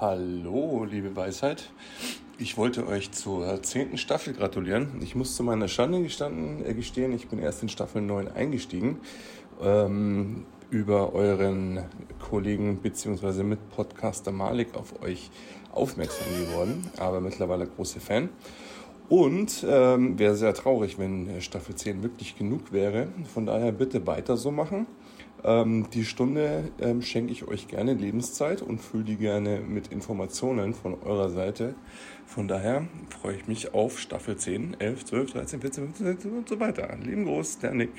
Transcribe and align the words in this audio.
Hallo, 0.00 0.84
liebe 0.88 1.16
Weisheit. 1.16 1.72
Ich 2.38 2.56
wollte 2.56 2.86
euch 2.86 3.10
zur 3.10 3.60
zehnten 3.64 3.98
Staffel 3.98 4.32
gratulieren. 4.32 5.00
Ich 5.02 5.16
muss 5.16 5.34
zu 5.34 5.42
meiner 5.42 5.66
Schande 5.66 6.00
gestanden, 6.00 6.64
äh, 6.64 6.72
gestehen, 6.72 7.12
ich 7.12 7.26
bin 7.26 7.40
erst 7.40 7.64
in 7.64 7.68
Staffel 7.68 8.00
9 8.02 8.28
eingestiegen. 8.28 9.00
Ähm, 9.60 10.46
über 10.70 11.14
euren 11.14 11.82
Kollegen 12.20 12.76
bzw. 12.76 13.42
Mitpodcaster 13.42 14.30
Malik 14.30 14.76
auf 14.76 15.02
euch 15.02 15.32
aufmerksam 15.72 16.28
geworden, 16.46 16.88
aber 16.98 17.20
mittlerweile 17.20 17.66
große 17.66 17.98
Fan. 17.98 18.28
Und 19.08 19.66
ähm, 19.68 20.16
wäre 20.16 20.36
sehr 20.36 20.54
traurig, 20.54 21.00
wenn 21.00 21.40
Staffel 21.40 21.74
10 21.74 22.04
wirklich 22.04 22.38
genug 22.38 22.70
wäre. 22.70 23.08
Von 23.34 23.46
daher 23.46 23.72
bitte 23.72 24.06
weiter 24.06 24.36
so 24.36 24.52
machen. 24.52 24.86
Ähm, 25.44 25.88
die 25.92 26.04
Stunde 26.04 26.70
ähm, 26.80 27.02
schenke 27.02 27.32
ich 27.32 27.46
euch 27.46 27.68
gerne 27.68 27.94
Lebenszeit 27.94 28.62
und 28.62 28.78
fülle 28.78 29.04
die 29.04 29.16
gerne 29.16 29.60
mit 29.60 29.88
Informationen 29.88 30.74
von 30.74 31.00
eurer 31.02 31.30
Seite. 31.30 31.74
Von 32.26 32.48
daher 32.48 32.86
freue 33.20 33.36
ich 33.36 33.46
mich 33.46 33.74
auf 33.74 33.98
Staffel 33.98 34.36
10, 34.36 34.80
11, 34.80 35.04
12, 35.04 35.32
13, 35.32 35.60
14, 35.60 35.84
15, 35.84 36.06
16 36.06 36.32
und 36.32 36.48
so 36.48 36.60
weiter. 36.60 36.96
Leben 37.02 37.24
groß, 37.24 37.58
der 37.58 37.74
Nick. 37.74 37.90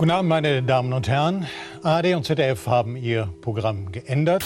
Guten 0.00 0.12
Abend, 0.12 0.30
meine 0.30 0.62
Damen 0.62 0.94
und 0.94 1.08
Herren. 1.08 1.46
ARD 1.82 2.14
und 2.14 2.24
ZDF 2.24 2.66
haben 2.66 2.96
ihr 2.96 3.28
Programm 3.42 3.92
geändert. 3.92 4.42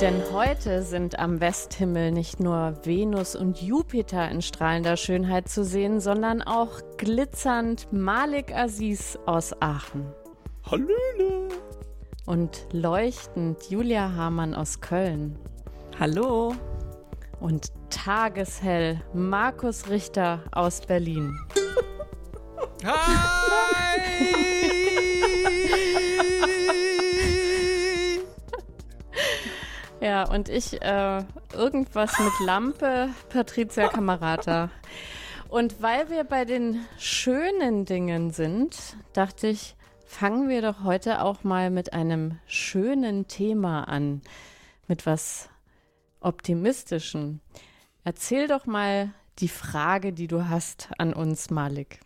Denn 0.00 0.20
heute 0.32 0.82
sind 0.82 1.16
am 1.20 1.40
Westhimmel 1.40 2.10
nicht 2.10 2.40
nur 2.40 2.76
Venus 2.82 3.36
und 3.36 3.62
Jupiter 3.62 4.28
in 4.32 4.42
strahlender 4.42 4.96
Schönheit 4.96 5.48
zu 5.48 5.64
sehen, 5.64 6.00
sondern 6.00 6.42
auch 6.42 6.80
glitzernd 6.96 7.92
Malik 7.92 8.52
Aziz 8.52 9.16
aus 9.26 9.54
Aachen. 9.62 10.12
Hallöle! 10.68 11.50
Und 12.26 12.66
leuchtend 12.72 13.70
Julia 13.70 14.12
Hamann 14.16 14.54
aus 14.54 14.80
Köln. 14.80 15.38
Hallo! 16.00 16.52
Und 17.38 17.68
tageshell 17.90 19.00
Markus 19.12 19.88
Richter 19.88 20.40
aus 20.50 20.80
Berlin. 20.80 21.38
Hi! 22.84 23.34
Ja, 30.02 30.28
und 30.30 30.50
ich 30.50 30.82
äh, 30.82 31.24
irgendwas 31.54 32.18
mit 32.18 32.32
Lampe, 32.40 33.08
Patricia 33.30 33.88
Kamerata. 33.88 34.68
Und 35.48 35.80
weil 35.80 36.10
wir 36.10 36.24
bei 36.24 36.44
den 36.44 36.84
schönen 36.98 37.86
Dingen 37.86 38.30
sind, 38.32 38.76
dachte 39.14 39.46
ich, 39.46 39.76
fangen 40.04 40.50
wir 40.50 40.60
doch 40.60 40.84
heute 40.84 41.22
auch 41.22 41.42
mal 41.42 41.70
mit 41.70 41.94
einem 41.94 42.38
schönen 42.46 43.28
Thema 43.28 43.84
an, 43.84 44.20
mit 44.88 45.06
was 45.06 45.48
optimistischen. 46.20 47.40
Erzähl 48.04 48.46
doch 48.46 48.66
mal 48.66 49.14
die 49.38 49.48
Frage, 49.48 50.12
die 50.12 50.26
du 50.26 50.50
hast 50.50 50.90
an 50.98 51.14
uns, 51.14 51.48
Malik. 51.48 52.00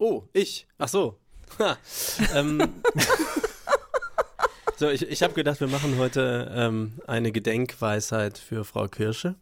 Oh, 0.00 0.24
ich. 0.32 0.66
Ach 0.78 0.88
so. 0.88 1.18
Ähm. 2.34 2.58
so, 4.78 4.88
ich, 4.88 5.02
ich 5.02 5.22
habe 5.22 5.34
gedacht, 5.34 5.60
wir 5.60 5.68
machen 5.68 5.98
heute 5.98 6.50
ähm, 6.54 6.94
eine 7.06 7.32
Gedenkweisheit 7.32 8.38
für 8.38 8.64
Frau 8.64 8.88
Kirsche. 8.88 9.34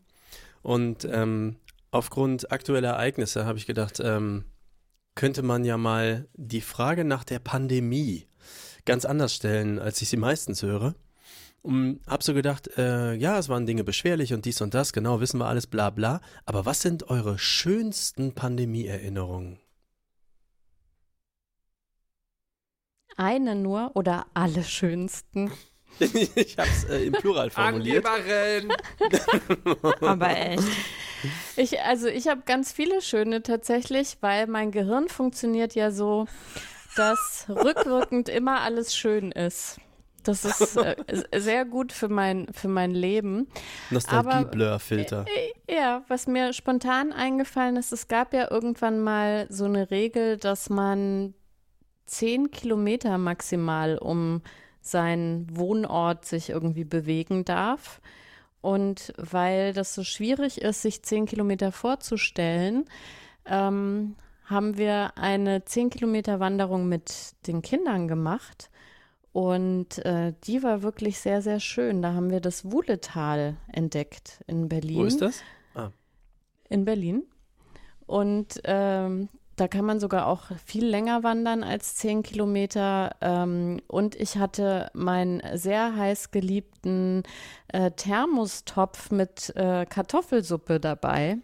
Und 0.62 1.04
ähm, 1.04 1.56
aufgrund 1.92 2.50
aktueller 2.50 2.88
Ereignisse 2.88 3.46
habe 3.46 3.58
ich 3.58 3.66
gedacht, 3.66 4.00
ähm, 4.02 4.46
könnte 5.14 5.42
man 5.42 5.64
ja 5.64 5.76
mal 5.76 6.26
die 6.34 6.60
Frage 6.60 7.04
nach 7.04 7.22
der 7.22 7.38
Pandemie 7.38 8.26
ganz 8.84 9.04
anders 9.04 9.34
stellen, 9.34 9.78
als 9.78 10.02
ich 10.02 10.08
sie 10.08 10.16
meistens 10.16 10.64
höre. 10.64 10.96
Und 11.62 12.00
hab 12.08 12.24
so 12.24 12.34
gedacht, 12.34 12.68
äh, 12.76 13.14
ja, 13.14 13.38
es 13.38 13.48
waren 13.48 13.66
Dinge 13.66 13.84
beschwerlich 13.84 14.34
und 14.34 14.44
dies 14.44 14.60
und 14.60 14.74
das, 14.74 14.92
genau, 14.92 15.20
wissen 15.20 15.38
wir 15.38 15.46
alles, 15.46 15.68
bla 15.68 15.90
bla. 15.90 16.20
Aber 16.46 16.66
was 16.66 16.82
sind 16.82 17.10
eure 17.10 17.38
schönsten 17.38 18.32
Pandemie-Erinnerungen? 18.32 19.60
Eine 23.18 23.56
nur 23.56 23.90
oder 23.94 24.26
alle 24.32 24.62
schönsten? 24.62 25.50
ich 25.98 26.56
habe 26.56 26.68
es 26.68 26.84
äh, 26.84 27.06
im 27.06 27.12
Plural 27.12 27.50
formuliert. 27.50 28.06
Angeberin. 28.06 28.72
Aber 30.00 30.30
echt. 30.30 30.62
Ich, 31.56 31.80
also 31.80 32.06
ich 32.06 32.28
habe 32.28 32.42
ganz 32.46 32.70
viele 32.70 33.02
schöne 33.02 33.42
tatsächlich, 33.42 34.18
weil 34.20 34.46
mein 34.46 34.70
Gehirn 34.70 35.08
funktioniert 35.08 35.74
ja 35.74 35.90
so, 35.90 36.26
dass 36.94 37.46
rückwirkend 37.48 38.28
immer 38.28 38.60
alles 38.60 38.94
schön 38.94 39.32
ist. 39.32 39.80
Das 40.22 40.44
ist 40.44 40.76
äh, 40.76 40.94
sehr 41.36 41.64
gut 41.64 41.90
für 41.90 42.08
mein, 42.08 42.46
für 42.52 42.68
mein 42.68 42.92
Leben. 42.92 43.48
Nostalgie-Blur-Filter. 43.90 45.24
Äh, 45.26 45.74
ja, 45.74 46.04
was 46.06 46.28
mir 46.28 46.52
spontan 46.52 47.12
eingefallen 47.12 47.76
ist, 47.76 47.92
es 47.92 48.06
gab 48.06 48.32
ja 48.32 48.48
irgendwann 48.48 49.00
mal 49.00 49.46
so 49.48 49.64
eine 49.64 49.90
Regel, 49.90 50.36
dass 50.36 50.70
man 50.70 51.34
zehn 52.08 52.50
Kilometer 52.50 53.18
maximal 53.18 53.98
um 53.98 54.42
seinen 54.80 55.56
Wohnort 55.56 56.24
sich 56.24 56.50
irgendwie 56.50 56.84
bewegen 56.84 57.44
darf. 57.44 58.00
Und 58.60 59.12
weil 59.16 59.72
das 59.72 59.94
so 59.94 60.02
schwierig 60.02 60.60
ist, 60.60 60.82
sich 60.82 61.02
zehn 61.02 61.26
Kilometer 61.26 61.70
vorzustellen, 61.70 62.86
ähm, 63.46 64.16
haben 64.44 64.78
wir 64.78 65.16
eine 65.16 65.64
zehn 65.64 65.90
Kilometer 65.90 66.40
Wanderung 66.40 66.88
mit 66.88 67.34
den 67.46 67.62
Kindern 67.62 68.08
gemacht. 68.08 68.70
Und 69.32 70.04
äh, 70.04 70.32
die 70.44 70.62
war 70.62 70.82
wirklich 70.82 71.20
sehr, 71.20 71.42
sehr 71.42 71.60
schön. 71.60 72.02
Da 72.02 72.14
haben 72.14 72.30
wir 72.30 72.40
das 72.40 72.72
Wuhletal 72.72 73.56
entdeckt 73.70 74.42
in 74.46 74.68
Berlin. 74.68 74.96
Wo 74.98 75.04
ist 75.04 75.20
das? 75.20 75.42
Ah. 75.74 75.90
In 76.68 76.84
Berlin. 76.84 77.24
Und 78.06 78.60
ähm, 78.64 79.28
da 79.60 79.68
kann 79.68 79.84
man 79.84 80.00
sogar 80.00 80.26
auch 80.26 80.50
viel 80.64 80.86
länger 80.86 81.22
wandern 81.22 81.62
als 81.64 81.96
zehn 81.96 82.22
Kilometer. 82.22 83.16
Ähm, 83.20 83.80
und 83.86 84.14
ich 84.14 84.38
hatte 84.38 84.90
meinen 84.94 85.42
sehr 85.56 85.96
heiß 85.96 86.30
geliebten 86.30 87.24
äh, 87.68 87.90
Thermostopf 87.90 89.10
mit 89.10 89.54
äh, 89.56 89.86
Kartoffelsuppe 89.86 90.80
dabei. 90.80 91.38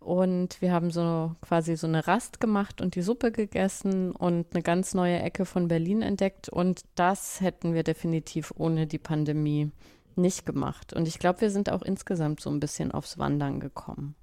Und 0.00 0.62
wir 0.62 0.72
haben 0.72 0.90
so 0.90 1.34
quasi 1.42 1.76
so 1.76 1.86
eine 1.86 2.06
Rast 2.06 2.40
gemacht 2.40 2.80
und 2.80 2.94
die 2.94 3.02
Suppe 3.02 3.32
gegessen 3.32 4.12
und 4.12 4.46
eine 4.54 4.62
ganz 4.62 4.94
neue 4.94 5.18
Ecke 5.18 5.44
von 5.44 5.68
Berlin 5.68 6.02
entdeckt. 6.02 6.48
Und 6.48 6.82
das 6.94 7.40
hätten 7.40 7.74
wir 7.74 7.82
definitiv 7.82 8.52
ohne 8.56 8.86
die 8.86 8.98
Pandemie 8.98 9.72
nicht 10.16 10.46
gemacht. 10.46 10.92
Und 10.92 11.06
ich 11.06 11.18
glaube, 11.18 11.42
wir 11.42 11.50
sind 11.50 11.70
auch 11.70 11.82
insgesamt 11.82 12.40
so 12.40 12.50
ein 12.50 12.60
bisschen 12.60 12.92
aufs 12.92 13.18
Wandern 13.18 13.60
gekommen. 13.60 14.14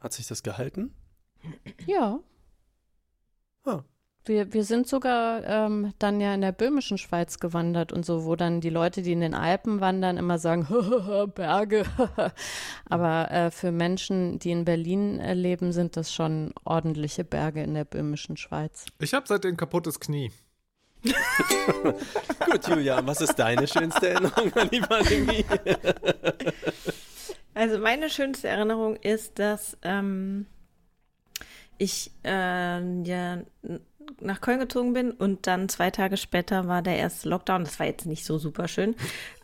Hat 0.00 0.12
sich 0.12 0.26
das 0.26 0.42
gehalten? 0.42 0.94
Ja. 1.86 2.20
Ah. 3.64 3.82
Wir, 4.24 4.52
wir 4.52 4.62
sind 4.62 4.86
sogar 4.86 5.42
ähm, 5.44 5.94
dann 5.98 6.20
ja 6.20 6.32
in 6.32 6.42
der 6.42 6.52
böhmischen 6.52 6.96
Schweiz 6.96 7.40
gewandert 7.40 7.92
und 7.92 8.06
so, 8.06 8.24
wo 8.24 8.36
dann 8.36 8.60
die 8.60 8.70
Leute, 8.70 9.02
die 9.02 9.10
in 9.10 9.20
den 9.20 9.34
Alpen 9.34 9.80
wandern, 9.80 10.16
immer 10.16 10.38
sagen, 10.38 10.68
Berge. 11.34 11.84
Aber 12.88 13.30
äh, 13.32 13.50
für 13.50 13.72
Menschen, 13.72 14.38
die 14.38 14.52
in 14.52 14.64
Berlin 14.64 15.18
äh, 15.18 15.34
leben, 15.34 15.72
sind 15.72 15.96
das 15.96 16.12
schon 16.12 16.52
ordentliche 16.62 17.24
Berge 17.24 17.64
in 17.64 17.74
der 17.74 17.84
böhmischen 17.84 18.36
Schweiz. 18.36 18.86
Ich 19.00 19.12
habe 19.12 19.26
seitdem 19.26 19.56
kaputtes 19.56 19.98
Knie. 19.98 20.30
Gut, 22.46 22.68
Julia, 22.68 23.04
was 23.04 23.20
ist 23.22 23.34
deine 23.34 23.66
schönste 23.66 24.10
Erinnerung 24.10 24.52
an 24.54 24.70
die 24.70 24.80
Pandemie? 24.80 25.44
also 27.54 27.78
meine 27.80 28.08
schönste 28.08 28.46
Erinnerung 28.46 28.94
ist, 28.94 29.40
dass 29.40 29.76
ähm, 29.82 30.46
ich 31.78 32.10
äh, 32.24 33.02
ja 33.02 33.38
nach 34.20 34.40
Köln 34.40 34.60
gezogen 34.60 34.92
bin 34.92 35.10
und 35.10 35.46
dann 35.46 35.68
zwei 35.68 35.90
Tage 35.90 36.16
später 36.16 36.68
war 36.68 36.82
der 36.82 36.96
erste 36.96 37.28
Lockdown. 37.28 37.64
Das 37.64 37.78
war 37.78 37.86
jetzt 37.86 38.06
nicht 38.06 38.24
so 38.24 38.38
super 38.38 38.68
schön, 38.68 38.94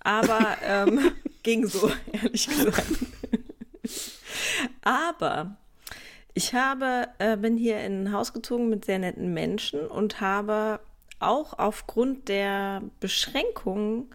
aber 0.01 0.57
ähm, 0.65 1.13
ging 1.43 1.67
so, 1.67 1.91
ehrlich 2.13 2.47
gesagt. 2.47 2.87
aber 4.83 5.57
ich 6.35 6.55
habe, 6.55 7.09
äh, 7.19 7.37
bin 7.37 7.57
hier 7.57 7.81
in 7.81 8.05
ein 8.05 8.13
Haus 8.13 8.33
gezogen 8.33 8.69
mit 8.69 8.85
sehr 8.85 8.99
netten 8.99 9.33
Menschen 9.35 9.87
und 9.87 10.21
habe 10.21 10.81
auch 11.21 11.59
aufgrund 11.59 12.29
der 12.29 12.83
Beschränkungen 13.01 14.09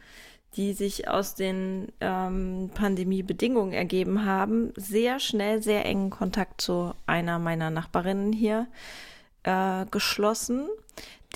die 0.56 0.74
sich 0.74 1.08
aus 1.08 1.36
den 1.36 1.92
ähm, 2.00 2.70
Pandemiebedingungen 2.74 3.74
ergeben 3.74 4.26
haben, 4.26 4.72
sehr 4.76 5.20
schnell, 5.20 5.62
sehr 5.62 5.86
engen 5.86 6.10
Kontakt 6.10 6.62
zu 6.62 6.94
einer 7.06 7.40
meiner 7.40 7.70
Nachbarinnen 7.70 8.34
hier 8.34 8.68
äh, 9.44 9.86
geschlossen, 9.90 10.68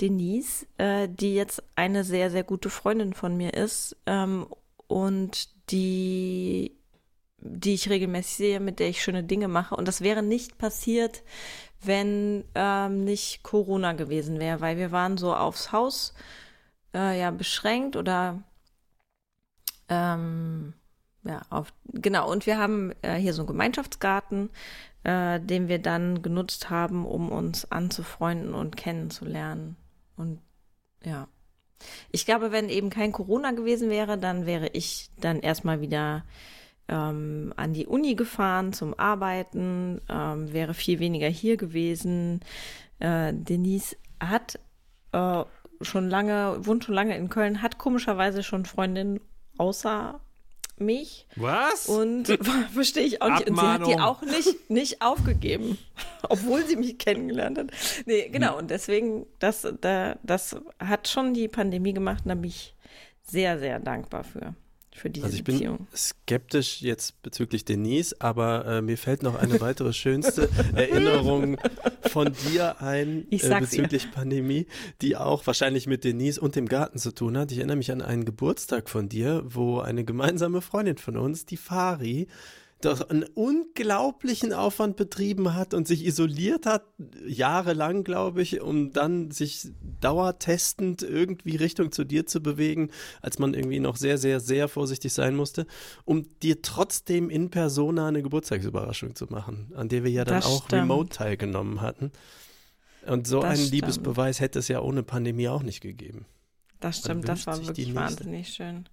Denise, 0.00 0.66
äh, 0.78 1.08
die 1.08 1.34
jetzt 1.34 1.62
eine 1.74 2.04
sehr, 2.04 2.30
sehr 2.30 2.44
gute 2.44 2.70
Freundin 2.70 3.12
von 3.12 3.36
mir 3.36 3.54
ist 3.54 3.96
ähm, 4.06 4.46
und 4.86 5.48
die, 5.70 6.76
die 7.40 7.74
ich 7.74 7.90
regelmäßig 7.90 8.36
sehe, 8.36 8.60
mit 8.60 8.78
der 8.78 8.88
ich 8.88 9.02
schöne 9.02 9.24
Dinge 9.24 9.48
mache. 9.48 9.74
Und 9.74 9.88
das 9.88 10.00
wäre 10.00 10.22
nicht 10.22 10.58
passiert, 10.58 11.22
wenn 11.82 12.44
ähm, 12.54 13.04
nicht 13.04 13.42
Corona 13.42 13.92
gewesen 13.92 14.38
wäre, 14.38 14.60
weil 14.60 14.76
wir 14.76 14.92
waren 14.92 15.18
so 15.18 15.34
aufs 15.34 15.72
Haus 15.72 16.14
äh, 16.94 17.18
ja 17.18 17.30
beschränkt 17.30 17.96
oder 17.96 18.42
ähm, 19.88 20.74
ja, 21.24 21.42
auf, 21.50 21.72
genau, 21.92 22.30
und 22.30 22.46
wir 22.46 22.58
haben 22.58 22.92
äh, 23.02 23.16
hier 23.16 23.34
so 23.34 23.42
einen 23.42 23.48
Gemeinschaftsgarten, 23.48 24.50
äh, 25.04 25.40
den 25.40 25.68
wir 25.68 25.78
dann 25.78 26.22
genutzt 26.22 26.70
haben, 26.70 27.04
um 27.06 27.30
uns 27.30 27.70
anzufreunden 27.70 28.54
und 28.54 28.76
kennenzulernen. 28.76 29.76
Und 30.16 30.40
ja. 31.04 31.28
Ich 32.10 32.26
glaube, 32.26 32.50
wenn 32.50 32.68
eben 32.68 32.90
kein 32.90 33.12
Corona 33.12 33.52
gewesen 33.52 33.88
wäre, 33.88 34.18
dann 34.18 34.46
wäre 34.46 34.68
ich 34.72 35.10
dann 35.20 35.40
erstmal 35.40 35.80
wieder 35.80 36.24
ähm, 36.88 37.52
an 37.56 37.72
die 37.72 37.86
Uni 37.86 38.14
gefahren 38.14 38.72
zum 38.72 38.98
Arbeiten, 38.98 40.00
ähm, 40.08 40.52
wäre 40.52 40.74
viel 40.74 40.98
weniger 40.98 41.28
hier 41.28 41.56
gewesen. 41.56 42.40
Äh, 42.98 43.32
Denise 43.32 43.96
hat 44.18 44.58
äh, 45.12 45.44
schon 45.82 46.08
lange, 46.10 46.66
wohnt 46.66 46.84
schon 46.84 46.94
lange 46.94 47.16
in 47.16 47.28
Köln, 47.28 47.62
hat 47.62 47.78
komischerweise 47.78 48.42
schon 48.42 48.64
Freundinnen 48.64 49.20
außer 49.58 50.20
mich. 50.80 51.26
Was? 51.36 51.86
Und 51.86 52.26
verstehe 52.72 53.04
ich 53.04 53.22
auch 53.22 53.30
nicht. 53.30 53.50
Und 53.50 53.58
sie 53.58 53.66
hat 53.66 53.86
die 53.86 53.98
auch 53.98 54.22
nicht, 54.22 54.70
nicht 54.70 55.02
aufgegeben, 55.02 55.78
obwohl 56.28 56.64
sie 56.64 56.76
mich 56.76 56.98
kennengelernt 56.98 57.58
hat. 57.58 57.66
Nee, 58.06 58.28
genau. 58.28 58.58
Und 58.58 58.70
deswegen, 58.70 59.26
das, 59.38 59.66
da, 59.80 60.16
das 60.22 60.56
hat 60.78 61.08
schon 61.08 61.34
die 61.34 61.48
Pandemie 61.48 61.92
gemacht 61.92 62.24
und 62.24 62.30
da 62.30 62.34
bin 62.34 62.50
ich 62.50 62.74
sehr, 63.22 63.58
sehr 63.58 63.78
dankbar 63.78 64.24
für 64.24 64.54
für 64.98 65.10
diese 65.10 65.26
also 65.26 65.36
ich 65.36 65.44
Beziehung. 65.44 65.78
bin 65.78 65.86
skeptisch 65.96 66.82
jetzt 66.82 67.20
bezüglich 67.22 67.64
Denise, 67.64 68.14
aber 68.20 68.66
äh, 68.66 68.82
mir 68.82 68.98
fällt 68.98 69.22
noch 69.22 69.34
eine 69.34 69.60
weitere 69.60 69.92
schönste 69.92 70.48
Erinnerung 70.74 71.56
von 72.02 72.32
dir 72.48 72.80
ein 72.80 73.26
äh, 73.30 73.60
bezüglich 73.60 74.10
Pandemie, 74.10 74.66
die 75.02 75.16
auch 75.16 75.46
wahrscheinlich 75.46 75.86
mit 75.86 76.04
Denise 76.04 76.38
und 76.38 76.56
dem 76.56 76.66
Garten 76.66 76.98
zu 76.98 77.12
tun 77.12 77.36
hat. 77.38 77.52
Ich 77.52 77.58
erinnere 77.58 77.76
mich 77.76 77.92
an 77.92 78.02
einen 78.02 78.24
Geburtstag 78.24 78.88
von 78.88 79.08
dir, 79.08 79.42
wo 79.44 79.80
eine 79.80 80.04
gemeinsame 80.04 80.60
Freundin 80.60 80.98
von 80.98 81.16
uns, 81.16 81.46
die 81.46 81.56
Fari, 81.56 82.28
doch 82.80 83.08
einen 83.10 83.24
unglaublichen 83.34 84.52
Aufwand 84.52 84.96
betrieben 84.96 85.54
hat 85.54 85.74
und 85.74 85.88
sich 85.88 86.06
isoliert 86.06 86.64
hat, 86.64 86.84
jahrelang, 87.26 88.04
glaube 88.04 88.40
ich, 88.42 88.60
um 88.60 88.92
dann 88.92 89.30
sich 89.32 89.68
dauertestend 90.00 91.02
irgendwie 91.02 91.56
Richtung 91.56 91.90
zu 91.90 92.04
dir 92.04 92.26
zu 92.26 92.40
bewegen, 92.40 92.90
als 93.20 93.38
man 93.38 93.54
irgendwie 93.54 93.80
noch 93.80 93.96
sehr, 93.96 94.16
sehr, 94.16 94.38
sehr 94.40 94.68
vorsichtig 94.68 95.12
sein 95.12 95.34
musste, 95.34 95.66
um 96.04 96.26
dir 96.40 96.62
trotzdem 96.62 97.30
in 97.30 97.50
Persona 97.50 98.08
eine 98.08 98.22
Geburtstagsüberraschung 98.22 99.16
zu 99.16 99.26
machen, 99.26 99.72
an 99.74 99.88
der 99.88 100.04
wir 100.04 100.10
ja 100.10 100.24
dann 100.24 100.36
Das 100.36 100.46
auch 100.46 100.66
stimmt. 100.66 100.82
remote 100.82 101.10
teilgenommen 101.10 101.80
hatten. 101.80 102.12
Und 103.06 103.26
so 103.26 103.40
Das 103.40 103.46
einen 103.50 103.56
stimmt. 103.56 103.72
Liebesbeweis 103.72 104.40
hätte 104.40 104.58
es 104.60 104.68
ja 104.68 104.80
ohne 104.80 105.02
Pandemie 105.02 105.48
auch 105.48 105.62
nicht 105.62 105.80
gegeben. 105.80 106.26
Das 106.80 106.98
stimmt, 106.98 107.28
das 107.28 107.46
war 107.46 107.60
wirklich 107.66 107.92
wahnsinnig 107.94 108.50
schön. 108.50 108.88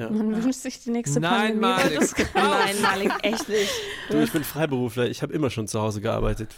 Ja. 0.00 0.10
Man 0.10 0.42
wünscht 0.42 0.60
sich 0.60 0.82
die 0.82 0.90
nächste 0.90 1.20
Nein, 1.20 1.60
Pandemie. 1.60 1.96
Malik. 1.98 2.34
Nein, 2.34 2.80
Malik, 2.82 3.12
echt 3.22 3.48
nicht. 3.48 3.70
Du, 4.08 4.18
ich 4.18 4.32
bin 4.32 4.44
Freiberufler, 4.44 5.08
ich 5.08 5.22
habe 5.22 5.32
immer 5.32 5.50
schon 5.50 5.68
zu 5.68 5.80
Hause 5.80 6.00
gearbeitet. 6.00 6.54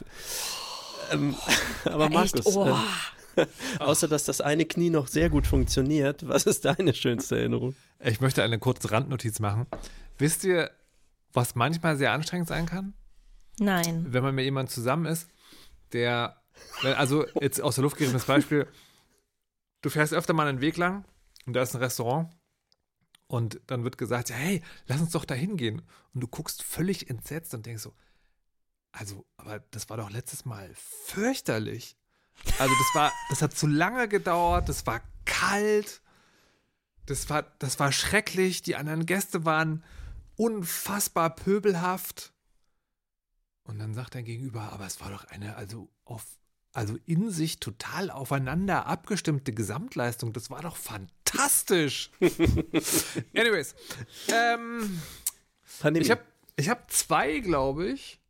Ähm, 1.11 1.35
aber 1.85 2.05
Echt? 2.05 2.15
Markus, 2.37 2.57
Oh. 2.57 2.77
äh, 3.37 3.47
außer 3.79 4.09
dass 4.09 4.25
das 4.25 4.41
eine 4.41 4.65
Knie 4.65 4.91
noch 4.91 5.09
sehr 5.09 5.29
gut 5.31 5.47
funktioniert, 5.47 6.29
was 6.29 6.45
ist 6.47 6.65
deine 6.65 6.95
schönste 6.95 7.39
Erinnerung? 7.39 7.75
Ich 8.01 8.21
möchte 8.21 8.43
eine 8.43 8.59
kurze 8.59 8.91
Randnotiz 8.91 9.41
machen. 9.41 9.67
Wisst 10.19 10.45
ihr, 10.45 10.71
was 11.33 11.55
manchmal 11.55 11.97
sehr 11.97 12.13
anstrengend 12.13 12.49
sein 12.49 12.67
kann? 12.67 12.93
Nein. 13.59 14.07
Wenn 14.09 14.23
man 14.23 14.35
mit 14.35 14.45
jemandem 14.45 14.73
zusammen 14.73 15.07
ist, 15.07 15.29
der, 15.93 16.37
also 16.83 17.25
jetzt 17.41 17.61
aus 17.61 17.75
der 17.77 17.83
Luft 17.83 17.97
gegriffenes 17.97 18.25
Beispiel, 18.27 18.67
du 19.81 19.91
fährst 19.91 20.13
öfter 20.15 20.33
mal 20.35 20.47
einen 20.47 20.61
Weg 20.61 20.77
lang 20.77 21.05
und 21.47 21.55
da 21.55 21.63
ist 21.63 21.75
ein 21.75 21.83
Restaurant 21.83 22.29
und 23.33 23.63
dann 23.67 23.83
wird 23.83 23.97
gesagt, 23.97 24.31
hey, 24.31 24.63
lass 24.87 25.01
uns 25.01 25.13
doch 25.13 25.25
da 25.25 25.33
hingehen. 25.33 25.81
Und 26.13 26.21
du 26.21 26.29
guckst 26.29 26.63
völlig 26.63 27.09
entsetzt 27.09 27.55
und 27.55 27.65
denkst 27.65 27.83
so, 27.83 27.95
also, 28.93 29.25
aber 29.39 29.61
das 29.71 29.89
war 29.89 29.97
doch 29.97 30.11
letztes 30.11 30.45
Mal 30.45 30.71
fürchterlich. 30.75 31.97
Also 32.59 32.75
das 32.75 32.95
war, 32.95 33.13
das 33.31 33.41
hat 33.41 33.57
zu 33.57 33.67
lange 33.67 34.07
gedauert, 34.07 34.69
das 34.69 34.87
war 34.87 35.01
kalt, 35.25 36.03
das 37.07 37.31
war, 37.31 37.45
das 37.59 37.81
war 37.81 37.91
schrecklich, 37.91 38.61
die 38.61 38.77
anderen 38.77 39.07
Gäste 39.07 39.47
waren 39.47 39.83
unfassbar 40.37 41.35
pöbelhaft. 41.35 42.35
Und 43.63 43.79
dann 43.79 43.95
sagt 43.95 44.15
dein 44.15 44.27
Gegenüber, 44.27 44.75
aber 44.75 44.85
es 44.85 45.01
war 45.01 45.09
doch 45.09 45.25
eine, 45.25 45.57
also 45.57 45.89
auf, 46.05 46.27
also 46.73 46.97
in 47.07 47.31
sich 47.31 47.61
total 47.61 48.11
aufeinander 48.11 48.87
abgestimmte 48.87 49.53
Gesamtleistung. 49.53 50.33
Das 50.33 50.51
war 50.51 50.63
doch 50.63 50.77
fantastisch. 50.77 52.11
Anyways, 53.35 53.75
ähm, 54.29 55.01
Pandemie. 55.81 56.05
ich 56.05 56.11
habe 56.11 56.23
ich 56.57 56.69
hab 56.69 56.91
zwei, 56.91 57.41
glaube 57.41 57.89
ich. 57.89 58.21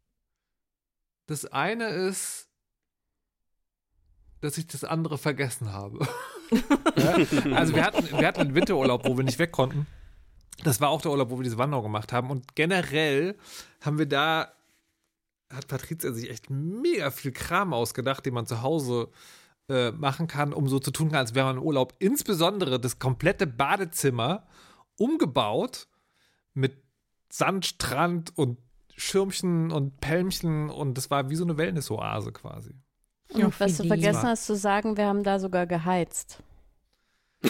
Das 1.27 1.47
eine 1.47 1.89
ist, 1.89 2.49
dass 4.41 4.59
ich 4.59 4.67
das 4.67 4.85
andere 4.85 5.19
vergessen 5.19 5.73
habe. 5.73 6.07
Also 7.55 7.75
wir 7.75 7.83
hatten, 7.83 8.11
wir 8.11 8.27
hatten 8.27 8.41
einen 8.43 8.55
Winterurlaub, 8.55 9.07
wo 9.07 9.17
wir 9.17 9.25
nicht 9.25 9.39
weg 9.39 9.53
konnten. 9.53 9.87
Das 10.63 10.83
war 10.83 10.91
auch 10.91 11.01
der 11.01 11.11
Urlaub, 11.11 11.31
wo 11.31 11.39
wir 11.39 11.45
diese 11.45 11.57
Wanderung 11.57 11.85
gemacht 11.85 12.13
haben. 12.13 12.31
Und 12.31 12.55
generell 12.55 13.39
haben 13.81 13.99
wir 13.99 14.05
da, 14.05 14.53
hat 15.53 15.69
Patricia 15.69 16.13
sich 16.13 16.31
echt 16.31 16.51
mega 16.51 17.11
viel 17.11 17.33
Kram 17.33 17.73
ausgedacht, 17.73 18.25
den 18.27 18.35
man 18.35 18.47
zu 18.47 18.63
Hause 18.63 19.09
äh, 19.69 19.93
machen 19.93 20.27
kann, 20.27 20.53
um 20.53 20.69
so 20.69 20.79
zu 20.79 20.91
tun, 20.91 21.15
als 21.15 21.35
wäre 21.35 21.47
man 21.47 21.59
im 21.59 21.63
Urlaub. 21.63 21.95
Insbesondere 21.99 22.81
das 22.81 22.99
komplette 22.99 23.47
Badezimmer 23.47 24.47
umgebaut 24.97 25.89
mit 26.55 26.77
Sandstrand 27.31 28.37
und 28.37 28.59
Schirmchen 28.97 29.71
und 29.71 30.01
Pelmchen 30.01 30.69
und 30.71 30.99
das 30.99 31.11
war 31.11 31.31
wie 31.31 31.37
so 31.37 31.45
eine 31.45 31.57
Wellness-Oase 31.57 32.33
quasi. 32.33 32.75
Und 33.33 33.59
was 33.59 33.79
du 33.79 33.87
vergessen 33.87 34.25
hast 34.25 34.47
zu 34.47 34.57
sagen, 34.57 34.97
wir 34.97 35.07
haben 35.07 35.23
da 35.23 35.39
sogar 35.39 35.67
geheizt. 35.67 36.43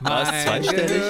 War 0.00 0.22
es 0.22 0.44
zweistellig? 0.44 1.02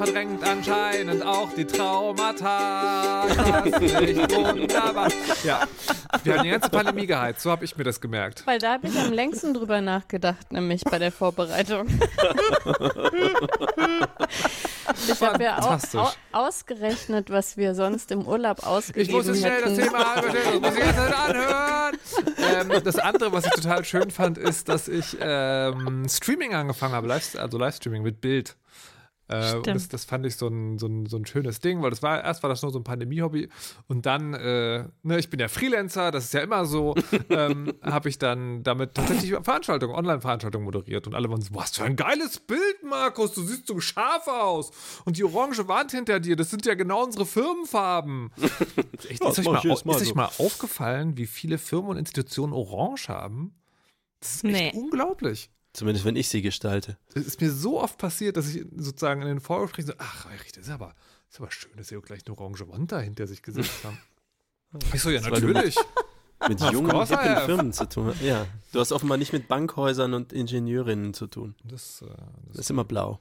Verdrängt 0.00 0.42
anscheinend 0.42 1.22
auch 1.22 1.52
die 1.52 1.66
Traumata. 1.66 3.26
Das 3.26 3.66
ist 3.82 4.00
nicht 4.00 4.34
wunderbar. 4.34 5.10
Ja, 5.44 5.60
wir 6.24 6.38
haben 6.38 6.44
die 6.44 6.48
ganze 6.48 6.70
Pandemie 6.70 7.04
geheizt, 7.06 7.42
so 7.42 7.50
habe 7.50 7.66
ich 7.66 7.76
mir 7.76 7.84
das 7.84 8.00
gemerkt. 8.00 8.46
Weil 8.46 8.58
da 8.58 8.72
habe 8.72 8.88
ich 8.88 8.98
am 8.98 9.12
längsten 9.12 9.52
drüber 9.52 9.82
nachgedacht, 9.82 10.52
nämlich 10.52 10.84
bei 10.84 10.98
der 10.98 11.12
Vorbereitung. 11.12 11.86
ich 15.06 15.20
habe 15.20 15.44
ja 15.44 15.58
auch, 15.58 15.78
au 15.94 16.08
ausgerechnet, 16.32 17.28
was 17.28 17.58
wir 17.58 17.74
sonst 17.74 18.10
im 18.10 18.26
Urlaub 18.26 18.66
ausgegeben 18.66 19.06
Ich 19.06 19.14
muss 19.14 19.26
jetzt 19.26 19.40
schnell 19.40 19.60
das 19.60 19.72
hätten. 19.72 19.82
Thema 19.82 20.14
anstellen, 20.14 20.62
das 20.62 20.70
muss 20.70 20.78
ich 20.78 20.86
jetzt 20.86 20.98
nicht 20.98 21.18
anhören. 21.18 21.98
Ähm, 22.38 22.82
das 22.84 22.98
andere, 22.98 23.32
was 23.32 23.44
ich 23.44 23.52
total 23.52 23.84
schön 23.84 24.10
fand, 24.10 24.38
ist, 24.38 24.70
dass 24.70 24.88
ich 24.88 25.18
ähm, 25.20 26.06
Streaming 26.08 26.54
angefangen 26.54 26.94
habe, 26.94 27.12
also 27.12 27.58
Livestreaming 27.58 28.02
mit 28.02 28.22
Bild. 28.22 28.56
Äh, 29.30 29.54
und 29.56 29.66
das, 29.68 29.88
das 29.88 30.04
fand 30.04 30.26
ich 30.26 30.34
so 30.36 30.48
ein, 30.48 30.78
so, 30.78 30.86
ein, 30.88 31.06
so 31.06 31.16
ein 31.16 31.24
schönes 31.24 31.60
Ding, 31.60 31.82
weil 31.82 31.90
das 31.90 32.02
war, 32.02 32.22
erst 32.24 32.42
war 32.42 32.50
das 32.50 32.62
nur 32.62 32.72
so 32.72 32.78
ein 32.80 32.84
Pandemie-Hobby 32.84 33.48
und 33.86 34.04
dann, 34.06 34.34
äh, 34.34 34.84
ne, 35.02 35.18
ich 35.18 35.30
bin 35.30 35.38
ja 35.38 35.46
Freelancer, 35.48 36.10
das 36.10 36.24
ist 36.24 36.34
ja 36.34 36.40
immer 36.40 36.64
so, 36.66 36.94
ähm, 37.30 37.72
habe 37.82 38.08
ich 38.08 38.18
dann 38.18 38.62
damit 38.64 38.94
tatsächlich 38.94 39.30
Veranstaltungen, 39.42 39.94
Online-Veranstaltungen 39.94 40.64
moderiert 40.64 41.06
und 41.06 41.14
alle 41.14 41.30
waren 41.30 41.40
so, 41.40 41.54
was 41.54 41.76
für 41.76 41.84
ein 41.84 41.94
geiles 41.96 42.40
Bild, 42.40 42.82
Markus, 42.82 43.32
du 43.34 43.42
siehst 43.42 43.66
so 43.68 43.78
scharf 43.80 44.26
aus 44.26 44.72
und 45.04 45.16
die 45.16 45.24
orange 45.24 45.68
Wand 45.68 45.92
hinter 45.92 46.18
dir, 46.18 46.34
das 46.34 46.50
sind 46.50 46.66
ja 46.66 46.74
genau 46.74 47.04
unsere 47.04 47.24
Firmenfarben. 47.26 48.32
Echt, 49.08 49.22
ist, 49.22 49.38
euch 49.38 49.44
mach 49.44 49.62
mal, 49.64 49.76
Mal 49.84 49.92
ist 49.94 50.02
euch 50.02 50.08
so. 50.08 50.14
mal 50.14 50.30
aufgefallen, 50.38 51.16
wie 51.16 51.26
viele 51.26 51.58
Firmen 51.58 51.90
und 51.90 51.96
Institutionen 51.98 52.52
orange 52.52 53.08
haben? 53.08 53.54
Das 54.20 54.36
ist 54.36 54.44
echt 54.44 54.74
Nee. 54.74 54.80
unglaublich. 54.80 55.50
Zumindest 55.72 56.04
wenn 56.04 56.16
ich 56.16 56.28
sie 56.28 56.42
gestalte. 56.42 56.98
Es 57.14 57.26
ist 57.26 57.40
mir 57.40 57.50
so 57.50 57.80
oft 57.80 57.96
passiert, 57.98 58.36
dass 58.36 58.48
ich 58.54 58.66
sozusagen 58.76 59.22
in 59.22 59.28
den 59.28 59.40
Vorgesprächen 59.40 59.88
so, 59.88 59.94
ach, 59.98 60.26
das 60.54 60.64
ist 60.66 60.70
aber, 60.70 60.88
das 61.28 61.34
ist 61.34 61.40
aber 61.40 61.50
schön, 61.52 61.70
dass 61.76 61.88
sie 61.88 61.96
auch 61.96 62.02
gleich 62.02 62.22
eine 62.26 62.36
orange 62.36 62.68
Wand 62.68 62.90
da 62.92 63.00
hinter 63.00 63.26
sich 63.26 63.42
gesetzt 63.42 63.84
haben. 63.84 63.98
Ich 64.94 65.02
so, 65.02 65.10
ja, 65.10 65.20
Das 65.20 65.30
natürlich. 65.30 65.74
Mit 66.48 66.60
jungen, 66.60 66.90
course 66.90 67.18
hippen. 67.20 67.44
Firmen 67.44 67.72
zu 67.72 67.88
tun. 67.88 68.14
Ja, 68.22 68.46
du 68.72 68.78
hast 68.80 68.92
offenbar 68.92 69.18
nicht 69.18 69.32
mit 69.32 69.48
Bankhäusern 69.48 70.14
und 70.14 70.32
Ingenieurinnen 70.32 71.12
zu 71.12 71.26
tun. 71.26 71.54
Das, 71.64 72.02
äh, 72.02 72.06
Das 72.06 72.16
das, 72.52 72.58
ist 72.60 72.70
immer 72.70 72.84
blau. 72.84 73.18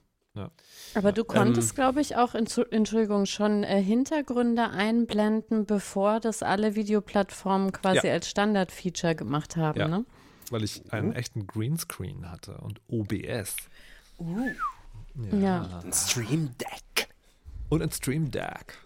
Aber 0.94 1.12
du 1.12 1.26
konntest, 1.26 1.72
Ähm, 1.72 1.76
glaube 1.76 2.00
ich, 2.02 2.16
auch, 2.16 2.34
Entschuldigung, 2.36 2.78
Entschuldigung 2.78 3.26
schon 3.26 3.64
äh, 3.64 3.82
Hintergründe 3.82 4.70
einblenden, 4.70 5.66
bevor 5.66 6.20
das 6.22 6.44
alle 6.44 6.76
Videoplattformen 6.76 7.72
quasi 7.74 8.08
Ja. 8.08 8.14
als 8.14 8.30
Standard-Feature 8.30 9.16
gemacht 9.16 9.58
haben, 9.58 9.80
Ja. 9.80 9.88
ne? 9.90 10.06
Weil 10.50 10.64
ich 10.64 10.92
einen 10.92 11.14
echten 11.14 11.48
Greenscreen 11.48 12.30
hatte 12.30 12.58
und 12.58 12.82
OBS. 12.88 13.56
Ja. 15.32 15.82
Ein 15.84 15.94
Stream 15.94 16.52
Deck. 16.58 17.10
Und 17.70 17.82
ein 17.82 17.92
Stream 17.92 18.32
Deck. 18.32 18.78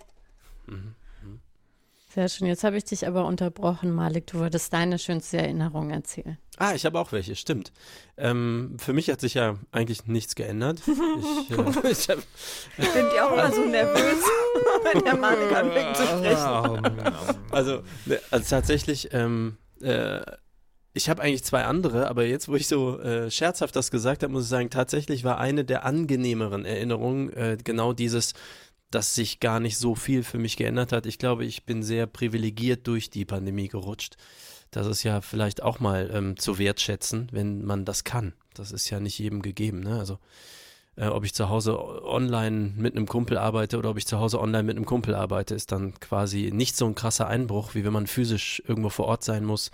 Sehr 2.13 2.29
schön. 2.29 2.47
Jetzt 2.47 2.63
habe 2.63 2.77
ich 2.77 2.83
dich 2.85 3.07
aber 3.07 3.25
unterbrochen, 3.25 3.91
Malik. 3.91 4.27
Du 4.27 4.37
wolltest 4.37 4.71
deine 4.71 4.99
schönste 4.99 5.37
Erinnerung 5.37 5.89
erzählen. 5.89 6.37
Ah, 6.57 6.73
ich 6.75 6.85
habe 6.85 6.99
auch 6.99 7.11
welche, 7.11 7.35
stimmt. 7.35 7.71
Ähm, 8.17 8.77
für 8.77 8.93
mich 8.93 9.09
hat 9.09 9.19
sich 9.19 9.33
ja 9.33 9.55
eigentlich 9.71 10.05
nichts 10.05 10.35
geändert. 10.35 10.81
Ich, 11.49 11.49
äh, 11.57 11.89
ich 11.89 12.09
hab, 12.09 12.19
Ich 12.77 12.93
bin 12.93 13.05
die 13.13 13.19
auch 13.19 13.33
immer 13.33 13.51
so 13.51 13.65
nervös, 13.65 14.23
wenn 14.93 15.03
der 15.03 15.17
Malik 15.17 15.51
anfängt 15.55 15.95
zu 15.95 16.03
sprechen. 16.03 17.13
also, 17.49 17.81
ne, 18.05 18.19
also 18.29 18.45
tatsächlich, 18.47 19.09
ähm, 19.11 19.57
äh, 19.81 20.21
ich 20.93 21.09
habe 21.09 21.21
eigentlich 21.21 21.43
zwei 21.43 21.63
andere, 21.63 22.07
aber 22.07 22.25
jetzt, 22.25 22.47
wo 22.47 22.55
ich 22.55 22.67
so 22.67 22.99
äh, 22.99 23.31
scherzhaft 23.31 23.75
das 23.75 23.89
gesagt 23.89 24.21
habe, 24.21 24.31
muss 24.31 24.43
ich 24.43 24.49
sagen, 24.49 24.69
tatsächlich 24.69 25.23
war 25.23 25.39
eine 25.39 25.65
der 25.65 25.85
angenehmeren 25.85 26.65
Erinnerungen 26.65 27.33
äh, 27.33 27.57
genau 27.61 27.93
dieses, 27.93 28.33
dass 28.91 29.15
sich 29.15 29.39
gar 29.39 29.59
nicht 29.59 29.77
so 29.77 29.95
viel 29.95 30.23
für 30.23 30.37
mich 30.37 30.55
geändert 30.55 30.91
hat. 30.91 31.07
Ich 31.07 31.17
glaube, 31.17 31.45
ich 31.45 31.65
bin 31.65 31.81
sehr 31.81 32.05
privilegiert 32.05 32.85
durch 32.85 33.09
die 33.09 33.25
Pandemie 33.25 33.69
gerutscht. 33.69 34.17
Das 34.69 34.85
ist 34.85 35.01
ja 35.01 35.21
vielleicht 35.21 35.63
auch 35.63 35.79
mal 35.79 36.11
ähm, 36.13 36.37
zu 36.37 36.59
wertschätzen, 36.59 37.27
wenn 37.31 37.65
man 37.65 37.85
das 37.85 38.03
kann. 38.03 38.33
Das 38.53 38.71
ist 38.71 38.89
ja 38.91 38.99
nicht 38.99 39.17
jedem 39.17 39.41
gegeben. 39.41 39.79
Ne? 39.79 39.97
Also 39.97 40.19
äh, 40.95 41.07
ob 41.07 41.25
ich 41.25 41.33
zu 41.33 41.49
Hause 41.49 42.03
online 42.03 42.73
mit 42.75 42.95
einem 42.95 43.07
Kumpel 43.07 43.39
arbeite 43.39 43.79
oder 43.79 43.89
ob 43.89 43.97
ich 43.97 44.05
zu 44.05 44.19
Hause 44.19 44.39
online 44.39 44.63
mit 44.63 44.75
einem 44.75 44.85
Kumpel 44.85 45.15
arbeite, 45.15 45.55
ist 45.55 45.71
dann 45.71 45.99
quasi 45.99 46.51
nicht 46.53 46.75
so 46.75 46.85
ein 46.85 46.93
krasser 46.93 47.27
Einbruch, 47.27 47.73
wie 47.73 47.83
wenn 47.83 47.93
man 47.93 48.05
physisch 48.05 48.61
irgendwo 48.67 48.89
vor 48.89 49.05
Ort 49.05 49.23
sein 49.23 49.43
muss 49.43 49.71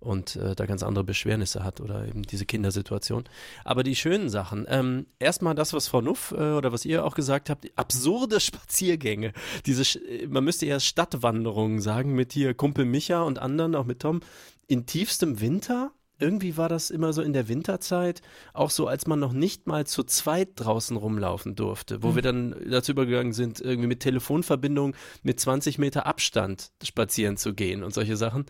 und 0.00 0.36
äh, 0.36 0.54
da 0.54 0.66
ganz 0.66 0.82
andere 0.82 1.04
Beschwernisse 1.04 1.64
hat 1.64 1.80
oder 1.80 2.06
eben 2.06 2.22
diese 2.22 2.46
Kindersituation. 2.46 3.24
Aber 3.64 3.82
die 3.82 3.96
schönen 3.96 4.28
Sachen, 4.28 4.66
ähm, 4.68 5.06
erstmal 5.18 5.54
das, 5.54 5.72
was 5.72 5.88
Frau 5.88 6.00
Nuff 6.00 6.32
äh, 6.32 6.52
oder 6.52 6.72
was 6.72 6.84
ihr 6.84 7.04
auch 7.04 7.14
gesagt 7.14 7.50
habt, 7.50 7.66
absurde 7.76 8.40
Spaziergänge. 8.40 9.32
Diese, 9.64 9.98
äh, 9.98 10.26
man 10.26 10.44
müsste 10.44 10.66
eher 10.66 10.80
Stadtwanderungen 10.80 11.80
sagen, 11.80 12.14
mit 12.14 12.32
hier 12.32 12.54
Kumpel 12.54 12.84
Micha 12.84 13.22
und 13.22 13.38
anderen, 13.38 13.74
auch 13.74 13.84
mit 13.84 14.00
Tom, 14.00 14.20
in 14.66 14.86
tiefstem 14.86 15.40
Winter. 15.40 15.92
Irgendwie 16.18 16.56
war 16.56 16.70
das 16.70 16.90
immer 16.90 17.12
so 17.12 17.20
in 17.20 17.34
der 17.34 17.48
Winterzeit, 17.48 18.22
auch 18.54 18.70
so, 18.70 18.86
als 18.86 19.06
man 19.06 19.18
noch 19.18 19.34
nicht 19.34 19.66
mal 19.66 19.86
zu 19.86 20.02
zweit 20.02 20.52
draußen 20.54 20.96
rumlaufen 20.96 21.56
durfte, 21.56 22.02
wo 22.02 22.14
wir 22.14 22.22
dann 22.22 22.54
dazu 22.70 22.92
übergegangen 22.92 23.34
sind, 23.34 23.60
irgendwie 23.60 23.88
mit 23.88 24.00
Telefonverbindung 24.00 24.94
mit 25.22 25.38
20 25.38 25.76
Meter 25.76 26.06
Abstand 26.06 26.70
spazieren 26.82 27.36
zu 27.36 27.52
gehen 27.52 27.82
und 27.82 27.92
solche 27.92 28.16
Sachen. 28.16 28.46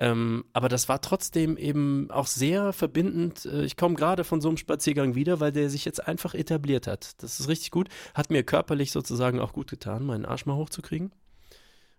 Ähm, 0.00 0.44
aber 0.52 0.68
das 0.68 0.88
war 0.88 1.00
trotzdem 1.00 1.56
eben 1.56 2.08
auch 2.10 2.28
sehr 2.28 2.72
verbindend. 2.72 3.44
Äh, 3.46 3.64
Ich 3.64 3.76
komme 3.76 3.96
gerade 3.96 4.22
von 4.22 4.40
so 4.40 4.48
einem 4.48 4.56
Spaziergang 4.56 5.16
wieder, 5.16 5.40
weil 5.40 5.50
der 5.50 5.70
sich 5.70 5.84
jetzt 5.84 6.06
einfach 6.06 6.34
etabliert 6.34 6.86
hat. 6.86 7.20
Das 7.22 7.40
ist 7.40 7.48
richtig 7.48 7.72
gut. 7.72 7.88
Hat 8.14 8.30
mir 8.30 8.44
körperlich 8.44 8.92
sozusagen 8.92 9.40
auch 9.40 9.52
gut 9.52 9.68
getan, 9.70 10.06
meinen 10.06 10.24
Arsch 10.24 10.46
mal 10.46 10.54
hochzukriegen. 10.54 11.12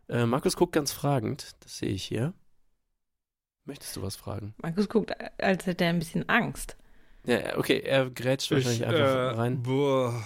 Äh, 0.08 0.26
Markus 0.26 0.56
guckt 0.56 0.72
ganz 0.72 0.94
fragend, 0.94 1.52
das 1.60 1.78
sehe 1.80 1.90
ich 1.90 2.04
hier. 2.06 2.34
Möchtest 3.66 3.98
du 3.98 4.02
was 4.02 4.16
fragen? 4.16 4.56
Markus 4.62 4.88
guckt, 4.88 5.14
als 5.38 5.66
hätte 5.66 5.84
er 5.84 5.90
ein 5.92 6.00
bisschen 6.00 6.28
Angst. 6.30 6.78
Ja, 7.26 7.58
okay, 7.58 7.82
er 7.82 8.10
grätscht 8.10 8.50
wahrscheinlich 8.50 8.80
Ich, 8.80 8.88
einfach 8.88 9.00
äh, 9.00 9.36
rein. 9.36 9.62
Boah, 9.62 10.24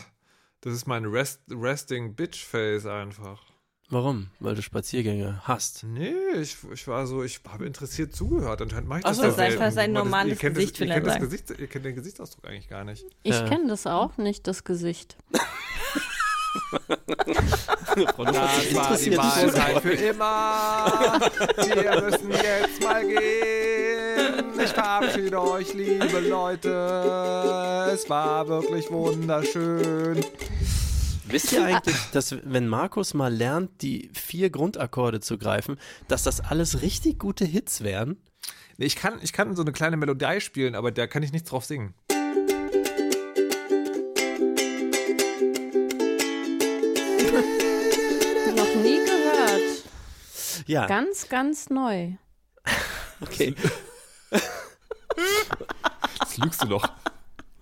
das 0.62 0.74
ist 0.74 0.86
mein 0.86 1.06
Rest, 1.06 1.42
Resting 1.50 2.16
Bitch 2.16 2.46
Face 2.46 2.86
einfach. 2.86 3.44
Warum? 3.94 4.28
Weil 4.40 4.56
du 4.56 4.62
Spaziergänge 4.64 5.40
hast. 5.44 5.84
Nee, 5.84 6.14
ich, 6.42 6.58
ich 6.74 6.88
war 6.88 7.06
so, 7.06 7.24
ich 7.24 7.40
habe 7.48 7.66
interessiert 7.68 8.16
zugehört. 8.16 8.60
Anscheinend 8.62 8.90
mache 8.90 9.00
ich 9.00 9.06
das 9.06 9.18
so. 9.18 9.24
Das 9.24 9.34
ist 9.34 9.40
einfach 9.40 9.72
sein 9.72 9.92
normales 9.92 10.32
ihr 10.34 10.36
kennt 10.40 10.56
Gesicht, 10.56 10.74
das, 10.74 10.80
will 10.82 10.88
ihr 10.88 10.94
kennt 10.96 11.08
das. 11.08 11.20
Gesicht, 11.20 11.50
Ihr 11.60 11.68
kennt 11.68 11.86
den 11.86 11.96
Gesichtsausdruck 11.96 12.46
eigentlich 12.48 12.68
gar 12.70 12.84
nicht. 12.86 13.06
Ich 13.22 13.36
Ja. 13.36 13.48
kenne 13.48 13.68
das 13.68 13.86
auch 13.86 14.18
nicht, 14.18 14.48
das 14.48 14.64
Gesicht. 14.64 15.16
Frau 18.16 18.26
Das 18.26 18.74
war 18.76 18.98
die. 18.98 19.16
Wahlzeit 19.18 19.82
für 19.82 19.92
immer. 19.94 20.86
Wir 21.58 22.02
müssen 22.02 22.32
jetzt 22.32 22.82
mal 22.84 23.06
gehen. 23.06 24.60
Ich 24.64 24.70
verabschiede 24.72 25.40
euch, 25.42 25.74
liebe 25.76 26.20
Leute. 26.20 27.90
Es 27.94 28.10
war 28.10 28.48
wirklich 28.48 28.90
wunderschön. 28.92 30.24
Wisst 31.26 31.52
ihr 31.54 31.64
eigentlich, 31.66 31.96
dass 32.12 32.36
wenn 32.44 32.68
Markus 32.68 33.14
mal 33.14 33.34
lernt, 33.34 33.82
die 33.82 34.10
vier 34.14 34.50
Grundakkorde 34.50 35.20
zu 35.20 35.38
greifen, 35.38 35.78
dass 36.08 36.24
das 36.24 36.42
alles 36.42 36.82
richtig 36.82 37.20
gute 37.20 37.46
Hits 37.46 37.82
wären? 37.82 38.18
Nee, 38.78 38.86
ich, 38.86 38.96
kann, 38.96 39.20
ich 39.22 39.34
kann 39.34 39.56
so 39.56 39.62
eine 39.62 39.72
kleine 39.72 39.98
Melodie 39.98 40.42
spielen, 40.42 40.76
aber 40.76 40.92
da 40.92 41.08
kann 41.08 41.24
ich 41.24 41.32
nichts 41.32 41.50
drauf 41.50 41.66
singen. 41.66 41.94
Noch 48.56 48.76
nie 48.76 48.98
gehört. 49.06 49.84
Ja, 50.68 50.86
Ganz, 50.88 51.28
ganz 51.30 51.70
neu. 51.70 52.12
okay. 53.22 53.56
Das 56.20 56.38
lügst 56.38 56.62
du 56.64 56.68
doch. 56.68 56.88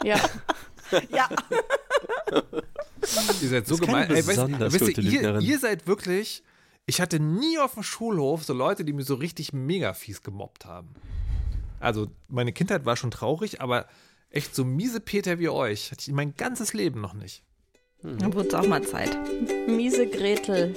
Ja. 0.04 0.20
Ja. 1.10 1.30
Ihr 3.42 3.50
seid 3.50 3.68
so 3.68 3.78
gemein. 3.78 4.10
Ey, 4.10 4.18
weißt, 4.18 4.28
besonders 4.28 4.74
wisst 4.74 4.98
ihr, 4.98 5.40
ihr, 5.40 5.60
seid 5.60 5.88
wirklich. 5.88 6.44
Ich 6.86 7.00
hatte 7.00 7.20
nie 7.20 7.60
auf 7.60 7.76
dem 7.76 7.84
Schulhof 7.84 8.44
so 8.44 8.54
Leute, 8.54 8.84
die 8.84 8.94
mir 8.94 9.04
so 9.04 9.16
richtig 9.16 9.54
mega 9.54 9.94
fies 9.94 10.24
gemobbt 10.24 10.66
haben. 10.66 10.90
Also, 11.80 12.08
meine 12.28 12.54
Kindheit 12.54 12.86
war 12.86 12.96
schon 12.96 13.12
traurig, 13.12 13.62
aber 13.62 13.88
echt 14.30 14.56
so 14.56 14.66
miese 14.66 15.00
Peter 15.00 15.40
wie 15.40 15.50
euch 15.50 15.92
hatte 15.92 16.02
ich 16.08 16.14
mein 16.14 16.36
ganzes 16.36 16.74
Leben 16.74 17.02
noch 17.02 17.14
nicht. 17.14 17.44
Dann 18.04 18.34
wurde 18.34 18.48
es 18.48 18.54
auch 18.54 18.66
mal 18.66 18.82
Zeit. 18.84 19.16
Miese 19.68 20.08
Gretel. 20.08 20.74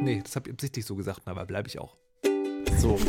Nee, 0.00 0.22
das 0.22 0.36
habe 0.36 0.48
ich 0.48 0.54
absichtlich 0.54 0.86
so 0.86 0.96
gesagt, 0.96 1.22
aber 1.26 1.44
bleibe 1.44 1.68
ich 1.68 1.78
auch. 1.78 1.96
So. 2.78 2.98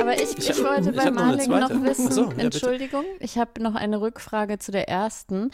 Aber 0.00 0.14
ich, 0.14 0.38
Ich 0.38 0.48
ich, 0.48 0.64
wollte 0.64 0.90
ich 0.90 0.96
bei 0.96 1.04
hab 1.04 1.14
noch 1.14 1.46
noch 1.46 1.84
wissen, 1.84 2.10
so, 2.10 2.22
ja, 2.22 2.28
bitte. 2.28 2.42
Entschuldigung, 2.42 3.04
ich 3.18 3.36
habe 3.36 3.62
noch 3.62 3.74
eine 3.74 4.00
Rückfrage 4.00 4.58
zu 4.58 4.72
der 4.72 4.88
ersten. 4.88 5.50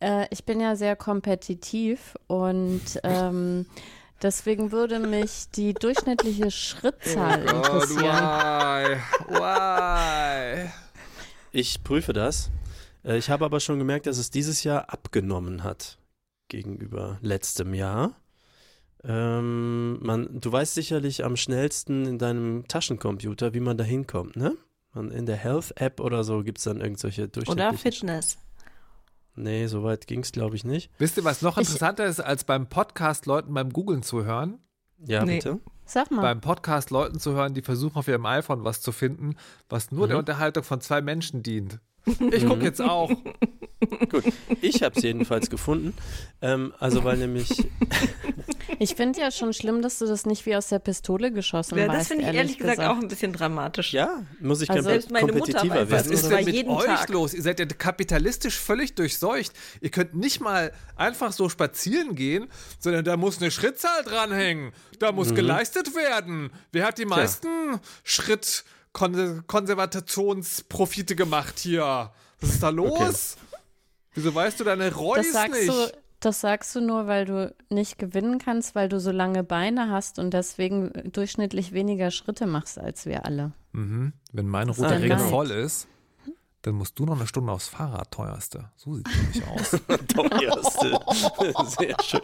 Äh, 0.00 0.26
ich 0.30 0.44
bin 0.44 0.60
ja 0.60 0.76
sehr 0.76 0.96
kompetitiv 0.96 2.16
und 2.26 2.82
ähm, 3.02 3.66
deswegen 4.22 4.72
würde 4.72 4.98
mich 4.98 5.50
die 5.54 5.74
durchschnittliche 5.74 6.50
Schrittzahl 6.50 7.44
Oh 7.46 7.56
interessieren. 7.56 8.04
why? 8.04 8.96
Why? 9.28 10.70
Ich 11.52 11.82
prüfe 11.82 12.12
das. 12.12 12.50
Äh, 13.04 13.16
Ich 13.18 13.30
habe 13.30 13.44
aber 13.44 13.60
schon 13.60 13.78
gemerkt, 13.78 14.06
dass 14.06 14.18
es 14.18 14.30
dieses 14.30 14.64
Jahr 14.64 14.90
abgenommen 14.92 15.64
hat 15.64 15.98
gegenüber 16.48 17.18
letztem 17.20 17.74
Jahr. 17.74 18.12
Ähm, 19.04 19.98
man, 20.04 20.40
du 20.40 20.50
weißt 20.50 20.74
sicherlich 20.74 21.24
am 21.24 21.36
schnellsten 21.36 22.04
in 22.06 22.18
deinem 22.18 22.66
Taschencomputer, 22.66 23.54
wie 23.54 23.60
man 23.60 23.76
da 23.76 23.84
hinkommt, 23.84 24.34
ne? 24.36 24.56
Man, 24.92 25.10
in 25.12 25.26
der 25.26 25.36
Health-App 25.36 26.00
oder 26.00 26.24
so 26.24 26.42
gibt 26.42 26.58
es 26.58 26.64
dann 26.64 26.80
irgendwelche 26.80 27.28
durchschnittlichen... 27.28 27.68
Oder 27.70 27.78
Fitness. 27.78 28.38
Nee, 29.38 29.66
so 29.68 29.84
weit 29.84 30.06
ging 30.06 30.20
es, 30.20 30.32
glaube 30.32 30.56
ich, 30.56 30.64
nicht. 30.64 30.90
Wisst 30.98 31.16
ihr, 31.16 31.24
was 31.24 31.42
noch 31.42 31.56
Ich- 31.58 31.66
interessanter 31.68 32.04
ist, 32.06 32.20
als 32.20 32.44
beim 32.44 32.68
Podcast 32.68 33.26
Leuten 33.26 33.54
beim 33.54 33.72
Googlen 33.72 34.02
zu 34.02 34.24
hören? 34.24 34.58
Ja, 34.98 35.24
Nee. 35.24 35.36
bitte. 35.36 35.60
Sag 35.84 36.10
mal. 36.10 36.20
Beim 36.22 36.40
Podcast 36.40 36.90
Leuten 36.90 37.18
zu 37.18 37.32
hören, 37.32 37.54
die 37.54 37.62
versuchen 37.62 37.96
auf 37.96 38.08
ihrem 38.08 38.26
iPhone 38.26 38.64
was 38.64 38.82
zu 38.82 38.92
finden, 38.92 39.36
was 39.68 39.90
nur 39.92 40.06
der 40.08 40.16
Mhm. 40.16 40.20
Unterhaltung 40.20 40.64
von 40.64 40.80
zwei 40.80 41.00
Menschen 41.00 41.42
dient. 41.42 41.78
Ich 42.32 42.44
gucke 42.46 42.56
Mhm. 42.60 42.64
jetzt 42.64 42.80
auch. 42.82 43.10
Gut, 44.10 44.24
ich 44.60 44.82
habe 44.82 44.96
es 44.96 45.02
jedenfalls 45.02 45.50
gefunden. 45.50 45.94
Ähm, 46.42 46.72
also, 46.78 47.04
weil 47.04 47.16
nämlich 47.16 47.48
Ich 48.80 48.94
finde 48.94 49.20
ja 49.20 49.30
schon 49.30 49.52
schlimm, 49.52 49.82
dass 49.82 49.98
du 49.98 50.06
das 50.06 50.26
nicht 50.26 50.44
wie 50.46 50.54
aus 50.54 50.68
der 50.68 50.78
Pistole 50.78 51.32
geschossen 51.32 51.78
Ja, 51.78 51.88
weißt, 51.88 52.00
das 52.00 52.08
finde 52.08 52.22
ich 52.22 52.26
ehrlich, 52.26 52.38
ehrlich 52.40 52.58
gesagt, 52.58 52.76
gesagt. 52.78 52.96
auch 52.96 53.02
ein 53.02 53.08
bisschen 53.08 53.32
dramatisch. 53.32 53.92
Ja, 53.92 54.22
muss 54.40 54.60
ich 54.60 54.70
Also 54.70 54.82
selbst 54.88 55.10
meine 55.10 55.32
Mutter 55.32 55.68
weiß, 55.68 55.90
Was 55.90 56.06
ist 56.06 56.24
war 56.30 56.36
denn 56.38 56.44
mit 56.46 56.54
jeden 56.54 56.70
euch 56.70 56.84
Tag. 56.84 57.08
los? 57.08 57.34
Ihr 57.34 57.42
seid 57.42 57.58
ja 57.60 57.66
kapitalistisch 57.66 58.58
völlig 58.58 58.94
durchseucht. 58.94 59.52
Ihr 59.80 59.90
könnt 59.90 60.14
nicht 60.14 60.40
mal 60.40 60.72
einfach 60.96 61.32
so 61.32 61.48
spazieren 61.48 62.14
gehen, 62.14 62.48
sondern 62.78 63.04
da 63.04 63.16
muss 63.16 63.40
eine 63.40 63.50
Schrittzahl 63.50 64.02
dranhängen. 64.04 64.72
Da 64.98 65.12
muss 65.12 65.34
geleistet 65.34 65.94
werden. 65.94 66.50
Wer 66.72 66.84
hat 66.86 66.98
die 66.98 67.06
meisten 67.06 67.48
Schrittkonservationsprofite 68.96 71.16
gemacht 71.16 71.58
hier? 71.58 72.12
Was 72.40 72.50
ist 72.50 72.62
da 72.62 72.68
los? 72.70 73.36
Wieso 74.14 74.34
weißt 74.34 74.58
du 74.60 74.64
deine 74.64 74.92
Reus 74.94 75.18
Das 75.18 75.32
sagst, 75.32 75.54
nicht? 75.54 75.68
du, 75.68 75.92
das 76.20 76.40
sagst 76.40 76.74
du 76.74 76.80
nur, 76.80 77.06
weil 77.06 77.24
du 77.24 77.54
nicht 77.68 77.98
gewinnen 77.98 78.38
kannst, 78.38 78.74
weil 78.74 78.88
du 78.88 78.98
so 78.98 79.12
lange 79.12 79.44
Beine 79.44 79.90
hast 79.90 80.18
und 80.18 80.32
deswegen 80.34 80.92
durchschnittlich 81.12 81.72
weniger 81.72 82.10
Schritte 82.10 82.46
machst 82.46 82.78
als 82.78 83.06
wir 83.06 83.26
alle. 83.26 83.52
Mhm. 83.72 84.12
Wenn 84.32 84.48
mein 84.48 84.68
roter 84.68 85.00
Ring 85.00 85.18
voll 85.18 85.50
ist, 85.50 85.86
dann 86.62 86.74
musst 86.74 86.98
du 86.98 87.04
noch 87.04 87.16
eine 87.16 87.26
Stunde 87.26 87.52
aufs 87.52 87.68
Fahrrad, 87.68 88.10
teuerste. 88.10 88.70
So 88.76 88.94
sieht 88.94 89.06
es 89.08 89.16
nämlich 89.16 89.46
aus. 89.46 89.70
Teuerste. 90.08 91.00
Sehr 91.78 91.96
schön. 92.02 92.20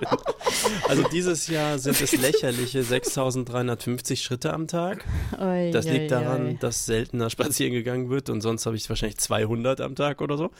Also 0.88 1.04
dieses 1.12 1.46
Jahr 1.46 1.78
sind 1.78 2.00
es 2.00 2.12
lächerliche 2.16 2.82
6350 2.82 4.22
Schritte 4.22 4.52
am 4.52 4.66
Tag. 4.66 5.04
Das 5.72 5.84
liegt 5.86 6.10
daran, 6.10 6.58
dass 6.58 6.84
seltener 6.84 7.30
spazieren 7.30 7.72
gegangen 7.72 8.10
wird 8.10 8.28
und 8.28 8.40
sonst 8.40 8.66
habe 8.66 8.76
ich 8.76 8.88
wahrscheinlich 8.88 9.18
200 9.18 9.80
am 9.80 9.94
Tag 9.94 10.20
oder 10.20 10.36
so. 10.36 10.50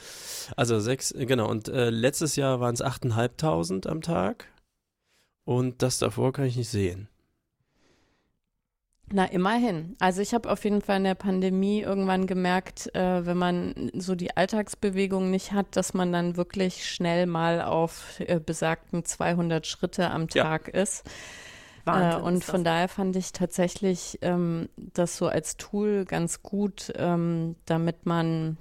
Also 0.55 0.79
sechs, 0.79 1.13
genau. 1.17 1.49
Und 1.49 1.67
äh, 1.67 1.89
letztes 1.89 2.37
Jahr 2.37 2.61
waren 2.61 2.75
es 2.75 2.83
8.500 2.83 3.87
am 3.87 4.01
Tag 4.01 4.47
und 5.43 5.81
das 5.81 5.99
davor 5.99 6.31
kann 6.31 6.45
ich 6.45 6.55
nicht 6.55 6.69
sehen. 6.69 7.09
Na, 9.11 9.25
immerhin. 9.25 9.95
Also 9.99 10.21
ich 10.21 10.33
habe 10.33 10.51
auf 10.51 10.63
jeden 10.63 10.81
Fall 10.81 10.97
in 10.97 11.03
der 11.03 11.15
Pandemie 11.15 11.81
irgendwann 11.81 12.25
gemerkt, 12.25 12.93
äh, 12.95 13.25
wenn 13.25 13.37
man 13.37 13.91
so 13.93 14.15
die 14.15 14.35
Alltagsbewegung 14.35 15.29
nicht 15.29 15.51
hat, 15.51 15.75
dass 15.75 15.93
man 15.93 16.11
dann 16.11 16.37
wirklich 16.37 16.89
schnell 16.89 17.27
mal 17.27 17.61
auf 17.61 18.19
äh, 18.19 18.39
besagten 18.39 19.05
200 19.05 19.67
Schritte 19.67 20.09
am 20.09 20.27
Ja. 20.33 20.43
Tag 20.43 20.69
ist. 20.69 21.03
Wahnsinn 21.83 22.19
Äh, 22.19 22.23
und 22.23 22.37
ist 22.37 22.45
von 22.45 22.63
daher 22.63 22.87
fand 22.87 23.15
ich 23.15 23.31
tatsächlich 23.31 24.17
ähm, 24.23 24.69
das 24.75 25.17
so 25.17 25.27
als 25.27 25.57
Tool 25.57 26.05
ganz 26.05 26.41
gut, 26.41 26.91
ähm, 26.95 27.55
damit 27.65 28.07
man 28.07 28.57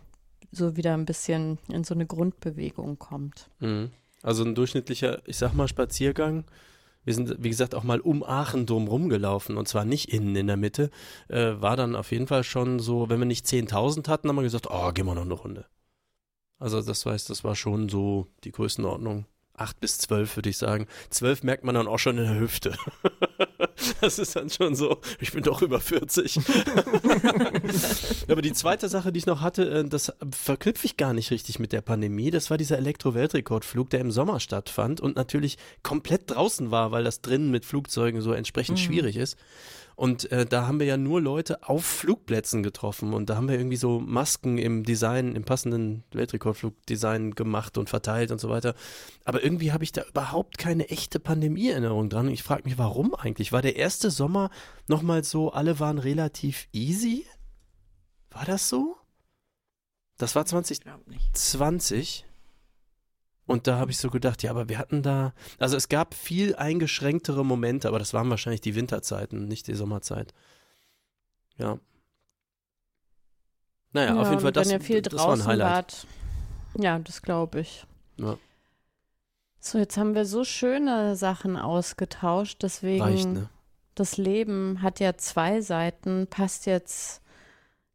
so 0.53 0.77
wieder 0.77 0.93
ein 0.93 1.07
bisschen 1.07 1.59
in 1.69 1.85
so 1.85 1.95
eine 1.95 2.07
Grundbewegung 2.07 2.99
kommt. 2.99 3.49
Mhm. 3.61 3.91
Also 4.23 4.45
ein 4.45 4.55
durchschnittlicher, 4.55 5.23
ich 5.27 5.39
sag 5.39 5.55
mal, 5.55 5.69
Spaziergang. 5.69 6.45
Wir 7.05 7.15
sind, 7.15 7.37
wie 7.39 7.51
gesagt, 7.51 7.75
auch 7.75 7.85
mal 7.85 8.01
um 8.01 8.23
Aachen 8.23 8.67
drum 8.67 8.89
rumgelaufen 8.89 9.57
und 9.57 9.69
zwar 9.69 9.85
nicht 9.85 10.13
innen 10.13 10.37
in 10.37 10.47
der 10.47 10.57
Mitte. 10.57 10.91
Äh, 11.29 11.61
war 11.61 11.77
dann 11.77 11.97
auf 11.97 12.13
jeden 12.13 12.27
Fall 12.27 12.45
schon 12.45 12.79
so, 12.79 13.09
wenn 13.09 13.19
wir 13.19 13.27
nicht 13.27 13.47
10.000 13.47 14.09
hatten, 14.09 14.29
haben 14.29 14.37
wir 14.37 14.43
gesagt, 14.43 14.69
oh, 14.71 14.93
gehen 14.93 15.07
wir 15.07 15.15
noch 15.15 15.23
eine 15.23 15.35
Runde. 15.35 15.67
Also 16.59 16.81
das 16.81 17.05
heißt, 17.05 17.29
das 17.31 17.45
war 17.45 17.57
schon 17.57 17.89
so 17.89 18.27
die 18.45 18.53
Größenordnung. 18.53 19.27
Acht 19.57 19.79
bis 19.79 19.99
zwölf 19.99 20.35
würde 20.35 20.51
ich 20.51 20.59
sagen. 20.59 20.89
Zwölf 21.11 21.45
merkt 21.45 21.63
man 21.63 21.77
dann 21.77 21.87
auch 21.87 22.01
schon 22.01 22.19
in 22.19 22.25
der 22.25 22.41
Hüfte. 22.41 22.77
das 24.01 24.19
ist 24.19 24.35
dann 24.35 24.51
schon 24.51 24.75
so, 24.75 25.01
ich 25.21 25.33
bin 25.33 25.45
doch 25.45 25.63
über 25.63 25.79
40. 25.79 26.39
Aber 28.29 28.43
die 28.43 28.53
zweite 28.53 28.89
Sache, 28.89 29.13
die 29.13 29.19
ich 29.19 29.27
noch 29.27 29.43
hatte, 29.43 29.71
äh, 29.71 29.85
das 29.85 30.13
verknüpfe 30.33 30.87
ich 30.87 30.97
gar 30.97 31.13
nicht 31.13 31.31
richtig 31.31 31.61
mit 31.61 31.73
der 31.73 31.83
Pandemie. 31.83 32.33
Das 32.33 32.51
war 32.51 32.59
dieser 32.59 32.79
Elektro-Weltrekordflug, 32.79 33.91
der 33.91 34.01
im 34.01 34.11
Sommer 34.11 34.41
stattfand 34.41 35.01
und 35.01 35.15
natürlich 35.15 35.57
komplett 35.85 36.33
draußen 36.33 36.73
war, 36.73 36.91
weil 36.91 37.05
das 37.05 37.21
drinnen 37.21 37.53
mit 37.53 37.65
Flugzeugen 37.65 38.23
so 38.23 38.33
entsprechend 38.33 38.81
schwierig 38.81 39.17
ist. 39.17 39.37
Und 39.97 40.31
äh, 40.33 40.45
da 40.45 40.67
haben 40.67 40.81
wir 40.81 40.87
ja 40.87 40.97
nur 40.97 41.21
Leute 41.21 41.69
auf 41.69 41.85
Flugplätzen 41.85 42.63
getroffen 42.63 43.15
und 43.15 43.31
da 43.31 43.37
haben 43.37 43.49
wir 43.49 43.57
irgendwie 43.57 43.77
so 43.77 44.01
Masken 44.01 44.59
im 44.59 44.83
Design, 44.83 45.37
im 45.37 45.45
passenden 45.45 46.05
Weltrekordflugdesign 46.13 47.35
gemacht 47.35 47.79
und 47.79 47.89
verteilt 47.89 48.31
und 48.31 48.41
so 48.41 48.49
weiter. 48.49 48.75
Aber 49.25 49.43
irgendwie 49.43 49.73
habe 49.73 49.85
ich 49.85 49.93
da 49.93 50.03
überhaupt 50.03 50.59
keine 50.59 50.89
echte 50.89 51.21
Pandemie-Erinnerung 51.21 52.11
dran. 52.11 52.27
Und 52.27 52.33
ich 52.33 52.43
frage 52.43 52.65
mich, 52.65 52.79
warum 52.79 53.15
eigentlich? 53.15 53.53
War 53.53 53.63
der 53.63 53.77
erste 53.77 54.11
Sommer 54.11 54.51
nochmal 54.89 55.25
so, 55.25 55.53
alle 55.53 55.79
waren 55.79 55.99
relativ 55.99 56.67
easy? 56.73 57.25
War 58.31 58.45
das 58.45 58.69
so? 58.69 58.97
Das 60.19 60.35
war 60.35 60.43
Ich 60.43 60.49
2020. 60.49 62.25
glaube 63.47 63.53
nicht. 63.53 63.53
20. 63.53 63.55
Und 63.55 63.67
da 63.67 63.79
habe 63.79 63.91
ich 63.91 63.99
so 63.99 64.11
gedacht, 64.11 64.43
ja, 64.43 64.51
aber 64.51 64.69
wir 64.69 64.79
hatten 64.79 65.03
da, 65.03 65.35
also 65.59 65.77
es 65.77 65.89
gab 65.89 66.15
viel 66.15 66.57
eingeschränktere 66.57 67.45
Momente, 67.45 67.89
aber 67.89 67.99
das 67.99 68.15
waren 68.15 68.31
wahrscheinlich 68.31 68.63
die 68.63 68.75
Winterzeiten, 68.75 69.49
nicht 69.49 69.67
die 69.67 69.75
Sommerzeit. 69.75 70.33
Ja. 71.59 71.79
Naja, 73.93 74.21
auf 74.21 74.29
jeden 74.29 74.41
Fall, 74.41 74.53
das, 74.53 74.69
wenn 74.69 74.81
ihr 74.81 74.85
viel 74.85 75.03
das 75.03 75.13
war 75.15 75.21
ein 75.21 75.27
draußen 75.27 75.47
Highlight. 75.47 75.73
wart. 75.73 76.07
Ja, 76.79 76.99
das 76.99 77.23
glaube 77.23 77.61
ich. 77.61 77.87
Ja. 78.17 78.39
So, 79.61 79.79
jetzt 79.79 79.97
haben 79.97 80.15
wir 80.15 80.27
so 80.27 80.45
schöne 80.45 81.17
Sachen 81.17 81.57
ausgetauscht, 81.57 82.63
deswegen 82.63 83.03
Reicht, 83.03 83.29
ne? 83.29 83.49
das 83.95 84.17
Leben 84.17 84.83
hat 84.83 85.01
ja 85.01 85.17
zwei 85.17 85.61
Seiten. 85.61 86.27
Passt 86.27 86.67
jetzt 86.67 87.23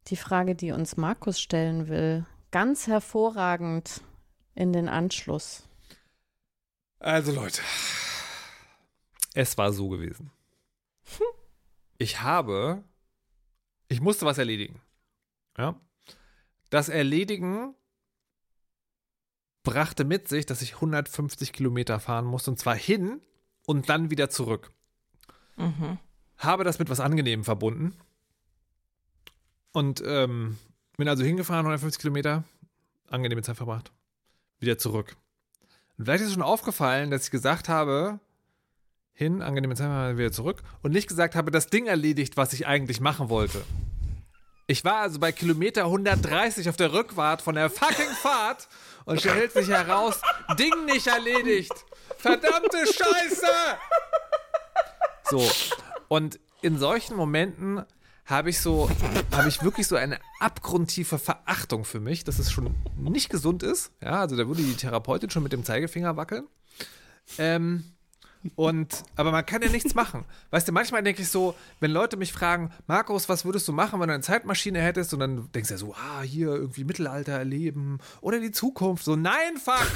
die 0.06 0.16
Frage, 0.16 0.54
die 0.54 0.72
uns 0.72 0.96
Markus 0.96 1.40
stellen 1.40 1.88
will, 1.88 2.24
ganz 2.50 2.86
hervorragend 2.86 4.00
in 4.54 4.72
den 4.72 4.88
Anschluss. 4.88 5.64
Also 6.98 7.32
Leute, 7.32 7.62
es 9.34 9.56
war 9.58 9.72
so 9.72 9.88
gewesen. 9.88 10.30
Ich 12.02 12.22
habe, 12.22 12.82
ich 13.88 14.00
musste 14.00 14.24
was 14.24 14.38
erledigen. 14.38 14.80
Ja. 15.58 15.78
Das 16.70 16.88
Erledigen 16.88 17.74
brachte 19.62 20.04
mit 20.04 20.26
sich, 20.26 20.46
dass 20.46 20.62
ich 20.62 20.76
150 20.76 21.52
Kilometer 21.52 22.00
fahren 22.00 22.24
musste 22.24 22.52
und 22.52 22.58
zwar 22.58 22.74
hin 22.74 23.20
und 23.66 23.90
dann 23.90 24.10
wieder 24.10 24.30
zurück. 24.30 24.72
Mhm. 25.56 25.98
Habe 26.38 26.64
das 26.64 26.78
mit 26.78 26.88
was 26.88 27.00
Angenehmem 27.00 27.44
verbunden 27.44 27.94
und 29.72 30.02
ähm, 30.06 30.56
bin 30.96 31.08
also 31.08 31.22
hingefahren, 31.22 31.66
150 31.66 32.00
Kilometer, 32.00 32.44
angenehme 33.08 33.42
Zeit 33.42 33.56
verbracht, 33.56 33.92
wieder 34.60 34.78
zurück. 34.78 35.16
Und 35.98 36.04
vielleicht 36.04 36.22
ist 36.22 36.28
es 36.28 36.34
schon 36.34 36.42
aufgefallen, 36.42 37.10
dass 37.10 37.24
ich 37.24 37.30
gesagt 37.30 37.68
habe, 37.68 38.20
hin, 39.12 39.42
angenehme 39.42 39.74
Zeit, 39.74 40.16
wieder 40.16 40.32
zurück 40.32 40.62
und 40.82 40.92
nicht 40.92 41.08
gesagt 41.08 41.34
habe, 41.34 41.50
das 41.50 41.66
Ding 41.66 41.86
erledigt, 41.86 42.36
was 42.36 42.52
ich 42.52 42.66
eigentlich 42.66 43.00
machen 43.00 43.28
wollte. 43.28 43.62
Ich 44.66 44.84
war 44.84 44.98
also 44.98 45.18
bei 45.18 45.32
Kilometer 45.32 45.84
130 45.86 46.68
auf 46.68 46.76
der 46.76 46.92
Rückfahrt 46.92 47.42
von 47.42 47.56
der 47.56 47.68
fucking 47.68 48.10
Fahrt 48.22 48.68
und 49.04 49.20
stellt 49.20 49.52
sich 49.52 49.68
heraus, 49.68 50.20
Ding 50.58 50.84
nicht 50.86 51.08
erledigt. 51.08 51.72
Verdammte 52.16 52.78
Scheiße! 52.86 53.46
So. 55.28 55.50
Und 56.08 56.38
in 56.62 56.78
solchen 56.78 57.16
Momenten 57.16 57.84
habe 58.30 58.50
ich 58.50 58.60
so, 58.60 58.88
habe 59.32 59.48
ich 59.48 59.62
wirklich 59.62 59.86
so 59.86 59.96
eine 59.96 60.18
abgrundtiefe 60.38 61.18
Verachtung 61.18 61.84
für 61.84 62.00
mich, 62.00 62.24
dass 62.24 62.38
es 62.38 62.50
schon 62.50 62.74
nicht 62.96 63.28
gesund 63.28 63.62
ist. 63.62 63.92
Ja, 64.00 64.20
also 64.20 64.36
da 64.36 64.46
würde 64.46 64.62
die 64.62 64.74
Therapeutin 64.74 65.30
schon 65.30 65.42
mit 65.42 65.52
dem 65.52 65.64
Zeigefinger 65.64 66.16
wackeln. 66.16 66.46
Ähm, 67.38 67.84
und, 68.56 69.02
aber 69.16 69.32
man 69.32 69.44
kann 69.44 69.60
ja 69.60 69.68
nichts 69.68 69.94
machen. 69.94 70.24
Weißt 70.50 70.66
du, 70.66 70.72
manchmal 70.72 71.02
denke 71.02 71.20
ich 71.20 71.28
so, 71.28 71.54
wenn 71.78 71.90
Leute 71.90 72.16
mich 72.16 72.32
fragen, 72.32 72.70
Markus, 72.86 73.28
was 73.28 73.44
würdest 73.44 73.68
du 73.68 73.72
machen, 73.72 74.00
wenn 74.00 74.08
du 74.08 74.14
eine 74.14 74.22
Zeitmaschine 74.22 74.80
hättest? 74.80 75.12
Und 75.12 75.20
dann 75.20 75.52
denkst 75.52 75.68
du 75.68 75.74
ja 75.74 75.78
so, 75.78 75.94
ah, 75.94 76.22
hier 76.22 76.48
irgendwie 76.48 76.84
Mittelalter 76.84 77.32
erleben 77.32 77.98
oder 78.22 78.40
die 78.40 78.50
Zukunft. 78.50 79.04
So, 79.04 79.14
nein, 79.14 79.58
fuck! 79.62 79.86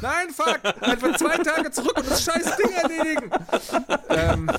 Nein, 0.00 0.30
fuck! 0.30 0.60
Einfach 0.80 1.16
zwei 1.18 1.36
Tage 1.38 1.70
zurück 1.72 1.96
und 1.98 2.10
das 2.10 2.24
scheiß 2.24 2.56
Ding 2.56 2.70
erledigen. 2.70 3.30
ähm, 4.08 4.50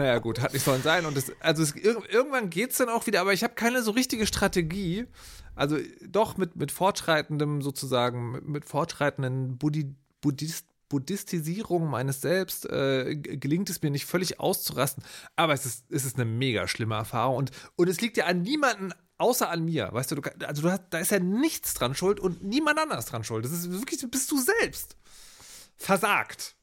naja, 0.00 0.18
gut, 0.18 0.40
hat 0.40 0.54
nicht 0.54 0.64
sollen 0.64 0.82
sein. 0.82 1.04
Und 1.04 1.14
das, 1.14 1.30
also 1.40 1.62
es, 1.62 1.76
ir 1.76 2.02
irgendwann 2.08 2.48
geht 2.48 2.70
es 2.70 2.78
dann 2.78 2.88
auch 2.88 3.06
wieder, 3.06 3.20
aber 3.20 3.34
ich 3.34 3.44
habe 3.44 3.54
keine 3.54 3.82
so 3.82 3.90
richtige 3.90 4.26
Strategie. 4.26 5.06
Also 5.54 5.76
doch 6.06 6.38
mit, 6.38 6.56
mit 6.56 6.72
fortschreitendem 6.72 7.60
sozusagen, 7.60 8.32
mit, 8.32 8.48
mit 8.48 8.64
fortschreitenden 8.64 9.58
Buddhi, 9.58 9.94
Buddhist, 10.22 10.66
Buddhistisierung 10.88 11.88
meines 11.88 12.22
Selbst 12.22 12.64
äh, 12.70 13.14
gelingt 13.14 13.68
es 13.68 13.82
mir 13.82 13.90
nicht 13.90 14.06
völlig 14.06 14.40
auszurasten. 14.40 15.04
Aber 15.36 15.52
es 15.52 15.66
ist, 15.66 15.84
es 15.90 16.06
ist 16.06 16.16
eine 16.16 16.24
mega 16.24 16.66
schlimme 16.66 16.94
Erfahrung. 16.94 17.36
Und, 17.36 17.50
und 17.76 17.88
es 17.88 18.00
liegt 18.00 18.16
ja 18.16 18.24
an 18.24 18.40
niemanden 18.40 18.94
außer 19.18 19.50
an 19.50 19.66
mir. 19.66 19.90
Weißt 19.92 20.10
du, 20.10 20.14
du 20.14 20.22
also 20.46 20.62
du 20.62 20.70
hast, 20.70 20.84
da 20.88 20.98
ist 20.98 21.10
ja 21.10 21.18
nichts 21.18 21.74
dran 21.74 21.94
schuld 21.94 22.20
und 22.20 22.42
niemand 22.42 22.78
anders 22.78 23.04
dran 23.04 23.22
schuld. 23.22 23.44
Das 23.44 23.52
ist 23.52 23.70
wirklich, 23.70 24.02
bist 24.10 24.30
du 24.30 24.38
selbst. 24.38 24.96
Versagt. 25.76 26.56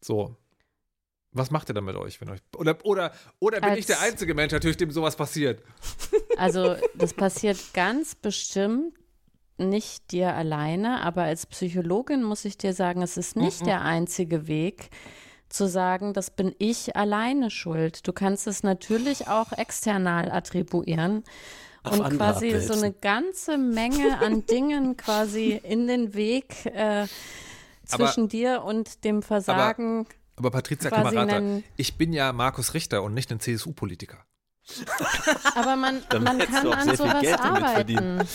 So. 0.00 0.36
Was 1.32 1.50
macht 1.50 1.70
ihr 1.70 1.74
dann 1.74 1.84
mit 1.84 1.96
euch, 1.96 2.20
wenn 2.20 2.28
euch. 2.30 2.40
Oder, 2.56 2.76
oder, 2.84 3.12
oder 3.38 3.60
bin 3.60 3.70
Als- 3.70 3.78
ich 3.80 3.86
der 3.86 4.00
einzige 4.00 4.34
Mensch 4.34 4.52
natürlich, 4.52 4.76
dem 4.76 4.90
sowas 4.90 5.16
passiert? 5.16 5.62
Also 6.38 6.76
das 6.94 7.12
passiert 7.14 7.58
ganz 7.74 8.14
bestimmt 8.14 8.94
nicht 9.58 10.10
dir 10.10 10.34
alleine, 10.34 11.02
aber 11.02 11.22
als 11.24 11.46
Psychologin 11.46 12.22
muss 12.22 12.44
ich 12.44 12.56
dir 12.58 12.72
sagen, 12.72 13.02
es 13.02 13.16
ist 13.16 13.36
nicht 13.36 13.64
der 13.66 13.82
einzige 13.82 14.48
Weg 14.48 14.90
zu 15.50 15.68
sagen, 15.68 16.14
das 16.14 16.30
bin 16.30 16.54
ich 16.58 16.96
alleine 16.96 17.50
schuld. 17.50 18.08
Du 18.08 18.12
kannst 18.12 18.46
es 18.46 18.62
natürlich 18.62 19.28
auch 19.28 19.52
external 19.52 20.32
attribuieren 20.32 21.22
Auf 21.84 22.00
und 22.00 22.16
quasi 22.16 22.50
so 22.50 22.56
abwälzen. 22.56 22.84
eine 22.84 22.92
ganze 22.94 23.58
Menge 23.58 24.18
an 24.18 24.44
Dingen 24.50 24.96
quasi 24.96 25.60
in 25.62 25.86
den 25.86 26.14
Weg 26.14 26.66
äh, 26.66 27.06
zwischen 27.84 28.28
dir 28.28 28.62
und 28.64 29.04
dem 29.04 29.22
Versagen. 29.22 30.00
Aber 30.00 30.08
Patricia 30.36 30.90
Quasi 30.90 31.14
Kamerata, 31.14 31.62
ich 31.76 31.96
bin 31.96 32.12
ja 32.12 32.32
Markus 32.32 32.74
Richter 32.74 33.02
und 33.02 33.14
nicht 33.14 33.30
ein 33.30 33.40
CSU-Politiker. 33.40 34.24
Aber 35.54 35.76
man, 35.76 36.02
man 36.20 36.38
kann 36.38 36.72
an 36.72 36.96
sowas 36.96 37.26
arbeiten. 37.38 38.26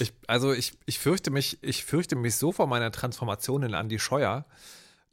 Ich, 0.00 0.12
also 0.26 0.52
ich, 0.52 0.72
ich 0.86 0.98
fürchte 0.98 1.30
mich, 1.30 1.58
ich 1.62 1.84
fürchte 1.84 2.16
mich 2.16 2.36
so 2.36 2.52
vor 2.52 2.66
meiner 2.66 2.90
Transformation 2.90 3.62
in 3.62 3.74
Andy 3.74 3.98
Scheuer, 3.98 4.46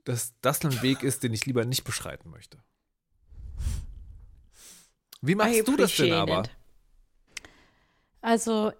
dass 0.05 0.33
das 0.41 0.63
ein 0.65 0.81
Weg 0.81 1.03
ist, 1.03 1.23
den 1.23 1.33
ich 1.33 1.45
lieber 1.45 1.65
nicht 1.65 1.83
beschreiten 1.83 2.29
möchte. 2.29 2.57
Wie 5.21 5.35
machst 5.35 5.53
I 5.53 5.63
du 5.63 5.75
das 5.75 5.95
denn 5.95 6.13
aber? 6.13 6.41
it. 6.41 6.49
Also 8.21 8.71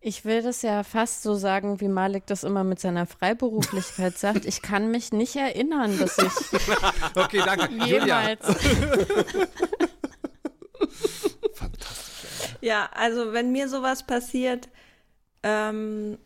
ich 0.00 0.24
will 0.24 0.42
das 0.42 0.62
ja 0.62 0.82
fast 0.84 1.22
so 1.22 1.34
sagen, 1.34 1.80
wie 1.80 1.88
Malik 1.88 2.26
das 2.26 2.44
immer 2.44 2.64
mit 2.64 2.80
seiner 2.80 3.06
Freiberuflichkeit 3.06 4.16
sagt. 4.16 4.46
Ich 4.46 4.62
kann 4.62 4.90
mich 4.90 5.12
nicht 5.12 5.36
erinnern, 5.36 5.98
dass 5.98 6.16
ich 6.18 6.32
Okay, 7.14 7.42
danke. 7.44 7.74
Julia. 7.74 8.22
jemals. 8.22 8.46
Fantastisch. 11.54 12.56
Ja, 12.62 12.88
also 12.94 13.34
wenn 13.34 13.52
mir 13.52 13.68
sowas 13.68 14.06
passiert, 14.06 14.70
ähm, 15.42 16.16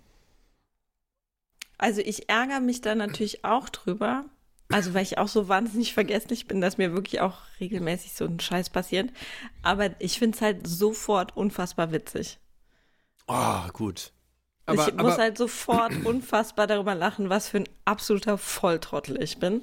also 1.76 2.00
ich 2.00 2.28
ärgere 2.28 2.60
mich 2.60 2.80
da 2.80 2.94
natürlich 2.94 3.44
auch 3.44 3.68
drüber. 3.68 4.26
Also 4.70 4.92
weil 4.92 5.02
ich 5.02 5.18
auch 5.18 5.28
so 5.28 5.48
wahnsinnig 5.48 5.94
vergesslich 5.94 6.46
bin, 6.46 6.60
dass 6.60 6.76
mir 6.78 6.92
wirklich 6.92 7.20
auch 7.20 7.38
regelmäßig 7.58 8.12
so 8.12 8.26
ein 8.26 8.38
Scheiß 8.38 8.70
passiert. 8.70 9.10
Aber 9.62 9.90
ich 9.98 10.18
finde 10.18 10.36
es 10.36 10.42
halt 10.42 10.66
sofort 10.66 11.36
unfassbar 11.36 11.90
witzig. 11.90 12.38
Oh, 13.28 13.68
gut. 13.72 14.12
Aber, 14.66 14.88
ich 14.88 14.94
muss 14.94 15.12
aber 15.12 15.22
halt 15.22 15.38
sofort 15.38 15.92
unfassbar 16.04 16.66
darüber 16.66 16.94
lachen, 16.94 17.30
was 17.30 17.48
für 17.48 17.58
ein 17.58 17.68
absoluter 17.84 18.36
Volltrottel 18.36 19.22
ich 19.22 19.38
bin. 19.38 19.62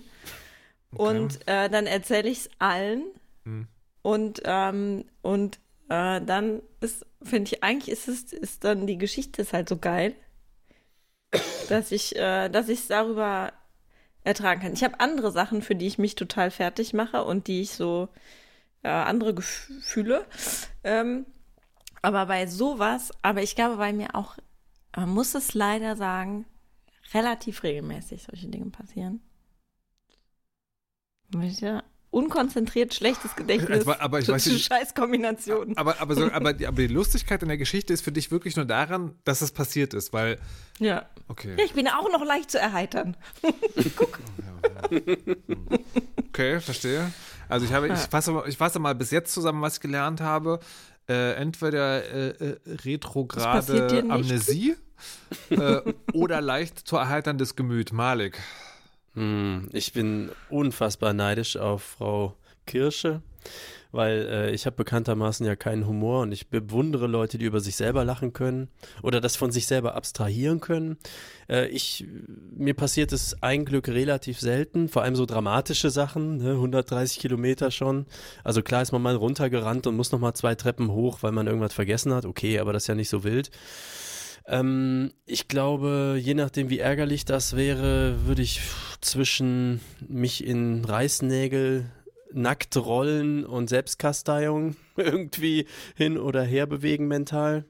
Und 0.92 1.46
äh, 1.48 1.70
dann 1.70 1.86
erzähle 1.88 2.30
ich 2.30 2.40
es 2.40 2.50
allen. 2.60 3.04
Hm. 3.44 3.68
Und, 4.02 4.42
ähm, 4.46 5.06
und 5.22 5.60
äh, 5.90 6.22
dann 6.22 6.62
ist, 6.80 7.06
finde 7.22 7.52
ich, 7.52 7.64
eigentlich 7.64 7.92
ist 7.92 8.08
es, 8.08 8.34
ist 8.34 8.64
dann 8.64 8.88
die 8.88 8.98
Geschichte 8.98 9.42
ist 9.42 9.54
halt 9.54 9.68
so 9.68 9.78
geil, 9.78 10.16
dass 11.70 11.92
ich, 11.92 12.16
äh, 12.16 12.50
dass 12.50 12.70
ich 12.70 12.80
es 12.80 12.88
darüber 12.88 13.52
ertragen 14.24 14.62
kann. 14.62 14.74
Ich 14.74 14.84
habe 14.84 15.00
andere 15.00 15.32
Sachen, 15.32 15.62
für 15.62 15.76
die 15.76 15.88
ich 15.88 15.98
mich 15.98 16.16
total 16.16 16.50
fertig 16.50 16.94
mache 16.94 17.24
und 17.24 17.48
die 17.48 17.62
ich 17.62 17.72
so 17.72 18.10
äh, 18.84 18.90
andere 18.90 19.34
Gefühle. 19.34 20.26
Ähm, 20.84 21.26
aber 22.06 22.26
bei 22.28 22.48
sowas, 22.48 23.12
aber 23.22 23.42
ich 23.44 23.56
glaube 23.56 23.78
bei 23.78 23.92
mir 23.94 24.16
auch, 24.16 24.38
man 24.96 25.10
muss 25.10 25.36
es 25.36 25.54
leider 25.54 25.96
sagen, 25.96 26.46
relativ 27.14 27.64
regelmäßig 27.64 28.24
solche 28.24 28.48
Dinge 28.48 28.70
passieren. 28.72 29.22
Ja, 31.60 31.84
unkonzentriert, 32.12 32.94
schlechtes 32.94 33.36
Gedächtnis. 33.36 33.82
Aber- 33.86 34.00
aber 34.02 34.20
ich 34.20 34.28
weiß 34.30 34.46
nicht- 34.46 34.66
Scheißkombinationen. 34.66 35.76
aber, 35.78 36.00
aber, 36.00 36.16
so, 36.16 36.32
aber, 36.32 36.54
die, 36.54 36.66
aber 36.66 36.78
die 36.78 36.88
Lustigkeit 36.88 37.42
in 37.42 37.50
der 37.50 37.58
Geschichte 37.58 37.92
ist 37.92 38.02
für 38.04 38.12
dich 38.14 38.32
wirklich 38.32 38.56
nur 38.56 38.64
daran, 38.66 39.16
dass 39.26 39.42
es 39.42 39.52
passiert 39.52 39.94
ist, 39.94 40.14
weil, 40.14 40.40
Ja. 40.80 41.10
okay, 41.28 41.56
ja, 41.58 41.66
ich 41.66 41.74
bin 41.74 41.88
auch 41.90 42.10
noch 42.12 42.24
leicht 42.24 42.52
zu 42.52 42.58
erheitern. 42.60 43.18
okay, 46.30 46.60
verstehe. 46.62 47.12
Also 47.50 47.66
ich 47.66 47.74
habe, 47.74 47.88
ich 47.90 48.00
fasse, 48.00 48.44
ich 48.48 48.58
fasse 48.58 48.80
mal 48.80 48.96
bis 48.96 49.12
jetzt 49.12 49.34
zusammen, 49.34 49.62
was 49.62 49.76
ich 49.76 49.82
gelernt 49.82 50.22
habe. 50.22 50.60
Äh, 51.08 51.34
entweder 51.34 52.04
äh, 52.04 52.30
äh, 52.30 52.58
retrograde. 52.84 54.04
Amnesie 54.10 54.76
äh, 55.52 55.82
oder 56.14 56.42
leicht 56.42 56.80
zu 56.80 56.98
erheiterndes 56.98 57.56
Gemüt. 57.56 57.94
Malik. 57.94 58.40
Hm, 59.14 59.70
ich 59.72 59.94
bin 59.94 60.32
unfassbar 60.50 61.14
neidisch 61.14 61.58
auf 61.58 61.84
Frau 61.84 62.36
Kirsche, 62.66 63.22
weil 63.96 64.28
äh, 64.30 64.52
ich 64.52 64.66
habe 64.66 64.76
bekanntermaßen 64.76 65.46
ja 65.46 65.56
keinen 65.56 65.88
Humor 65.88 66.22
und 66.22 66.32
ich 66.32 66.50
bewundere 66.50 67.08
Leute, 67.08 67.38
die 67.38 67.46
über 67.46 67.60
sich 67.60 67.76
selber 67.76 68.04
lachen 68.04 68.34
können 68.34 68.70
oder 69.02 69.22
das 69.22 69.36
von 69.36 69.52
sich 69.52 69.68
selber 69.68 69.96
abstrahieren 69.96 70.60
können. 70.60 70.98
Äh, 71.50 71.68
ich, 71.68 72.06
mir 72.56 72.74
passiert 72.74 73.14
es 73.14 73.42
ein 73.42 73.66
Glück 73.66 73.88
relativ 73.88 74.40
selten, 74.40 74.90
vor 74.90 75.04
allem 75.04 75.16
so 75.16 75.26
dramatische 75.26 75.90
Sachen, 75.90 76.38
ne, 76.38 76.52
130 76.52 77.20
Kilometer 77.20 77.72
schon. 77.72 78.06
Also 78.44 78.62
klar 78.62 78.82
ist 78.82 78.92
man 78.92 79.02
mal 79.02 79.16
runtergerannt 79.16 79.88
und 79.88 79.96
muss 79.96 80.12
noch 80.12 80.20
mal 80.20 80.34
zwei 80.34 80.56
Treppen 80.56 80.92
hoch, 80.92 81.20
weil 81.22 81.32
man 81.32 81.48
irgendwas 81.48 81.74
vergessen 81.74 82.14
hat. 82.14 82.26
Okay, 82.26 82.60
aber 82.60 82.74
das 82.74 82.84
ist 82.84 82.88
ja 82.88 82.96
nicht 82.96 83.10
so 83.10 83.24
wild. 83.24 83.52
Ähm, 84.48 85.12
ich 85.26 85.48
glaube, 85.48 86.20
je 86.22 86.36
nachdem, 86.36 86.70
wie 86.70 86.80
ärgerlich 86.80 87.26
das 87.26 87.56
wäre, 87.56 88.26
würde 88.26 88.42
ich 88.42 88.62
zwischen 89.02 89.82
mich 90.08 90.46
in 90.46 90.86
Reißnägel, 90.86 91.86
nackt 92.34 92.76
rollen 92.78 93.46
und 93.46 93.70
Selbstkasteiung 93.70 94.76
irgendwie 94.96 95.68
hin 95.96 96.18
oder 96.18 96.44
her 96.44 96.66
bewegen 96.66 97.08
mental. 97.08 97.66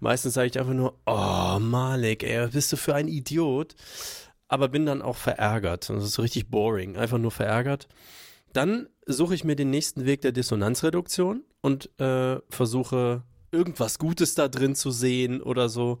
Meistens 0.00 0.34
sage 0.34 0.48
ich 0.48 0.58
einfach 0.58 0.72
nur, 0.74 0.98
oh 1.06 1.58
Malik, 1.58 2.22
ey, 2.22 2.42
was 2.42 2.50
bist 2.52 2.72
du 2.72 2.76
für 2.76 2.94
ein 2.94 3.08
Idiot? 3.08 3.74
Aber 4.48 4.68
bin 4.68 4.86
dann 4.86 5.02
auch 5.02 5.16
verärgert. 5.16 5.88
Das 5.88 6.04
ist 6.04 6.18
richtig 6.18 6.50
boring, 6.50 6.96
einfach 6.96 7.18
nur 7.18 7.32
verärgert. 7.32 7.88
Dann 8.52 8.88
suche 9.06 9.34
ich 9.34 9.44
mir 9.44 9.56
den 9.56 9.70
nächsten 9.70 10.06
Weg 10.06 10.22
der 10.22 10.32
Dissonanzreduktion 10.32 11.44
und 11.60 11.90
äh, 12.00 12.38
versuche 12.48 13.22
irgendwas 13.50 13.98
Gutes 13.98 14.34
da 14.34 14.48
drin 14.48 14.74
zu 14.74 14.90
sehen 14.90 15.42
oder 15.42 15.68
so. 15.68 15.98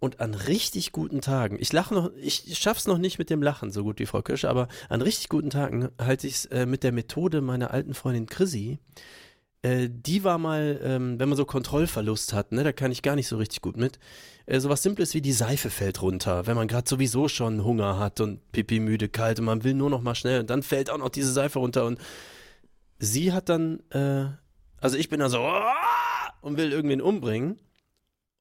Und 0.00 0.18
an 0.18 0.32
richtig 0.32 0.92
guten 0.92 1.20
Tagen, 1.20 1.58
ich 1.60 1.74
lache 1.74 1.92
noch, 1.92 2.10
ich 2.16 2.58
schaff's 2.58 2.86
noch 2.86 2.96
nicht 2.96 3.18
mit 3.18 3.28
dem 3.28 3.42
Lachen 3.42 3.70
so 3.70 3.84
gut 3.84 3.98
wie 3.98 4.06
Frau 4.06 4.22
Kirsche, 4.22 4.48
aber 4.48 4.66
an 4.88 5.02
richtig 5.02 5.28
guten 5.28 5.50
Tagen 5.50 5.90
halte 6.00 6.26
ich 6.26 6.36
es 6.36 6.44
äh, 6.46 6.64
mit 6.64 6.82
der 6.82 6.92
Methode 6.92 7.42
meiner 7.42 7.70
alten 7.70 7.92
Freundin 7.92 8.24
Chrissy. 8.24 8.78
Äh, 9.60 9.90
die 9.90 10.24
war 10.24 10.38
mal, 10.38 10.80
ähm, 10.82 11.20
wenn 11.20 11.28
man 11.28 11.36
so 11.36 11.44
Kontrollverlust 11.44 12.32
hat, 12.32 12.50
ne, 12.52 12.64
da 12.64 12.72
kann 12.72 12.90
ich 12.92 13.02
gar 13.02 13.14
nicht 13.14 13.28
so 13.28 13.36
richtig 13.36 13.60
gut 13.60 13.76
mit. 13.76 13.98
Äh, 14.46 14.58
sowas 14.60 14.82
Simples 14.82 15.12
wie 15.12 15.20
die 15.20 15.32
Seife 15.32 15.68
fällt 15.68 16.00
runter, 16.00 16.46
wenn 16.46 16.56
man 16.56 16.66
gerade 16.66 16.88
sowieso 16.88 17.28
schon 17.28 17.62
Hunger 17.62 17.98
hat 17.98 18.20
und 18.20 18.40
pipi 18.52 18.80
müde, 18.80 19.10
kalt 19.10 19.38
und 19.38 19.44
man 19.44 19.64
will 19.64 19.74
nur 19.74 19.90
noch 19.90 20.00
mal 20.00 20.14
schnell 20.14 20.40
und 20.40 20.48
dann 20.48 20.62
fällt 20.62 20.88
auch 20.88 20.96
noch 20.96 21.10
diese 21.10 21.30
Seife 21.30 21.58
runter 21.58 21.84
und 21.84 21.98
sie 22.98 23.34
hat 23.34 23.50
dann, 23.50 23.80
äh, 23.90 24.28
also 24.80 24.96
ich 24.96 25.10
bin 25.10 25.20
dann 25.20 25.30
so 25.30 25.46
und 26.40 26.56
will 26.56 26.72
irgendwen 26.72 27.02
umbringen 27.02 27.58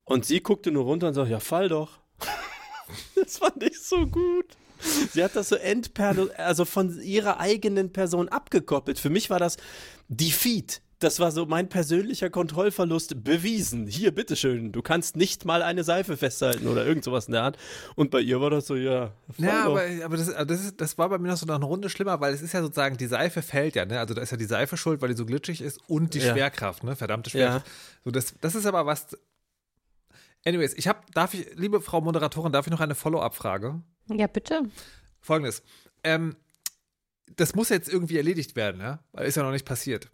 und 0.09 0.25
sie 0.25 0.41
guckte 0.41 0.71
nur 0.71 0.83
runter 0.83 1.07
und 1.07 1.13
sagt, 1.13 1.29
ja, 1.29 1.39
fall 1.39 1.69
doch. 1.69 1.99
das 3.15 3.37
fand 3.37 3.63
ich 3.63 3.79
so 3.79 4.05
gut. 4.07 4.45
Sie 5.11 5.23
hat 5.23 5.35
das 5.35 5.49
so 5.49 5.55
entperlo, 5.55 6.29
also 6.37 6.65
von 6.65 7.01
ihrer 7.01 7.39
eigenen 7.39 7.91
Person 7.91 8.29
abgekoppelt. 8.29 8.97
Für 8.97 9.09
mich 9.09 9.29
war 9.29 9.39
das 9.39 9.57
Defeat. 10.07 10.81
Das 10.99 11.19
war 11.21 11.31
so 11.31 11.45
mein 11.45 11.69
persönlicher 11.69 12.29
Kontrollverlust 12.29 13.23
bewiesen. 13.23 13.87
Hier, 13.87 14.11
bitteschön, 14.13 14.73
du 14.73 14.81
kannst 14.81 15.15
nicht 15.15 15.45
mal 15.45 15.61
eine 15.61 15.85
Seife 15.85 16.17
festhalten 16.17 16.67
oder 16.67 16.85
irgend 16.85 17.05
sowas 17.05 17.27
in 17.27 17.33
der 17.33 17.43
Art. 17.43 17.57
Und 17.95 18.11
bei 18.11 18.19
ihr 18.19 18.41
war 18.41 18.49
das 18.49 18.67
so, 18.67 18.75
ja. 18.75 19.13
Ja, 19.37 19.63
doch. 19.63 19.71
aber, 19.71 19.83
aber 20.03 20.17
das, 20.17 20.33
das, 20.45 20.61
ist, 20.61 20.81
das 20.81 20.97
war 20.97 21.07
bei 21.07 21.17
mir 21.17 21.29
noch 21.29 21.37
so 21.37 21.45
noch 21.45 21.55
eine 21.55 21.63
Runde 21.63 21.89
schlimmer, 21.89 22.19
weil 22.19 22.33
es 22.33 22.41
ist 22.41 22.51
ja 22.51 22.61
sozusagen, 22.61 22.97
die 22.97 23.07
Seife 23.07 23.41
fällt 23.41 23.75
ja, 23.75 23.85
ne? 23.85 23.97
Also 23.97 24.13
da 24.13 24.21
ist 24.21 24.31
ja 24.31 24.37
die 24.37 24.43
Seife 24.45 24.75
schuld, 24.75 25.01
weil 25.01 25.07
die 25.07 25.15
so 25.15 25.25
glitschig 25.25 25.61
ist 25.61 25.79
und 25.87 26.15
die 26.15 26.19
Ja. 26.19 26.33
Schwerkraft, 26.33 26.83
ne? 26.83 26.97
Verdammte 26.97 27.29
Schwerkraft. 27.29 27.65
So, 28.03 28.11
das, 28.11 28.33
das 28.41 28.55
ist 28.55 28.65
aber 28.65 28.85
was. 28.85 29.07
Anyways, 30.45 30.73
ich 30.73 30.87
habe, 30.87 31.01
darf 31.13 31.33
ich, 31.33 31.53
liebe 31.55 31.81
Frau 31.81 32.01
Moderatorin, 32.01 32.51
darf 32.51 32.65
ich 32.65 32.71
noch 32.71 32.79
eine 32.79 32.95
Follow-up-Frage? 32.95 33.81
Ja, 34.07 34.27
bitte. 34.27 34.63
Folgendes. 35.19 35.63
Ähm, 36.03 36.37
das 37.35 37.55
muss 37.55 37.69
jetzt 37.69 37.89
irgendwie 37.89 38.17
erledigt 38.17 38.55
werden, 38.55 38.81
ja? 38.81 39.03
Weil 39.11 39.27
ist 39.27 39.35
ja 39.35 39.43
noch 39.43 39.51
nicht 39.51 39.65
passiert. 39.65 40.09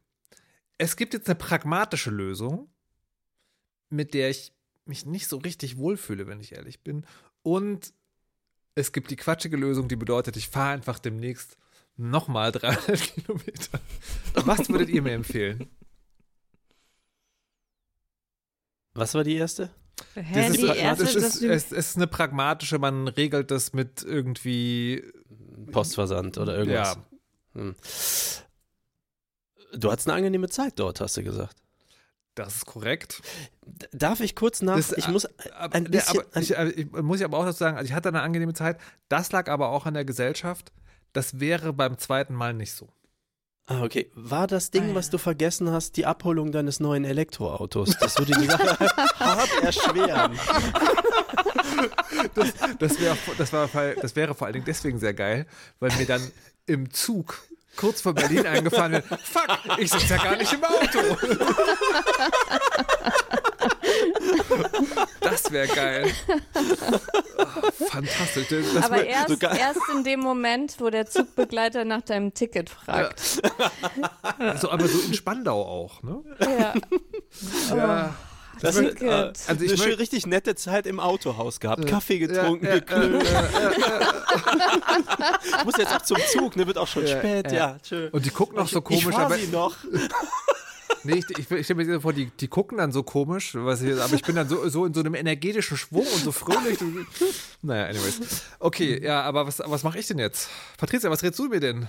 Es 0.77 0.95
gibt 0.95 1.13
jetzt 1.13 1.27
eine 1.29 1.35
pragmatische 1.35 2.09
Lösung, 2.09 2.69
mit 3.89 4.13
der 4.13 4.29
ich 4.29 4.51
mich 4.85 5.05
nicht 5.05 5.27
so 5.27 5.37
richtig 5.37 5.77
wohlfühle, 5.77 6.27
wenn 6.27 6.39
ich 6.39 6.53
ehrlich 6.53 6.81
bin. 6.83 7.05
Und 7.43 7.93
es 8.75 8.91
gibt 8.91 9.11
die 9.11 9.15
quatschige 9.15 9.57
Lösung, 9.57 9.87
die 9.87 9.95
bedeutet, 9.95 10.35
ich 10.37 10.49
fahre 10.49 10.73
einfach 10.73 10.99
demnächst 10.99 11.57
nochmal 11.95 12.51
300 12.51 12.99
Kilometer. 13.13 13.79
Was 14.33 14.69
würdet 14.69 14.89
ihr 14.89 15.01
mir 15.01 15.13
empfehlen? 15.13 15.69
Was 18.93 19.13
war 19.13 19.23
die 19.23 19.35
erste? 19.35 19.69
Hä, 20.15 20.47
ist, 20.47 20.57
die 20.61 20.65
erste, 20.67 21.03
das 21.05 21.13
das 21.13 21.35
ist, 21.37 21.71
es 21.71 21.71
ist 21.71 21.95
eine 21.97 22.07
pragmatische, 22.07 22.79
man 22.79 23.07
regelt 23.07 23.51
das 23.51 23.73
mit 23.73 24.03
irgendwie, 24.03 25.03
Postversand 25.71 26.37
oder 26.37 26.57
irgendwas. 26.57 26.95
ja, 26.97 27.61
Hm. 27.61 27.75
Du 29.73 29.91
hattest 29.91 30.07
eine 30.07 30.17
angenehme 30.17 30.49
Zeit 30.49 30.73
dort, 30.77 31.01
hast 31.01 31.17
du 31.17 31.23
gesagt. 31.23 31.57
das 32.35 32.57
ist 32.57 32.65
korrekt. 32.65 33.21
Darf 33.93 34.19
ich 34.19 34.35
kurz 34.35 34.61
nach? 34.61 34.75
Das- 34.75 34.91
ich 34.91 35.07
muss 35.07 35.25
Aber, 35.53 35.73
ein 35.75 35.83
ne, 35.83 35.89
bisschen. 35.89 36.19
aber 36.19 36.41
ich, 36.41 36.57
äh, 36.57 36.69
ich, 36.71 36.91
muss 36.91 37.19
ich 37.19 37.25
aber 37.25 37.37
auch 37.37 37.45
dazu 37.45 37.59
sagen, 37.59 37.77
also 37.77 37.87
ich 37.87 37.93
hatte 37.93 38.09
eine 38.09 38.21
angenehme 38.21 38.53
Zeit. 38.53 38.77
Das 39.07 39.31
lag 39.31 39.47
aber 39.49 39.69
auch 39.69 39.85
an 39.85 39.93
der 39.93 40.03
Gesellschaft. 40.05 40.73
Das 41.13 41.39
wäre 41.39 41.71
beim 41.71 41.97
zweiten 41.97 42.33
Mal 42.33 42.53
nicht 42.53 42.73
so. 42.73 42.89
Ah, 43.67 43.83
okay. 43.83 44.09
War 44.15 44.47
das 44.47 44.71
Ding, 44.71 44.83
Ah, 44.83 44.87
ja. 44.89 44.95
was 44.95 45.09
du 45.09 45.17
vergessen 45.17 45.71
hast, 45.71 45.97
die 45.97 46.05
Abholung 46.05 46.51
deines 46.51 46.79
neuen 46.79 47.05
Elektroautos? 47.05 47.97
Das 47.99 48.17
würde 48.17 48.33
die 48.39 48.45
Sache 48.45 48.77
hart 49.19 49.49
erschweren. 49.63 50.37
Das, 52.79 52.99
wär, 52.99 53.17
das, 53.37 53.53
war, 53.53 53.69
das 54.01 54.15
wäre 54.15 54.33
vor 54.35 54.47
allen 54.47 54.53
Dingen 54.53 54.65
deswegen 54.65 54.99
sehr 54.99 55.13
geil, 55.13 55.45
weil 55.79 55.91
mir 55.97 56.05
dann 56.05 56.31
im 56.65 56.91
Zug 56.91 57.39
kurz 57.75 58.01
vor 58.01 58.13
Berlin 58.13 58.45
eingefallen 58.47 58.93
wird, 58.93 59.05
fuck, 59.21 59.47
ich 59.77 59.91
sitze 59.91 60.15
ja 60.15 60.23
gar 60.23 60.37
nicht 60.37 60.53
im 60.53 60.63
Auto. 60.63 60.99
Das 65.21 65.51
wäre 65.51 65.67
geil. 65.67 66.11
Oh, 67.37 67.85
fantastisch. 67.89 68.65
Das 68.73 68.85
Aber 68.85 68.95
wär- 68.97 69.07
erst, 69.07 69.29
sogar- 69.29 69.57
erst 69.57 69.79
in 69.93 70.03
dem 70.03 70.19
Moment, 70.19 70.75
wo 70.79 70.89
der 70.89 71.05
Zugbegleiter 71.05 71.85
nach 71.85 72.01
deinem 72.01 72.33
Ticket 72.33 72.69
fragt. 72.69 73.19
so, 74.61 74.69
aber 74.71 74.87
so 74.87 74.99
in 74.99 75.13
Spandau 75.13 75.61
auch, 75.63 76.01
ne? 76.03 76.21
Ja. 76.39 76.73
Ja. 77.75 78.15
Das 78.61 78.77
Good. 78.77 78.85
ist 78.93 79.01
äh, 79.01 79.09
Also 79.09 79.35
eine 79.49 79.63
ich 79.65 79.81
schön 79.83 79.95
richtig 79.95 80.25
nette 80.27 80.55
Zeit 80.55 80.87
im 80.87 81.01
Autohaus 81.01 81.59
gehabt. 81.59 81.83
Äh, 81.83 81.87
Kaffee 81.89 82.19
getrunken, 82.19 82.65
ja, 82.65 82.75
ja, 82.75 82.81
äh, 82.81 83.05
äh, 83.05 83.17
äh, 83.17 83.17
äh. 83.17 84.05
Ich 85.59 85.65
muss 85.65 85.75
jetzt 85.77 85.93
auch 85.93 86.01
zum 86.03 86.17
Zug, 86.31 86.55
ne? 86.55 86.65
Wird 86.65 86.77
auch 86.77 86.87
schon 86.87 87.05
Ja, 87.05 87.17
spät, 87.17 87.51
ja. 87.51 87.57
ja. 87.57 87.77
tschö. 87.83 88.07
Und 88.13 88.25
die 88.25 88.29
gucken 88.29 88.57
auch 88.57 88.67
so 88.69 88.79
ich 88.79 88.83
komisch, 88.85 89.13
fahr 89.15 89.25
aber 89.25 89.35
sie 89.37 89.47
noch. 89.47 89.75
nee, 91.05 91.19
ich, 91.19 91.29
ich, 91.37 91.51
ich 91.51 91.65
stelle 91.65 91.85
mir 91.85 92.01
vor, 92.01 92.13
die, 92.13 92.25
die 92.39 92.47
gucken 92.47 92.77
dann 92.77 92.91
so 92.91 93.03
komisch, 93.03 93.55
was 93.55 93.81
ich, 93.81 93.99
aber 93.99 94.13
ich 94.13 94.23
bin 94.23 94.35
dann 94.35 94.49
so, 94.49 94.67
so 94.69 94.85
in 94.85 94.93
so 94.93 94.99
einem 94.99 95.15
energetischen 95.15 95.77
Schwung 95.77 96.05
und 96.05 96.23
so 96.23 96.31
fröhlich. 96.31 96.79
naja, 97.61 97.85
anyways. 97.85 98.43
Okay, 98.59 99.03
ja, 99.03 99.21
aber 99.21 99.47
was, 99.47 99.59
was 99.59 99.83
mache 99.83 99.99
ich 99.99 100.07
denn 100.07 100.19
jetzt? 100.19 100.49
Patricia, 100.77 101.09
was 101.09 101.23
redest 101.23 101.39
du 101.39 101.47
mir 101.47 101.59
denn? 101.59 101.87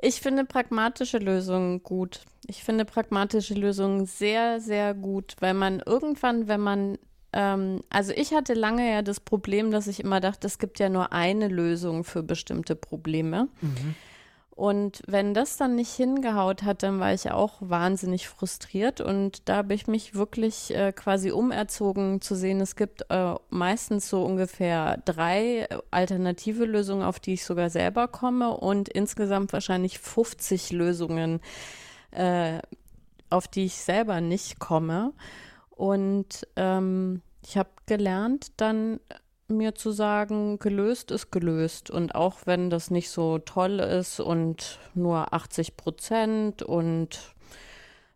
Ich 0.00 0.20
finde 0.20 0.44
pragmatische 0.44 1.18
Lösungen 1.18 1.82
gut. 1.82 2.20
Ich 2.46 2.62
finde 2.62 2.84
pragmatische 2.84 3.54
Lösungen 3.54 4.06
sehr, 4.06 4.60
sehr 4.60 4.92
gut, 4.92 5.36
weil 5.40 5.54
man 5.54 5.80
irgendwann, 5.80 6.46
wenn 6.46 6.60
man, 6.60 6.98
ähm, 7.32 7.80
also 7.88 8.12
ich 8.14 8.34
hatte 8.34 8.54
lange 8.54 8.90
ja 8.90 9.02
das 9.02 9.20
Problem, 9.20 9.70
dass 9.70 9.86
ich 9.86 10.00
immer 10.00 10.20
dachte, 10.20 10.46
es 10.46 10.58
gibt 10.58 10.78
ja 10.78 10.88
nur 10.88 11.12
eine 11.12 11.48
Lösung 11.48 12.04
für 12.04 12.22
bestimmte 12.22 12.76
Probleme. 12.76 13.48
Und 14.54 15.02
wenn 15.08 15.34
das 15.34 15.56
dann 15.56 15.74
nicht 15.74 15.92
hingehaut 15.92 16.62
hat, 16.62 16.84
dann 16.84 17.00
war 17.00 17.12
ich 17.12 17.28
auch 17.32 17.56
wahnsinnig 17.58 18.28
frustriert. 18.28 19.00
Und 19.00 19.48
da 19.48 19.56
habe 19.56 19.74
ich 19.74 19.88
mich 19.88 20.14
wirklich 20.14 20.72
äh, 20.72 20.92
quasi 20.92 21.32
umerzogen 21.32 22.20
zu 22.20 22.36
sehen, 22.36 22.60
es 22.60 22.76
gibt 22.76 23.10
äh, 23.10 23.34
meistens 23.50 24.08
so 24.08 24.24
ungefähr 24.24 24.98
drei 25.04 25.66
alternative 25.90 26.66
Lösungen, 26.66 27.02
auf 27.02 27.18
die 27.18 27.32
ich 27.32 27.44
sogar 27.44 27.68
selber 27.68 28.06
komme 28.06 28.56
und 28.56 28.88
insgesamt 28.88 29.52
wahrscheinlich 29.52 29.98
50 29.98 30.70
Lösungen, 30.70 31.40
äh, 32.12 32.60
auf 33.30 33.48
die 33.48 33.64
ich 33.64 33.74
selber 33.74 34.20
nicht 34.20 34.60
komme. 34.60 35.14
Und 35.70 36.46
ähm, 36.54 37.22
ich 37.44 37.58
habe 37.58 37.70
gelernt, 37.86 38.52
dann 38.58 39.00
mir 39.48 39.74
zu 39.74 39.90
sagen, 39.92 40.58
gelöst 40.58 41.10
ist 41.10 41.30
gelöst. 41.30 41.90
Und 41.90 42.14
auch 42.14 42.40
wenn 42.44 42.70
das 42.70 42.90
nicht 42.90 43.10
so 43.10 43.38
toll 43.38 43.80
ist 43.80 44.20
und 44.20 44.78
nur 44.94 45.32
80 45.32 45.76
Prozent 45.76 46.62
und 46.62 47.34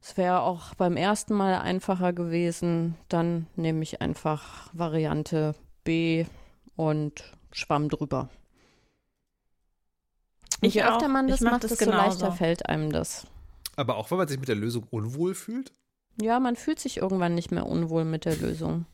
es 0.00 0.16
wäre 0.16 0.40
auch 0.40 0.74
beim 0.74 0.96
ersten 0.96 1.34
Mal 1.34 1.58
einfacher 1.58 2.12
gewesen, 2.12 2.96
dann 3.08 3.46
nehme 3.56 3.82
ich 3.82 4.00
einfach 4.00 4.70
Variante 4.72 5.54
B 5.84 6.24
und 6.76 7.24
schwamm 7.52 7.88
drüber. 7.88 8.28
Ich 10.60 10.74
je 10.74 10.82
öfter 10.82 11.06
auch. 11.06 11.08
man 11.08 11.26
Ich 11.26 11.34
das 11.34 11.40
mach 11.40 11.52
macht, 11.52 11.64
das 11.64 11.76
desto 11.76 11.90
leichter 11.90 12.32
fällt 12.32 12.66
einem 12.66 12.90
das. 12.90 13.26
Aber 13.76 13.96
auch 13.96 14.10
wenn 14.10 14.18
man 14.18 14.28
sich 14.28 14.38
mit 14.38 14.48
der 14.48 14.56
Lösung 14.56 14.86
unwohl 14.90 15.34
fühlt? 15.34 15.72
Ja, 16.20 16.40
man 16.40 16.56
fühlt 16.56 16.80
sich 16.80 16.96
irgendwann 16.96 17.34
nicht 17.34 17.52
mehr 17.52 17.66
unwohl 17.66 18.04
mit 18.04 18.24
der 18.24 18.36
Lösung. 18.36 18.86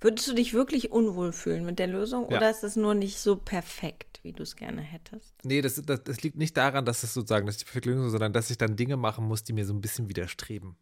Würdest 0.00 0.28
du 0.28 0.34
dich 0.34 0.52
wirklich 0.52 0.90
unwohl 0.92 1.32
fühlen 1.32 1.64
mit 1.64 1.78
der 1.78 1.86
Lösung 1.86 2.30
Ja. 2.30 2.36
oder 2.36 2.50
ist 2.50 2.64
es 2.64 2.76
nur 2.76 2.94
nicht 2.94 3.18
so 3.18 3.36
perfekt, 3.36 4.20
wie 4.22 4.32
du 4.32 4.42
es 4.42 4.56
gerne 4.56 4.80
hättest? 4.82 5.34
Nee, 5.44 5.62
das, 5.62 5.80
das, 5.84 6.02
das 6.04 6.22
liegt 6.22 6.36
nicht 6.36 6.56
daran, 6.56 6.84
dass 6.84 7.02
es 7.02 7.14
sozusagen 7.14 7.46
das 7.46 7.56
ist 7.56 7.60
die 7.62 7.64
perfekte 7.66 7.90
Lösung, 7.90 8.06
ist, 8.06 8.12
sondern 8.12 8.32
dass 8.32 8.50
ich 8.50 8.58
dann 8.58 8.76
Dinge 8.76 8.96
machen 8.96 9.24
muss, 9.26 9.44
die 9.44 9.52
mir 9.52 9.64
so 9.66 9.72
ein 9.72 9.80
bisschen 9.80 10.08
widerstreben. 10.08 10.76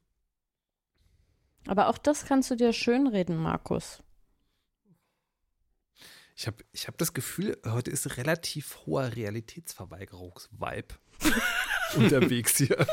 Aber 1.67 1.89
auch 1.89 1.99
das 1.99 2.25
kannst 2.25 2.51
du 2.51 2.57
dir 2.57 2.73
schönreden, 2.73 3.37
Markus. 3.37 4.03
Ich 6.35 6.47
habe 6.47 6.57
ich 6.73 6.87
hab 6.89 6.97
das 6.97 7.13
Gefühl, 7.13 7.59
heute 7.67 7.91
ist 7.91 8.17
relativ 8.17 8.79
hoher 8.87 9.15
Realitätsverweigerungsvibe 9.15 10.95
unterwegs 11.97 12.57
hier. 12.57 12.87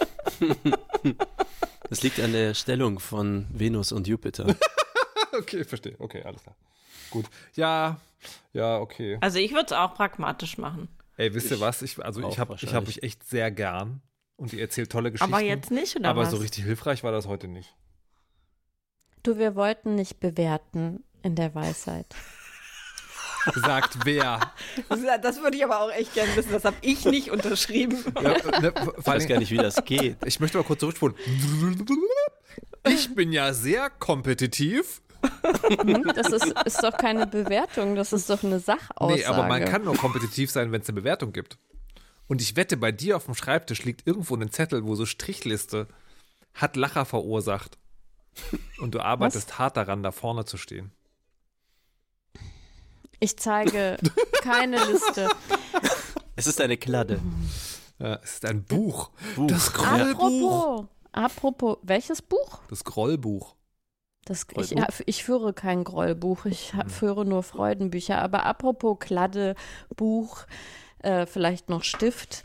Das 1.89 2.03
liegt 2.03 2.19
an 2.19 2.33
der 2.33 2.53
Stellung 2.55 2.99
von 2.99 3.47
Venus 3.49 3.93
und 3.93 4.07
Jupiter. 4.07 4.53
Okay, 5.39 5.63
verstehe. 5.63 5.95
Okay, 5.99 6.23
alles 6.23 6.43
klar. 6.43 6.55
Gut. 7.09 7.25
Ja, 7.55 7.99
ja, 8.53 8.79
okay. 8.79 9.17
Also 9.21 9.39
ich 9.39 9.51
würde 9.51 9.65
es 9.67 9.71
auch 9.71 9.93
pragmatisch 9.93 10.57
machen. 10.57 10.89
Ey, 11.17 11.33
wisst 11.33 11.51
ihr 11.51 11.59
was? 11.59 11.81
Ich, 11.81 12.03
also 12.03 12.27
ich 12.27 12.37
habe 12.39 12.55
ich 12.59 12.73
hab 12.73 12.87
euch 12.87 12.99
echt 13.01 13.27
sehr 13.27 13.49
gern 13.51 14.01
und 14.35 14.53
ihr 14.53 14.61
erzählt 14.61 14.91
tolle 14.91 15.11
Geschichten. 15.11 15.33
Aber 15.33 15.43
jetzt 15.43 15.71
nicht, 15.71 15.95
oder 15.95 16.09
aber 16.09 16.21
was? 16.21 16.31
so 16.31 16.37
richtig 16.37 16.63
hilfreich 16.63 17.03
war 17.03 17.11
das 17.11 17.27
heute 17.27 17.47
nicht. 17.47 17.75
Du, 19.23 19.37
wir 19.37 19.55
wollten 19.55 19.95
nicht 19.95 20.19
bewerten 20.19 21.03
in 21.23 21.35
der 21.35 21.53
Weisheit. 21.55 22.15
Sagt 23.55 23.99
wer? 24.05 24.39
Das 25.21 25.41
würde 25.41 25.57
ich 25.57 25.63
aber 25.63 25.81
auch 25.81 25.91
echt 25.91 26.13
gerne 26.13 26.35
wissen. 26.35 26.51
Das 26.51 26.65
habe 26.65 26.77
ich 26.81 27.05
nicht 27.05 27.31
unterschrieben. 27.31 27.97
Ja, 28.21 28.59
ne, 28.59 28.73
Ich 28.97 29.05
weiß 29.07 29.27
gar 29.27 29.39
nicht, 29.39 29.51
wie 29.51 29.57
das 29.57 29.83
geht. 29.85 30.17
ich 30.25 30.39
möchte 30.39 30.57
mal 30.57 30.63
kurz 30.63 30.81
zurückspulen. 30.81 31.15
Ich 32.87 33.13
bin 33.15 33.31
ja 33.31 33.53
sehr 33.53 33.89
kompetitiv. 33.89 35.01
Hm? 35.82 36.12
Das 36.15 36.32
ist, 36.32 36.45
ist 36.65 36.84
doch 36.84 36.97
keine 36.97 37.27
Bewertung, 37.27 37.95
das 37.95 38.13
ist 38.13 38.30
doch 38.30 38.43
eine 38.43 38.60
Sachaussage. 38.60 39.19
Nee, 39.19 39.25
aber 39.25 39.47
man 39.47 39.65
kann 39.65 39.84
nur 39.84 39.95
kompetitiv 39.95 40.51
sein, 40.51 40.71
wenn 40.71 40.82
es 40.82 40.89
eine 40.89 40.99
Bewertung 40.99 41.34
gibt. 41.34 41.58
Und 42.27 42.41
ich 42.41 42.56
wette, 42.56 42.77
bei 42.77 42.91
dir 42.91 43.15
auf 43.15 43.25
dem 43.25 43.36
Schreibtisch 43.36 43.84
liegt 43.84 44.06
irgendwo 44.06 44.36
ein 44.36 44.51
Zettel, 44.51 44.86
wo 44.86 44.95
so 44.95 45.06
Strichliste 45.06 45.88
hat 46.53 46.75
Lacher 46.75 47.06
verursacht. 47.06 47.77
Und 48.80 48.93
du 48.93 48.99
arbeitest 48.99 49.58
hart 49.58 49.77
daran, 49.77 50.03
da 50.03 50.12
vorne 50.12 50.45
zu 50.45 50.58
stehen. 50.58 50.91
Ich 53.19 53.38
zeige 53.38 53.97
keine 54.41 54.84
Liste. 54.86 55.30
Es 56.36 56.45
ist 56.45 56.62
eine 56.62 56.77
Kladde. 56.77 57.19
Ja, 57.99 58.19
es 58.23 58.34
ist 58.34 58.45
ein 58.45 58.63
Buch. 58.63 59.10
Buch. 59.36 59.47
Das 59.47 59.73
Grollbuch. 59.73 60.84
Apropos, 60.84 60.86
apropos, 61.12 61.77
welches 61.82 62.21
Buch? 62.21 62.60
Das 62.69 62.84
Grollbuch. 62.84 63.56
Das, 64.27 64.45
ich, 64.55 64.71
ich 65.05 65.23
führe 65.23 65.53
kein 65.53 65.83
Grollbuch, 65.83 66.45
ich 66.45 66.73
ha- 66.73 66.87
führe 66.87 67.25
nur 67.25 67.43
Freudenbücher. 67.43 68.21
Aber 68.21 68.45
apropos 68.45 68.97
Kladde, 68.99 69.55
Buch, 69.95 70.45
äh, 70.99 71.25
vielleicht 71.25 71.69
noch 71.69 71.83
Stift, 71.83 72.43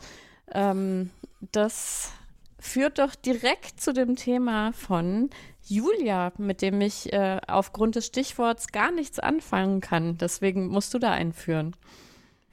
ähm, 0.53 1.09
das 1.51 2.11
führt 2.59 2.99
doch 2.99 3.15
direkt 3.15 3.81
zu 3.81 3.93
dem 3.93 4.15
Thema 4.15 4.71
von 4.73 5.29
Julia, 5.65 6.31
mit 6.37 6.61
dem 6.61 6.79
ich 6.81 7.11
äh, 7.11 7.39
aufgrund 7.47 7.95
des 7.95 8.05
Stichworts 8.05 8.67
gar 8.67 8.91
nichts 8.91 9.19
anfangen 9.19 9.81
kann. 9.81 10.17
Deswegen 10.17 10.67
musst 10.67 10.93
du 10.93 10.99
da 10.99 11.11
einführen. 11.11 11.75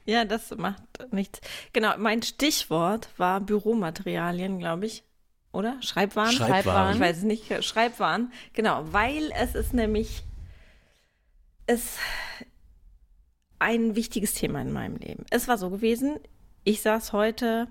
Ja, 0.05 0.25
das 0.25 0.51
macht 0.57 0.81
nichts. 1.11 1.39
Genau, 1.73 1.93
mein 1.97 2.21
Stichwort 2.23 3.09
war 3.17 3.39
Büromaterialien, 3.39 4.59
glaube 4.59 4.87
ich. 4.87 5.03
Oder? 5.51 5.81
Schreibwaren? 5.81 6.31
Schreibwaren. 6.31 6.95
Ich 6.95 6.99
weiß 6.99 7.17
es 7.17 7.23
nicht. 7.23 7.63
Schreibwaren. 7.63 8.31
Genau, 8.53 8.83
weil 8.91 9.31
es 9.37 9.55
ist 9.55 9.73
nämlich 9.73 10.23
es 11.67 11.97
ein 13.59 13.95
wichtiges 13.95 14.33
Thema 14.33 14.61
in 14.61 14.71
meinem 14.71 14.97
Leben. 14.97 15.25
Es 15.29 15.47
war 15.47 15.57
so 15.57 15.69
gewesen, 15.69 16.19
ich 16.63 16.81
saß 16.81 17.13
heute 17.13 17.67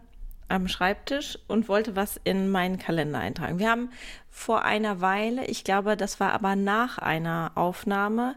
am 0.48 0.68
Schreibtisch 0.68 1.38
und 1.48 1.68
wollte 1.68 1.96
was 1.96 2.20
in 2.24 2.50
meinen 2.50 2.78
Kalender 2.78 3.18
eintragen. 3.18 3.58
Wir 3.58 3.70
haben 3.70 3.90
vor 4.30 4.64
einer 4.64 5.00
Weile, 5.00 5.46
ich 5.46 5.64
glaube, 5.64 5.96
das 5.96 6.20
war 6.20 6.32
aber 6.32 6.56
nach 6.56 6.98
einer 6.98 7.52
Aufnahme, 7.54 8.36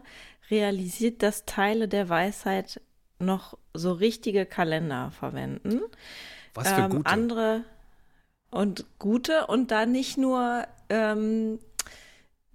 realisiert, 0.50 1.22
dass 1.22 1.44
Teile 1.44 1.88
der 1.88 2.08
Weisheit 2.08 2.80
noch 3.18 3.56
so 3.72 3.92
richtige 3.92 4.46
Kalender 4.46 5.10
verwenden. 5.18 5.80
Was 6.54 6.72
für 6.72 6.82
Ähm, 6.82 6.90
gute. 6.90 7.10
Andere 7.10 7.64
und 8.54 8.86
gute 9.00 9.48
und 9.48 9.72
dann 9.72 9.90
nicht 9.90 10.16
nur 10.16 10.64
ähm, 10.88 11.58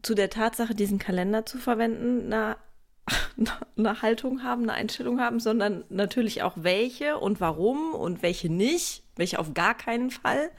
zu 0.02 0.16
der 0.16 0.30
Tatsache, 0.30 0.74
diesen 0.74 0.98
Kalender 0.98 1.46
zu 1.46 1.58
verwenden, 1.58 2.32
eine, 2.32 2.56
eine 3.78 4.02
Haltung 4.02 4.42
haben, 4.42 4.64
eine 4.64 4.74
Einstellung 4.74 5.20
haben, 5.20 5.42
sondern 5.42 5.84
natürlich 5.90 6.42
auch 6.42 6.54
welche 6.56 7.18
und 7.18 7.42
warum 7.42 7.94
und 7.94 8.24
welche 8.24 8.50
nicht, 8.50 9.04
welche 9.18 9.40
auf 9.40 9.54
gar 9.54 9.76
keinen 9.76 10.10
Fall. 10.10 10.50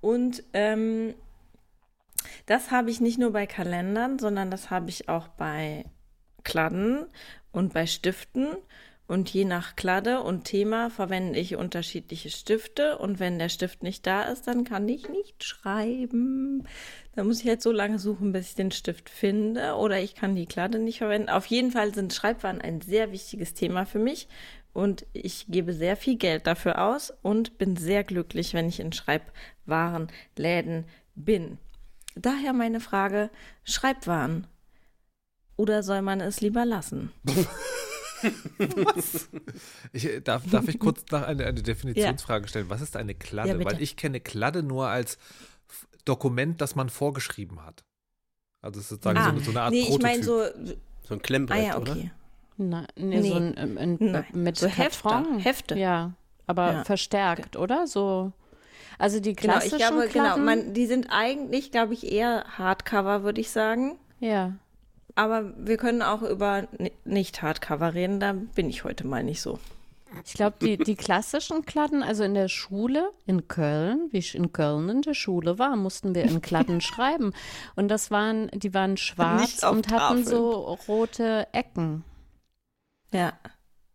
Und 0.00 0.42
ähm, 0.52 1.14
das 2.46 2.72
habe 2.72 2.90
ich 2.90 3.00
nicht 3.00 3.18
nur 3.18 3.32
bei 3.32 3.46
Kalendern, 3.46 4.18
sondern 4.18 4.50
das 4.50 4.70
habe 4.70 4.90
ich 4.90 5.08
auch 5.08 5.28
bei 5.28 5.84
Kladden 6.42 7.06
und 7.52 7.72
bei 7.72 7.86
Stiften. 7.86 8.48
Und 9.08 9.30
je 9.30 9.44
nach 9.44 9.76
Kladde 9.76 10.20
und 10.20 10.44
Thema 10.44 10.90
verwende 10.90 11.38
ich 11.38 11.54
unterschiedliche 11.54 12.28
Stifte. 12.30 12.98
Und 12.98 13.20
wenn 13.20 13.38
der 13.38 13.48
Stift 13.48 13.84
nicht 13.84 14.04
da 14.04 14.22
ist, 14.22 14.48
dann 14.48 14.64
kann 14.64 14.88
ich 14.88 15.08
nicht 15.08 15.44
schreiben. 15.44 16.64
Da 17.14 17.22
muss 17.22 17.38
ich 17.38 17.44
jetzt 17.44 17.62
so 17.62 17.70
lange 17.70 18.00
suchen, 18.00 18.32
bis 18.32 18.48
ich 18.48 18.54
den 18.56 18.72
Stift 18.72 19.08
finde. 19.08 19.74
Oder 19.74 20.00
ich 20.00 20.16
kann 20.16 20.34
die 20.34 20.46
Kladde 20.46 20.80
nicht 20.80 20.98
verwenden. 20.98 21.28
Auf 21.28 21.46
jeden 21.46 21.70
Fall 21.70 21.94
sind 21.94 22.14
Schreibwaren 22.14 22.60
ein 22.60 22.80
sehr 22.80 23.12
wichtiges 23.12 23.54
Thema 23.54 23.86
für 23.86 24.00
mich. 24.00 24.26
Und 24.72 25.06
ich 25.12 25.46
gebe 25.48 25.72
sehr 25.72 25.96
viel 25.96 26.16
Geld 26.16 26.46
dafür 26.46 26.82
aus 26.84 27.12
und 27.22 27.58
bin 27.58 27.76
sehr 27.76 28.02
glücklich, 28.02 28.54
wenn 28.54 28.68
ich 28.68 28.80
in 28.80 28.92
Schreibwarenläden 28.92 30.84
bin. 31.14 31.58
Daher 32.16 32.52
meine 32.52 32.80
Frage, 32.80 33.30
Schreibwaren. 33.62 34.48
Oder 35.56 35.82
soll 35.82 36.02
man 36.02 36.20
es 36.20 36.40
lieber 36.40 36.66
lassen? 36.66 37.12
Ich, 39.92 40.04
äh, 40.06 40.20
darf, 40.20 40.42
darf 40.50 40.68
ich 40.68 40.78
kurz 40.78 41.04
nach 41.10 41.22
eine, 41.26 41.44
eine 41.46 41.62
Definitionsfrage 41.62 42.48
stellen? 42.48 42.68
Was 42.68 42.80
ist 42.80 42.96
eine 42.96 43.14
Kladde? 43.14 43.58
Ja. 43.58 43.64
Weil 43.64 43.80
ich 43.82 43.96
kenne 43.96 44.20
Kladde 44.20 44.62
nur 44.62 44.88
als 44.88 45.18
Dokument, 46.04 46.60
das 46.60 46.74
man 46.76 46.88
vorgeschrieben 46.88 47.64
hat. 47.64 47.84
Also 48.62 48.80
es 48.80 48.86
ist 48.86 48.90
sozusagen 48.90 49.18
Ah, 49.18 49.24
so, 49.24 49.30
eine- 49.30 49.40
so 49.40 49.50
eine 49.50 49.60
Art 49.62 49.70
nee, 49.72 49.80
ich 49.80 49.86
Prototyp. 49.88 50.02
meine 50.02 50.22
so, 50.24 50.44
So 51.06 51.14
ein 51.14 51.18
ah 51.18 51.22
Klemmbrett, 51.22 51.66
ja, 51.66 51.78
oder? 51.78 51.92
okay. 51.92 52.10
Na, 52.58 52.86
nee, 52.96 53.20
Nee. 53.20 53.28
so 53.28 53.34
ein, 53.36 53.56
ein, 53.58 53.78
ein 53.78 53.96
Nein, 54.00 54.24
mit 54.32 54.56
so 54.56 54.66
Hefte. 54.66 55.24
Hefte. 55.38 55.78
Ja, 55.78 56.14
aber 56.46 56.72
Ja. 56.72 56.84
verstärkt, 56.84 57.56
oder? 57.56 57.86
So. 57.86 58.32
Also 58.98 59.20
die 59.20 59.34
Genau, 59.34 59.52
klassischen 59.54 59.76
ich 59.78 59.86
glaube, 59.86 60.08
genau, 60.08 60.24
Platten, 60.24 60.44
man, 60.44 60.72
die 60.74 60.86
sind 60.86 61.08
eigentlich, 61.10 61.70
glaube 61.70 61.92
ich, 61.92 62.10
eher 62.10 62.44
Hardcover, 62.56 63.24
würde 63.24 63.40
ich 63.40 63.50
sagen. 63.50 63.98
ja. 64.20 64.54
Aber 65.16 65.52
wir 65.56 65.76
können 65.78 66.02
auch 66.02 66.22
über 66.22 66.68
ni- 66.78 66.92
nicht 67.04 67.42
Hardcover 67.42 67.94
reden, 67.94 68.20
da 68.20 68.32
bin 68.32 68.68
ich 68.70 68.84
heute 68.84 69.06
mal 69.06 69.24
nicht 69.24 69.40
so. 69.40 69.58
Ich 70.24 70.34
glaube, 70.34 70.56
die, 70.62 70.76
die 70.78 70.94
klassischen 70.94 71.66
Kladden, 71.66 72.02
also 72.02 72.22
in 72.22 72.34
der 72.34 72.48
Schule 72.48 73.10
in 73.26 73.48
Köln, 73.48 74.08
wie 74.12 74.18
ich 74.18 74.34
in 74.34 74.52
Köln 74.52 74.88
in 74.88 75.02
der 75.02 75.14
Schule 75.14 75.58
war, 75.58 75.74
mussten 75.76 76.14
wir 76.14 76.22
in 76.24 76.40
Kladden 76.40 76.80
schreiben. 76.82 77.32
Und 77.74 77.88
das 77.88 78.10
waren, 78.10 78.48
die 78.54 78.72
waren 78.72 78.96
schwarz 78.96 79.62
und 79.64 79.90
hatten 79.90 80.24
so 80.24 80.78
rote 80.86 81.48
Ecken. 81.52 82.04
Ja. 83.12 83.32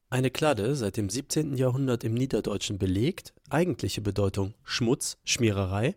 Eine 0.09 0.29
Kladde, 0.31 0.75
seit 0.75 0.97
dem 0.97 1.09
17. 1.09 1.55
Jahrhundert 1.55 2.03
im 2.03 2.13
Niederdeutschen 2.13 2.77
belegt, 2.77 3.33
eigentliche 3.49 4.01
Bedeutung 4.01 4.53
Schmutz, 4.63 5.17
Schmiererei 5.23 5.95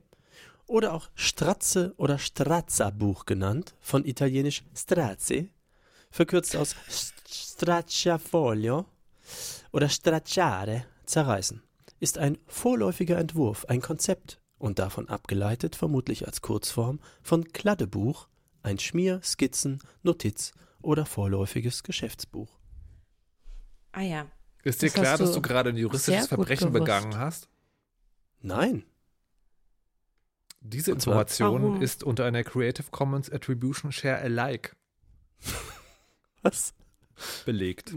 oder 0.67 0.93
auch 0.93 1.09
Stratze 1.15 1.95
oder 1.97 2.19
Strazza-Buch 2.19 3.27
genannt, 3.27 3.75
von 3.81 4.05
italienisch 4.05 4.65
Straze, 4.75 5.49
verkürzt 6.11 6.57
aus 6.57 6.75
Stracciafoglio 7.29 8.87
oder 9.73 9.89
Stracciare, 9.89 10.87
zerreißen, 11.07 11.63
ist 12.01 12.19
ein 12.19 12.39
vorläufiger 12.47 13.19
Entwurf, 13.19 13.65
ein 13.67 13.81
Konzept 13.81 14.41
und 14.59 14.79
davon 14.79 15.09
abgeleitet 15.09 15.77
vermutlich 15.77 16.27
als 16.27 16.41
Kurzform 16.41 17.01
von 17.23 17.45
Kladdebuch, 17.53 18.29
ein 18.63 18.79
Schmier-, 18.79 19.21
Skizzen-, 19.23 19.81
Notiz- 20.03 20.53
oder 20.81 21.07
vorläufiges 21.07 21.83
Geschäftsbuch. 21.83 22.59
Ah 23.93 24.03
ja. 24.03 24.27
Ist 24.63 24.81
dir 24.81 24.87
Das 24.87 24.95
klar, 24.95 25.19
dass 25.19 25.33
du 25.33 25.43
gerade 25.43 25.71
ein 25.71 25.77
juristisches 25.77 26.27
Verbrechen 26.27 26.73
begangen 26.73 27.19
hast? 27.19 27.49
Nein, 28.41 28.85
Diese 30.67 30.93
Information 30.93 31.63
Warum? 31.63 31.83
ist 31.83 32.03
unter 32.03 32.25
einer 32.25 32.43
Creative 32.43 32.87
Commons 32.91 33.31
Attribution 33.31 33.93
Share 33.93 34.19
Alike 34.19 34.71
was? 36.43 36.73
belegt. 37.45 37.95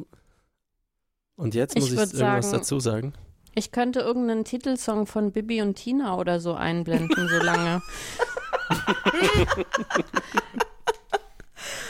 Und 1.38 1.56
jetzt 1.56 1.76
Ich 1.78 1.82
muss 1.82 1.92
ich 1.92 1.98
würd 1.98 2.14
irgendwas 2.14 2.46
sagen- 2.50 2.58
dazu 2.60 2.80
sagen. 2.80 3.14
Ich 3.56 3.72
könnte 3.72 4.02
irgendeinen 4.02 4.44
Titelsong 4.46 5.08
von 5.08 5.32
Bibi 5.32 5.62
und 5.64 5.76
Tina 5.76 6.16
oder 6.18 6.40
so 6.40 6.54
einblenden, 6.54 7.28
so 7.28 7.38
lange. 7.44 7.82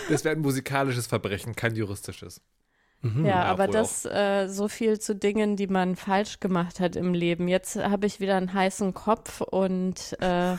Das 0.10 0.24
wäre 0.24 0.36
ein 0.36 0.42
musikalisches 0.42 1.08
Verbrechen, 1.08 1.54
kein 1.56 1.76
juristisches. 1.76 2.42
Mhm. 3.02 3.26
Ja, 3.26 3.32
ja, 3.32 3.44
aber 3.44 3.68
das 3.68 4.06
äh, 4.06 4.48
so 4.48 4.68
viel 4.68 5.00
zu 5.00 5.16
Dingen, 5.16 5.56
die 5.56 5.68
man 5.68 5.96
falsch 5.96 6.40
gemacht 6.40 6.80
hat 6.80 6.96
im 6.96 7.14
Leben. 7.14 7.48
Jetzt 7.48 7.76
habe 7.76 8.08
ich 8.08 8.20
wieder 8.20 8.36
einen 8.38 8.54
heißen 8.54 8.94
Kopf 8.94 9.42
und 9.42 10.16
äh, 10.20 10.56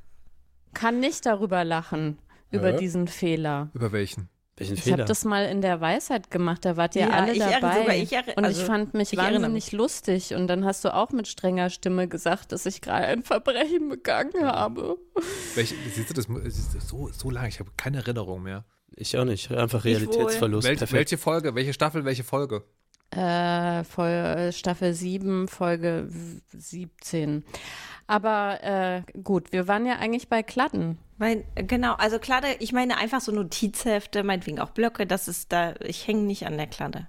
kann 0.74 1.00
nicht 1.00 1.26
darüber 1.26 1.64
lachen, 1.64 2.18
über 2.50 2.72
Hä? 2.72 2.76
diesen 2.76 3.08
Fehler. 3.08 3.70
Über 3.74 3.92
welchen? 3.92 4.28
Welchen 4.58 4.74
Ich 4.74 4.90
habe 4.90 5.04
das 5.04 5.24
mal 5.26 5.44
in 5.46 5.60
der 5.60 5.82
Weisheit 5.82 6.30
gemacht, 6.30 6.64
da 6.64 6.78
wart 6.78 6.96
ihr 6.96 7.02
Ja, 7.02 7.10
alle 7.10 7.32
ich 7.32 7.38
dabei. 7.40 7.78
sogar 7.80 7.94
ich 7.94 8.12
erinn- 8.12 8.36
und 8.36 8.44
also, 8.44 8.60
ich 8.62 8.66
fand 8.66 8.94
mich 8.94 9.12
ich 9.12 9.18
wahnsinnig 9.18 9.72
lustig. 9.72 10.34
Und 10.34 10.46
dann 10.46 10.64
hast 10.64 10.82
du 10.84 10.94
auch 10.94 11.10
mit 11.10 11.28
strenger 11.28 11.68
Stimme 11.68 12.08
gesagt, 12.08 12.52
dass 12.52 12.64
ich 12.64 12.80
gerade 12.80 13.06
ein 13.06 13.22
Verbrechen 13.22 13.90
begangen 13.90 14.46
habe. 14.46 14.96
Welche, 15.54 15.74
siehst 15.92 16.08
du 16.08 16.14
das? 16.14 16.26
das 16.26 16.56
ist 16.58 16.88
so, 16.88 17.10
so 17.12 17.30
lange, 17.30 17.48
ich 17.48 17.60
habe 17.60 17.70
keine 17.76 17.98
Erinnerung 17.98 18.44
mehr. 18.44 18.64
Ich 18.94 19.16
auch 19.18 19.24
nicht. 19.24 19.50
Einfach. 19.50 19.84
Realitätsverlust. 19.84 20.66
Wel 20.68 20.76
Perfekt. 20.76 20.92
welche 20.98 21.18
Folge, 21.18 21.54
welche 21.54 21.72
Staffel, 21.72 22.04
welche 22.04 22.24
Folge? 22.24 22.64
Äh, 23.10 23.84
Fol 23.84 24.50
Staffel 24.52 24.92
7, 24.92 25.48
Folge 25.48 26.06
w- 26.08 26.40
17. 26.52 27.44
Aber 28.08 28.62
äh, 28.62 29.02
gut, 29.22 29.52
wir 29.52 29.68
waren 29.68 29.86
ja 29.86 29.96
eigentlich 29.96 30.28
bei 30.28 30.42
Kladden. 30.42 30.98
Weil, 31.18 31.44
genau, 31.54 31.94
also 31.94 32.18
Kladde, 32.18 32.48
ich 32.58 32.72
meine 32.72 32.98
einfach 32.98 33.20
so 33.20 33.32
Notizhefte, 33.32 34.22
meinetwegen 34.22 34.60
auch 34.60 34.70
Blöcke, 34.70 35.06
das 35.06 35.28
ist 35.28 35.50
da, 35.52 35.74
ich 35.80 36.06
hänge 36.06 36.22
nicht 36.22 36.46
an 36.46 36.56
der 36.58 36.66
Kladde. 36.66 37.08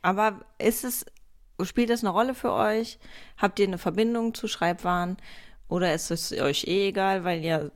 Aber 0.00 0.40
ist 0.58 0.84
es, 0.84 1.04
spielt 1.62 1.90
das 1.90 2.02
eine 2.02 2.10
Rolle 2.10 2.34
für 2.34 2.52
euch? 2.52 2.98
Habt 3.36 3.58
ihr 3.58 3.66
eine 3.66 3.78
Verbindung 3.78 4.32
zu 4.34 4.48
Schreibwaren? 4.48 5.16
Oder 5.68 5.92
ist 5.92 6.10
es 6.10 6.32
euch 6.32 6.66
eh 6.66 6.88
egal, 6.88 7.24
weil 7.24 7.44
ihr 7.44 7.72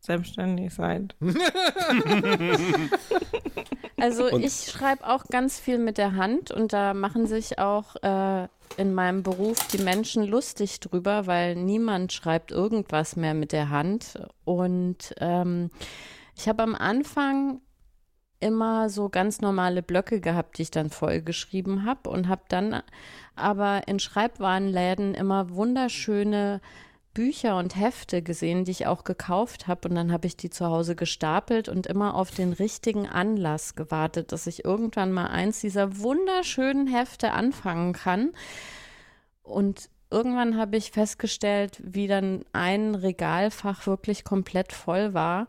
selbstständig 0.00 0.74
seid? 0.74 1.14
Also 4.00 4.30
Und- 4.30 4.44
ich 4.44 4.70
schreibe 4.70 5.06
auch 5.08 5.24
ganz 5.24 5.58
viel 5.58 5.78
mit 5.78 5.98
der 5.98 6.14
Hand 6.14 6.52
und 6.52 6.72
da 6.72 6.94
machen 6.94 7.26
sich 7.26 7.58
auch 7.58 7.96
äh, 8.02 8.46
in 8.76 8.94
meinem 8.94 9.22
Beruf 9.24 9.58
die 9.68 9.82
Menschen 9.82 10.24
lustig 10.24 10.78
drüber, 10.78 11.26
weil 11.26 11.56
niemand 11.56 12.12
schreibt 12.12 12.52
irgendwas 12.52 13.16
mehr 13.16 13.34
mit 13.34 13.50
der 13.50 13.70
Hand. 13.70 14.20
Und 14.44 15.14
ähm, 15.18 15.70
ich 16.36 16.48
habe 16.48 16.62
am 16.62 16.76
Anfang 16.76 17.60
immer 18.38 18.88
so 18.88 19.08
ganz 19.08 19.40
normale 19.40 19.82
Blöcke 19.82 20.20
gehabt, 20.20 20.58
die 20.58 20.62
ich 20.62 20.70
dann 20.70 20.90
vollgeschrieben 20.90 21.84
habe 21.84 22.08
und 22.08 22.28
habe 22.28 22.42
dann 22.48 22.82
aber 23.34 23.88
in 23.88 23.98
Schreibwarenläden 23.98 25.14
immer 25.14 25.50
wunderschöne 25.50 26.60
Bücher 27.18 27.58
und 27.58 27.74
Hefte 27.74 28.22
gesehen, 28.22 28.64
die 28.64 28.70
ich 28.70 28.86
auch 28.86 29.02
gekauft 29.02 29.66
habe 29.66 29.88
und 29.88 29.96
dann 29.96 30.12
habe 30.12 30.28
ich 30.28 30.36
die 30.36 30.50
zu 30.50 30.66
Hause 30.66 30.94
gestapelt 30.94 31.68
und 31.68 31.88
immer 31.88 32.14
auf 32.14 32.30
den 32.30 32.52
richtigen 32.52 33.08
Anlass 33.08 33.74
gewartet, 33.74 34.30
dass 34.30 34.46
ich 34.46 34.64
irgendwann 34.64 35.10
mal 35.10 35.26
eins 35.26 35.60
dieser 35.60 35.98
wunderschönen 35.98 36.86
Hefte 36.86 37.32
anfangen 37.32 37.92
kann. 37.92 38.30
Und 39.42 39.90
irgendwann 40.12 40.56
habe 40.56 40.76
ich 40.76 40.92
festgestellt, 40.92 41.80
wie 41.82 42.06
dann 42.06 42.44
ein 42.52 42.94
Regalfach 42.94 43.88
wirklich 43.88 44.22
komplett 44.22 44.72
voll 44.72 45.12
war, 45.12 45.48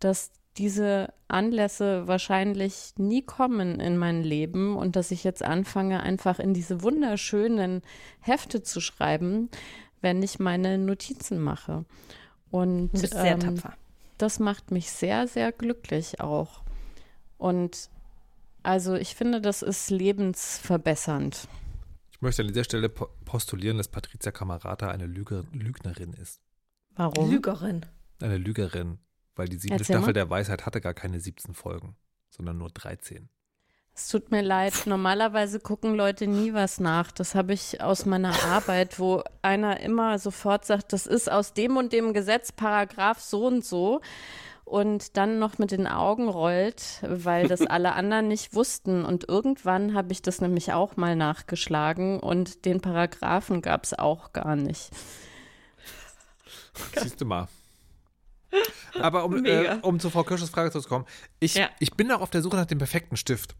dass 0.00 0.32
diese 0.56 1.14
Anlässe 1.28 2.08
wahrscheinlich 2.08 2.94
nie 2.96 3.22
kommen 3.22 3.78
in 3.78 3.98
mein 3.98 4.24
Leben 4.24 4.76
und 4.76 4.96
dass 4.96 5.12
ich 5.12 5.22
jetzt 5.22 5.44
anfange, 5.44 6.02
einfach 6.02 6.40
in 6.40 6.54
diese 6.54 6.82
wunderschönen 6.82 7.82
Hefte 8.18 8.64
zu 8.64 8.80
schreiben, 8.80 9.48
wenn 10.00 10.22
ich 10.22 10.38
meine 10.38 10.78
Notizen 10.78 11.38
mache. 11.40 11.84
Und 12.50 12.88
Du 12.92 13.00
bist 13.00 13.12
sehr 13.12 13.32
ähm, 13.32 13.40
tapfer. 13.40 13.74
das 14.18 14.38
macht 14.38 14.70
mich 14.70 14.90
sehr, 14.90 15.26
sehr 15.28 15.52
glücklich 15.52 16.20
auch. 16.20 16.62
Und 17.36 17.90
also 18.62 18.94
ich 18.94 19.14
finde, 19.14 19.40
das 19.40 19.62
ist 19.62 19.90
lebensverbessernd. 19.90 21.48
Ich 22.10 22.20
möchte 22.20 22.42
an 22.42 22.48
dieser 22.48 22.64
Stelle 22.64 22.88
po 22.88 23.08
postulieren, 23.24 23.76
dass 23.78 23.88
Patricia 23.88 24.32
Camarata 24.32 24.90
eine 24.90 25.06
Lüge 25.06 25.44
Lügnerin 25.52 26.12
ist. 26.14 26.40
Warum? 26.96 27.30
Lügerin. 27.30 27.86
Eine 28.20 28.38
Lügerin, 28.38 28.98
weil 29.36 29.48
die 29.48 29.56
siebte 29.58 29.74
Erzähl 29.74 29.94
Staffel 29.94 30.06
mal. 30.08 30.12
der 30.14 30.28
Weisheit 30.30 30.66
hatte 30.66 30.80
gar 30.80 30.94
keine 30.94 31.20
17 31.20 31.54
Folgen, 31.54 31.96
sondern 32.30 32.58
nur 32.58 32.70
13. 32.70 33.28
Es 33.98 34.06
tut 34.06 34.30
mir 34.30 34.42
leid. 34.42 34.86
Normalerweise 34.86 35.58
gucken 35.58 35.96
Leute 35.96 36.28
nie 36.28 36.54
was 36.54 36.78
nach. 36.78 37.10
Das 37.10 37.34
habe 37.34 37.52
ich 37.52 37.82
aus 37.82 38.06
meiner 38.06 38.44
Arbeit, 38.44 39.00
wo 39.00 39.24
einer 39.42 39.80
immer 39.80 40.20
sofort 40.20 40.64
sagt, 40.64 40.92
das 40.92 41.08
ist 41.08 41.28
aus 41.28 41.52
dem 41.52 41.76
und 41.76 41.92
dem 41.92 42.12
Gesetz, 42.12 42.52
Paragraph 42.52 43.18
so 43.18 43.46
und 43.48 43.64
so. 43.64 44.00
Und 44.64 45.16
dann 45.16 45.40
noch 45.40 45.58
mit 45.58 45.72
den 45.72 45.88
Augen 45.88 46.28
rollt, 46.28 47.00
weil 47.02 47.48
das 47.48 47.60
alle 47.66 47.94
anderen 47.94 48.28
nicht 48.28 48.54
wussten. 48.54 49.04
Und 49.04 49.28
irgendwann 49.28 49.94
habe 49.94 50.12
ich 50.12 50.22
das 50.22 50.40
nämlich 50.40 50.72
auch 50.72 50.96
mal 50.96 51.16
nachgeschlagen 51.16 52.20
und 52.20 52.66
den 52.66 52.80
Paragraphen 52.80 53.62
gab 53.62 53.82
es 53.82 53.98
auch 53.98 54.32
gar 54.32 54.54
nicht. 54.54 54.90
Siehst 56.94 57.20
du 57.20 57.24
mal. 57.24 57.48
Aber 59.00 59.24
um, 59.24 59.44
äh, 59.44 59.76
um 59.82 59.98
zu 59.98 60.08
Frau 60.08 60.22
Kirsches 60.22 60.50
Frage 60.50 60.70
zu 60.70 60.80
kommen, 60.82 61.04
ich, 61.40 61.56
Ja. 61.56 61.68
ich 61.80 61.94
bin 61.94 62.12
auch 62.12 62.20
auf 62.20 62.30
der 62.30 62.42
Suche 62.42 62.56
nach 62.56 62.66
dem 62.66 62.78
perfekten 62.78 63.16
Stift. 63.16 63.56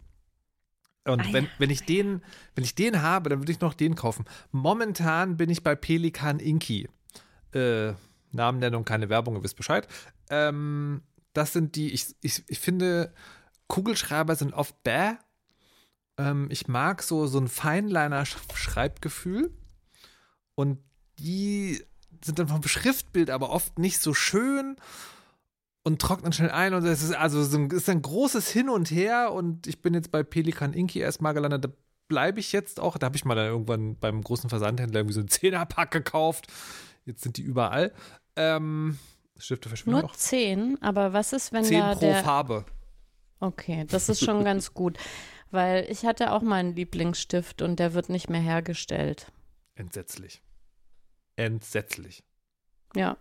Und 1.04 1.22
Ah, 1.22 1.32
wenn, 1.32 1.44
ja. 1.44 1.50
wenn 1.58 1.70
ich 1.70 1.84
den, 1.84 2.22
wenn 2.54 2.64
ich 2.64 2.74
den 2.74 3.02
habe, 3.02 3.30
dann 3.30 3.40
würde 3.40 3.52
ich 3.52 3.60
noch 3.60 3.74
den 3.74 3.94
kaufen. 3.94 4.24
Momentan 4.50 5.36
bin 5.36 5.48
ich 5.48 5.62
bei 5.62 5.74
Pelikan 5.74 6.40
Inky. 6.40 6.88
Äh, 7.52 7.92
Namennennung, 8.32 8.84
keine 8.84 9.08
Werbung, 9.08 9.36
ihr 9.36 9.42
wisst 9.42 9.56
Bescheid. 9.56 9.88
Ähm, 10.28 11.02
das 11.32 11.52
sind 11.52 11.76
die, 11.76 11.92
ich, 11.92 12.14
ich, 12.20 12.42
ich 12.46 12.58
finde, 12.58 13.14
Kugelschreiber 13.68 14.34
sind 14.34 14.52
oft 14.52 14.82
bäh. 14.82 15.12
Ähm, 16.18 16.48
ich 16.50 16.68
mag 16.68 17.02
so, 17.02 17.26
so 17.26 17.38
ein 17.38 17.48
Feinliner-Schreibgefühl. 17.48 19.50
Und 20.54 20.78
die 21.18 21.82
sind 22.22 22.38
dann 22.38 22.48
vom 22.48 22.62
Schriftbild 22.62 23.30
aber 23.30 23.50
oft 23.50 23.78
nicht 23.78 24.00
so 24.00 24.12
schön 24.12 24.76
und 25.88 26.00
trocknen 26.00 26.32
schnell 26.32 26.50
ein. 26.50 26.74
Und 26.74 26.84
es 26.84 27.02
ist 27.02 27.14
also 27.14 27.42
so 27.42 27.58
ein, 27.58 27.70
ist 27.70 27.88
ein 27.88 28.02
großes 28.02 28.50
Hin 28.50 28.68
und 28.68 28.90
Her. 28.90 29.32
Und 29.32 29.66
ich 29.66 29.82
bin 29.82 29.94
jetzt 29.94 30.12
bei 30.12 30.22
Pelikan 30.22 30.72
Inky 30.72 31.00
erstmal 31.00 31.34
gelandet. 31.34 31.64
Da 31.64 31.68
bleibe 32.06 32.38
ich 32.38 32.52
jetzt 32.52 32.78
auch. 32.78 32.98
Da 32.98 33.06
habe 33.06 33.16
ich 33.16 33.24
mal 33.24 33.34
dann 33.34 33.46
irgendwann 33.46 33.96
beim 33.96 34.22
großen 34.22 34.48
Versandhändler 34.48 35.00
irgendwie 35.00 35.14
so 35.14 35.20
einen 35.20 35.28
Zehnerpack 35.28 35.90
gekauft. 35.90 36.46
Jetzt 37.04 37.22
sind 37.22 37.38
die 37.38 37.42
überall. 37.42 37.92
Ähm, 38.36 38.98
Stifte 39.38 39.68
verschwinden 39.68 40.00
Nur 40.00 40.10
auch. 40.10 40.16
zehn, 40.16 40.80
aber 40.82 41.12
was 41.12 41.32
ist, 41.32 41.52
wenn 41.52 41.64
Zehn 41.64 41.80
da 41.80 41.94
pro 41.94 42.00
der. 42.00 42.22
Farbe. 42.22 42.64
Okay, 43.40 43.84
das 43.88 44.08
ist 44.08 44.24
schon 44.24 44.44
ganz 44.44 44.74
gut. 44.74 44.98
Weil 45.50 45.86
ich 45.88 46.04
hatte 46.04 46.32
auch 46.32 46.42
mal 46.42 46.56
einen 46.56 46.76
Lieblingsstift 46.76 47.62
und 47.62 47.78
der 47.78 47.94
wird 47.94 48.10
nicht 48.10 48.28
mehr 48.28 48.40
hergestellt. 48.40 49.32
Entsetzlich. 49.74 50.42
Entsetzlich. 51.36 52.22
Ja. 52.94 53.16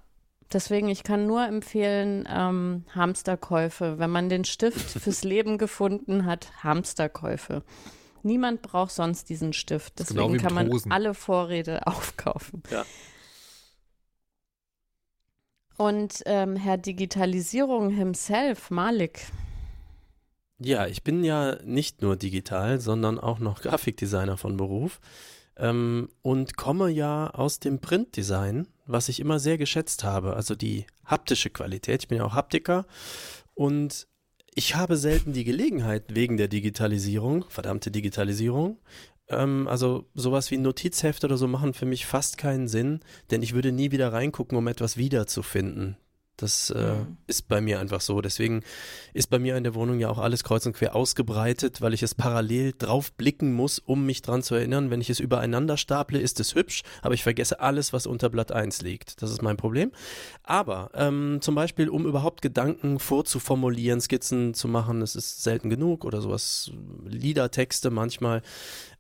Deswegen, 0.53 0.87
ich 0.87 1.03
kann 1.03 1.25
nur 1.27 1.45
empfehlen, 1.45 2.27
ähm, 2.31 2.85
Hamsterkäufe. 2.95 3.99
Wenn 3.99 4.09
man 4.09 4.29
den 4.29 4.45
Stift 4.45 4.89
fürs 5.01 5.23
Leben 5.23 5.57
gefunden 5.57 6.25
hat, 6.25 6.51
Hamsterkäufe. 6.63 7.63
Niemand 8.23 8.61
braucht 8.61 8.91
sonst 8.91 9.29
diesen 9.29 9.53
Stift. 9.53 9.95
genau 9.97 10.07
Deswegen 10.09 10.33
wie 10.33 10.37
kann 10.37 10.53
man 10.53 10.69
Prosen. 10.69 10.91
alle 10.91 11.13
Vorräte 11.13 11.85
aufkaufen. 11.87 12.63
Ja. 12.71 12.85
Und 15.77 16.23
ähm, 16.25 16.55
Herr 16.55 16.77
Digitalisierung 16.77 17.89
himself, 17.91 18.71
Malik, 18.71 19.27
Ja, 20.59 20.87
ich 20.87 21.03
bin 21.03 21.23
ja 21.23 21.57
nicht 21.63 22.01
nur 22.01 22.15
digital, 22.15 22.79
sondern 22.79 23.19
auch 23.19 23.37
noch 23.39 23.61
Grafikdesigner 23.61 24.37
von 24.37 24.57
Beruf 24.57 24.99
ähm, 25.55 26.09
und 26.23 26.57
komme 26.57 26.89
ja 26.89 27.29
aus 27.29 27.59
dem 27.59 27.79
Printdesign, 27.79 28.67
was 28.87 29.09
ich 29.09 29.19
immer 29.19 29.39
sehr 29.39 29.57
geschätzt 29.57 30.03
habe, 30.03 30.35
also 30.35 30.55
die 30.55 30.85
haptische 31.05 31.49
Qualität. 31.49 32.03
Ich 32.03 32.07
bin 32.07 32.17
ja 32.17 32.25
auch 32.25 32.33
Haptiker 32.33 32.85
und 33.53 34.07
ich 34.55 34.75
habe 34.75 34.97
selten 34.97 35.33
die 35.33 35.43
Gelegenheit 35.43 36.15
wegen 36.15 36.37
der 36.37 36.47
Digitalisierung, 36.47 37.45
verdammte 37.49 37.91
Digitalisierung, 37.91 38.79
ähm, 39.29 39.67
also 39.67 40.05
sowas 40.15 40.49
wie 40.51 40.55
ein 40.55 40.63
Notizheft 40.63 41.23
oder 41.23 41.37
so 41.37 41.47
machen 41.47 41.73
für 41.73 41.85
mich 41.85 42.05
fast 42.05 42.37
keinen 42.37 42.67
Sinn, 42.67 43.01
denn 43.29 43.43
ich 43.43 43.53
würde 43.53 43.71
nie 43.71 43.91
wieder 43.91 44.11
reingucken, 44.13 44.57
um 44.57 44.67
etwas 44.67 44.97
wiederzufinden. 44.97 45.97
Das 46.37 46.69
äh, 46.69 46.93
Mhm. 46.93 47.17
ist 47.25 47.47
bei 47.47 47.61
mir 47.61 47.79
einfach 47.79 47.99
so. 47.99 48.21
Deswegen 48.21 48.63
ist 49.13 49.29
bei 49.29 49.39
mir 49.39 49.57
in 49.57 49.63
der 49.63 49.73
Wohnung 49.75 49.99
ja 49.99 50.09
auch 50.09 50.19
alles 50.19 50.43
kreuz 50.43 50.65
und 50.67 50.73
quer 50.73 50.95
ausgebreitet, 50.95 51.81
weil 51.81 51.93
ich 51.93 52.03
es 52.03 52.13
parallel 52.13 52.73
drauf 52.77 53.11
blicken 53.11 53.53
muss, 53.53 53.79
um 53.79 54.05
mich 54.05 54.21
dran 54.21 54.43
zu 54.43 54.53
erinnern. 54.55 54.89
Wenn 54.91 55.01
ich 55.01 55.09
es 55.09 55.19
übereinander 55.19 55.77
staple, 55.77 56.19
ist 56.19 56.39
es 56.39 56.53
hübsch, 56.53 56.83
aber 57.01 57.15
ich 57.15 57.23
vergesse 57.23 57.59
alles, 57.59 57.91
was 57.91 58.05
unter 58.05 58.29
Blatt 58.29 58.51
1 58.51 58.83
liegt. 58.83 59.21
Das 59.21 59.31
ist 59.31 59.41
mein 59.41 59.57
Problem. 59.57 59.91
Aber 60.43 60.91
ähm, 60.93 61.39
zum 61.41 61.55
Beispiel, 61.55 61.89
um 61.89 62.05
überhaupt 62.05 62.41
Gedanken 62.43 62.99
vorzuformulieren, 62.99 63.99
Skizzen 63.99 64.53
zu 64.53 64.67
machen, 64.67 64.99
das 64.99 65.15
ist 65.15 65.43
selten 65.43 65.69
genug 65.71 66.05
oder 66.05 66.21
sowas, 66.21 66.71
Liedertexte 67.05 67.89
manchmal. 67.89 68.41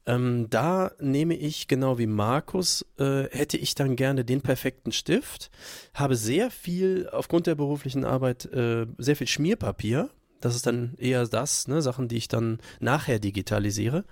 Ähm, 0.07 0.47
da 0.49 0.91
nehme 0.99 1.35
ich, 1.35 1.67
genau 1.67 1.97
wie 1.97 2.07
Markus, 2.07 2.85
äh, 2.97 3.25
hätte 3.29 3.57
ich 3.57 3.75
dann 3.75 3.97
gerne 3.97 4.23
den 4.23 4.39
perfekten 4.41 4.93
Stift, 4.93 5.51
habe 5.93 6.15
sehr 6.15 6.49
viel, 6.49 7.09
aufgrund 7.11 7.45
der 7.45 7.55
beruflichen 7.55 8.05
Arbeit, 8.05 8.45
äh, 8.45 8.87
sehr 8.97 9.17
viel 9.17 9.27
Schmierpapier. 9.27 10.09
Das 10.39 10.55
ist 10.55 10.65
dann 10.65 10.95
eher 10.97 11.27
das, 11.27 11.67
ne, 11.67 11.81
Sachen, 11.81 12.07
die 12.07 12.15
ich 12.15 12.29
dann 12.29 12.59
nachher 12.79 13.19
digitalisiere. 13.19 14.05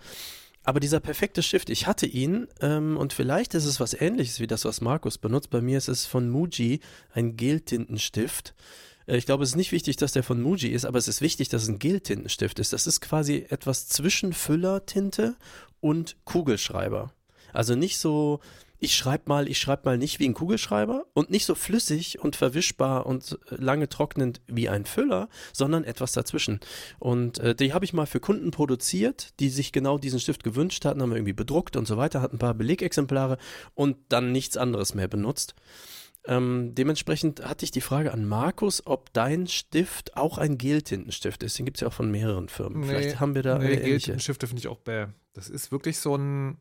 Aber 0.63 0.81
dieser 0.81 0.99
perfekte 0.99 1.41
Stift, 1.43 1.69
ich 1.69 1.87
hatte 1.87 2.07
ihn 2.07 2.47
ähm, 2.59 2.97
und 2.97 3.13
vielleicht 3.13 3.53
ist 3.53 3.65
es 3.65 3.79
was 3.79 3.93
ähnliches 3.93 4.39
wie 4.41 4.47
das, 4.47 4.65
was 4.65 4.81
Markus 4.81 5.17
benutzt. 5.17 5.49
Bei 5.51 5.61
mir 5.61 5.77
ist 5.77 5.87
es 5.87 6.05
von 6.05 6.29
Muji 6.29 6.81
ein 7.13 7.37
Geltintenstift. 7.37 8.53
Äh, 9.05 9.17
Ich 9.17 9.27
glaube, 9.27 9.43
es 9.43 9.51
ist 9.51 9.55
nicht 9.55 9.71
wichtig, 9.71 9.95
dass 9.95 10.11
der 10.11 10.23
von 10.23 10.41
Muji 10.41 10.69
ist, 10.69 10.85
aber 10.85 10.97
es 10.97 11.07
ist 11.07 11.21
wichtig, 11.21 11.49
dass 11.49 11.63
es 11.63 11.69
ein 11.69 11.79
Geltintenstift 11.79 12.59
ist. 12.59 12.73
Das 12.73 12.87
ist 12.87 12.99
quasi 12.99 13.45
etwas 13.49 13.87
zwischen 13.87 14.33
Füllertinte 14.33 15.35
und 15.85 16.17
Kugelschreiber. 16.25 17.11
Also 17.53 17.75
nicht 17.75 17.99
so, 17.99 18.39
ich 18.79 18.95
schreibe 18.95 19.25
mal, 19.27 19.47
ich 19.47 19.59
schreibe 19.59 19.83
mal 19.85 19.99
nicht 19.99 20.17
wie 20.17 20.27
ein 20.27 20.33
Kugelschreiber 20.33 21.05
und 21.13 21.29
nicht 21.29 21.45
so 21.45 21.53
flüssig 21.53 22.19
und 22.19 22.35
verwischbar 22.35 23.05
und 23.05 23.37
äh, 23.51 23.55
lange 23.57 23.87
trocknend 23.87 24.41
wie 24.47 24.67
ein 24.67 24.85
Füller, 24.85 25.29
sondern 25.53 25.83
etwas 25.83 26.11
dazwischen. 26.11 26.59
Und 26.97 27.37
äh, 27.37 27.53
die 27.53 27.71
habe 27.71 27.85
ich 27.85 27.93
mal 27.93 28.07
für 28.07 28.19
Kunden 28.19 28.49
produziert, 28.49 29.39
die 29.39 29.49
sich 29.49 29.71
genau 29.71 29.99
diesen 29.99 30.19
Stift 30.19 30.43
gewünscht 30.43 30.85
hatten, 30.85 31.03
haben 31.03 31.11
wir 31.11 31.17
irgendwie 31.17 31.33
bedruckt 31.33 31.77
und 31.77 31.87
so 31.87 31.97
weiter, 31.97 32.19
hatten 32.19 32.37
ein 32.37 32.39
paar 32.39 32.55
Belegexemplare 32.55 33.37
und 33.75 33.97
dann 34.09 34.31
nichts 34.31 34.57
anderes 34.57 34.95
mehr 34.95 35.07
benutzt. 35.07 35.53
Ähm, 36.27 36.73
dementsprechend 36.73 37.45
hatte 37.45 37.63
ich 37.63 37.69
die 37.69 37.81
Frage 37.81 38.11
an 38.11 38.25
Markus, 38.25 38.87
ob 38.87 39.13
dein 39.13 39.45
Stift 39.45 40.17
auch 40.17 40.39
ein 40.39 40.57
Geltintenstift 40.57 41.43
ist. 41.43 41.59
Den 41.59 41.65
gibt 41.65 41.77
es 41.77 41.81
ja 41.81 41.89
auch 41.89 41.93
von 41.93 42.09
mehreren 42.09 42.49
Firmen. 42.49 42.85
Vielleicht 42.85 43.19
haben 43.19 43.35
wir 43.35 43.43
da 43.43 43.59
nee. 43.59 43.75
Geldstifte 43.75 44.47
finde 44.47 44.61
ich 44.61 44.67
auch 44.67 44.79
bäh. 44.79 45.05
Das 45.35 45.49
ist 45.49 45.71
wirklich 45.71 45.99
so 45.99 46.15
ein, 46.17 46.57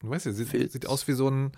du 0.00 0.10
weißt 0.10 0.26
ja, 0.26 0.32
sieht, 0.32 0.48
Filz. 0.48 0.72
sieht 0.74 0.86
aus 0.86 1.08
wie 1.08 1.12
so 1.12 1.28
ein 1.28 1.52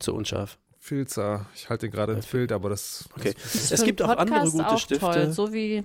Zu 0.00 0.14
unscharf. 0.14 0.58
Filzer. 0.78 1.46
Ich 1.54 1.70
halte 1.70 1.86
den 1.86 1.92
gerade 1.92 2.14
ins 2.14 2.26
Bild, 2.26 2.50
aber 2.50 2.68
das, 2.68 3.08
Okay. 3.16 3.34
das, 3.40 3.54
ist 3.54 3.70
Es 3.72 3.84
gibt 3.84 4.02
auch 4.02 4.08
andere 4.16 4.50
gute 4.50 4.66
auch 4.66 4.78
Stifte. 4.78 4.98
Toll, 5.04 5.30
so 5.32 5.52
wie 5.52 5.84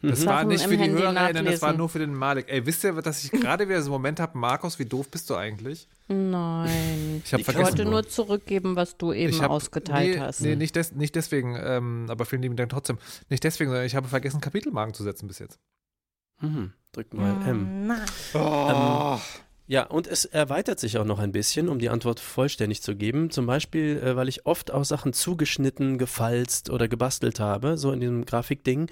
das 0.00 0.20
Mhm. 0.20 0.26
war 0.26 0.34
Sachen 0.36 0.48
nicht 0.48 0.62
für 0.62 0.70
die 0.70 0.76
Handy 0.76 1.02
HörerInnen, 1.02 1.44
das 1.44 1.60
war 1.60 1.72
nur 1.72 1.88
für 1.88 1.98
den 1.98 2.14
Malik. 2.14 2.44
Ey, 2.48 2.64
wisst 2.64 2.84
ihr, 2.84 2.92
dass 3.02 3.24
ich 3.24 3.32
gerade 3.32 3.68
wieder 3.68 3.82
so 3.82 3.86
einen 3.86 3.94
Moment 3.94 4.20
habe, 4.20 4.38
Markus, 4.38 4.78
wie 4.78 4.84
doof 4.84 5.10
bist 5.10 5.28
du 5.28 5.34
eigentlich? 5.34 5.88
Nein. 6.06 7.20
Ich 7.24 7.32
habe 7.32 7.40
Ich 7.42 7.56
wollte 7.56 7.84
nur 7.84 8.06
zurückgeben, 8.08 8.76
was 8.76 8.96
du 8.96 9.12
eben 9.12 9.36
hab- 9.40 9.50
ausgeteilt 9.50 10.14
nee, 10.14 10.20
hast. 10.20 10.40
Nee, 10.42 10.54
nicht, 10.54 10.76
des, 10.76 10.92
nicht 10.92 11.16
deswegen, 11.16 11.56
ähm, 11.60 12.06
aber 12.08 12.26
vielen 12.26 12.42
lieben 12.42 12.54
Dank 12.54 12.70
trotzdem. 12.70 12.98
Nicht 13.28 13.42
deswegen, 13.42 13.70
sondern 13.70 13.86
ich 13.86 13.96
habe 13.96 14.06
vergessen, 14.06 14.40
Kapitelmarken 14.40 14.94
zu 14.94 15.02
setzen 15.02 15.26
bis 15.26 15.40
jetzt. 15.40 15.58
Mhm. 16.40 16.72
Drück 16.92 17.12
mal 17.14 17.46
M. 17.46 17.86
Nein. 17.86 18.06
Oh. 18.34 19.18
Ja, 19.66 19.84
und 19.84 20.06
es 20.06 20.24
erweitert 20.24 20.80
sich 20.80 20.96
auch 20.96 21.04
noch 21.04 21.18
ein 21.18 21.30
bisschen, 21.30 21.68
um 21.68 21.78
die 21.78 21.90
Antwort 21.90 22.20
vollständig 22.20 22.80
zu 22.80 22.96
geben. 22.96 23.30
Zum 23.30 23.44
Beispiel, 23.44 23.98
äh, 24.02 24.16
weil 24.16 24.28
ich 24.28 24.46
oft 24.46 24.70
auch 24.70 24.84
Sachen 24.84 25.12
zugeschnitten, 25.12 25.98
gefalzt 25.98 26.70
oder 26.70 26.88
gebastelt 26.88 27.38
habe, 27.38 27.76
so 27.76 27.92
in 27.92 28.00
diesem 28.00 28.24
Grafikding, 28.24 28.90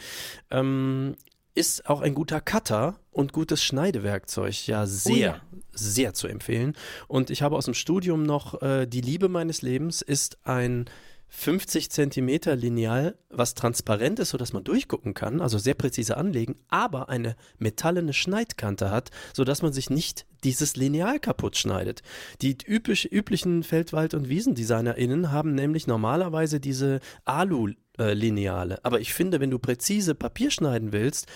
ähm, 0.51 1.17
ist 1.55 1.89
auch 1.89 2.03
ein 2.03 2.15
guter 2.15 2.43
Cutter 2.43 3.01
und 3.11 3.33
gutes 3.33 3.65
Schneidewerkzeug 3.65 4.67
ja 4.67 4.85
sehr, 4.85 5.17
ja. 5.17 5.41
sehr 5.73 6.13
zu 6.13 6.29
empfehlen. 6.29 6.77
Und 7.09 7.31
ich 7.31 7.41
habe 7.41 7.57
aus 7.57 7.65
dem 7.65 7.73
Studium 7.73 8.25
noch 8.25 8.61
äh, 8.61 8.85
die 8.85 9.01
Liebe 9.01 9.31
meines 9.31 9.63
Lebens 9.63 10.03
ist 10.03 10.37
ein 10.47 10.85
50 11.29 11.91
Zentimeter 11.91 12.57
Lineal, 12.57 13.19
was 13.31 13.55
transparent 13.55 14.19
ist, 14.19 14.31
sodass 14.31 14.53
man 14.53 14.65
durchgucken 14.65 15.15
kann, 15.15 15.41
also 15.41 15.59
sehr 15.59 15.75
präzise 15.75 16.17
anlegen, 16.17 16.57
aber 16.69 17.09
eine 17.09 17.37
metallene 17.59 18.13
Schneidkante 18.13 18.91
hat, 18.91 19.11
sodass 19.35 19.63
man 19.63 19.73
sich 19.73 19.91
nicht 19.91 20.27
dieses 20.45 20.77
Lineal 20.77 21.19
kaputt 21.19 21.57
schneidet. 21.57 22.03
Die 22.43 22.57
üblich, 22.65 23.11
üblichen 23.13 23.63
Feldwald- 23.63 24.15
und 24.15 24.29
WiesendesignerInnen 24.29 25.33
haben 25.33 25.55
nämlich 25.55 25.87
normalerweise 25.87 26.61
diese 26.61 27.01
Alu-Lineale. 27.25 28.85
Aber 28.85 29.01
ich 29.01 29.13
finde, 29.13 29.41
wenn 29.41 29.51
du 29.51 29.59
präzise 29.59 30.15
Papier 30.15 30.51
schneiden 30.51 30.93
willst, 30.93 31.27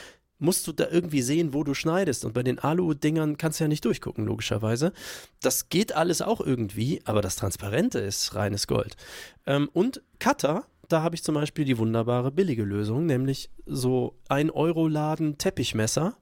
musst 0.40 0.66
du 0.66 0.72
da 0.72 0.88
irgendwie 0.90 1.22
sehen, 1.22 1.54
wo 1.54 1.62
du 1.62 1.74
schneidest. 1.74 2.24
Und 2.24 2.34
bei 2.34 2.42
den 2.42 2.58
Alu-Dingern 2.58 3.36
kannst 3.36 3.60
du 3.60 3.64
ja 3.64 3.68
nicht 3.68 3.84
durchgucken, 3.84 4.26
logischerweise. 4.26 4.92
Das 5.40 5.68
geht 5.68 5.94
alles 5.94 6.22
auch 6.22 6.40
irgendwie, 6.40 7.00
aber 7.04 7.22
das 7.22 7.36
Transparente 7.36 8.00
ist 8.00 8.34
reines 8.34 8.66
Gold. 8.66 8.96
Ähm, 9.46 9.68
und 9.72 10.02
Cutter, 10.18 10.64
da 10.88 11.02
habe 11.02 11.14
ich 11.14 11.22
zum 11.22 11.36
Beispiel 11.36 11.64
die 11.64 11.78
wunderbare 11.78 12.32
billige 12.32 12.64
Lösung, 12.64 13.06
nämlich 13.06 13.50
so 13.64 14.18
ein 14.28 14.50
Euro 14.50 14.88
Laden 14.88 15.38
Teppichmesser. 15.38 16.16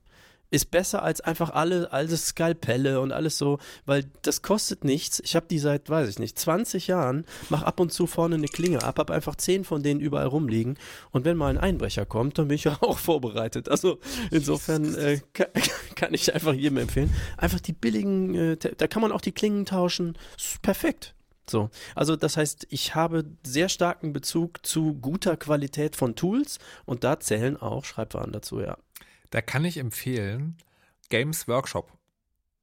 Ist 0.50 0.70
besser 0.70 1.02
als 1.02 1.20
einfach 1.20 1.50
alle, 1.50 1.92
alles 1.92 2.28
Skalpelle 2.28 3.00
und 3.00 3.12
alles 3.12 3.36
so, 3.36 3.58
weil 3.84 4.04
das 4.22 4.40
kostet 4.40 4.82
nichts. 4.82 5.20
Ich 5.20 5.36
habe 5.36 5.46
die 5.46 5.58
seit, 5.58 5.90
weiß 5.90 6.08
ich 6.08 6.18
nicht, 6.18 6.38
20 6.38 6.86
Jahren, 6.86 7.26
mach 7.50 7.62
ab 7.62 7.80
und 7.80 7.92
zu 7.92 8.06
vorne 8.06 8.36
eine 8.36 8.48
Klinge 8.48 8.82
ab, 8.82 8.98
hab 8.98 9.10
einfach 9.10 9.36
10 9.36 9.64
von 9.64 9.82
denen 9.82 10.00
überall 10.00 10.26
rumliegen 10.26 10.78
und 11.10 11.24
wenn 11.24 11.36
mal 11.36 11.50
ein 11.50 11.58
Einbrecher 11.58 12.06
kommt, 12.06 12.38
dann 12.38 12.48
bin 12.48 12.54
ich 12.54 12.64
ja 12.64 12.78
auch 12.80 12.98
vorbereitet. 12.98 13.68
Also 13.68 13.98
insofern 14.30 14.94
äh, 14.94 15.20
kann, 15.34 15.48
kann 15.94 16.14
ich 16.14 16.34
einfach 16.34 16.54
jedem 16.54 16.78
empfehlen. 16.78 17.12
Einfach 17.36 17.60
die 17.60 17.72
billigen, 17.72 18.34
äh, 18.34 18.56
da 18.56 18.86
kann 18.86 19.02
man 19.02 19.12
auch 19.12 19.20
die 19.20 19.32
Klingen 19.32 19.66
tauschen. 19.66 20.16
Ist 20.36 20.62
perfekt. 20.62 21.14
So, 21.50 21.70
also 21.94 22.16
das 22.16 22.36
heißt, 22.36 22.66
ich 22.70 22.94
habe 22.94 23.24
sehr 23.42 23.68
starken 23.68 24.12
Bezug 24.12 24.64
zu 24.66 24.94
guter 24.94 25.36
Qualität 25.36 25.96
von 25.96 26.14
Tools 26.14 26.58
und 26.84 27.04
da 27.04 27.20
zählen 27.20 27.56
auch 27.56 27.84
Schreibwaren 27.84 28.32
dazu, 28.32 28.60
ja. 28.60 28.76
Da 29.30 29.42
kann 29.42 29.64
ich 29.64 29.76
empfehlen, 29.76 30.56
Games 31.08 31.48
Workshop. 31.48 31.92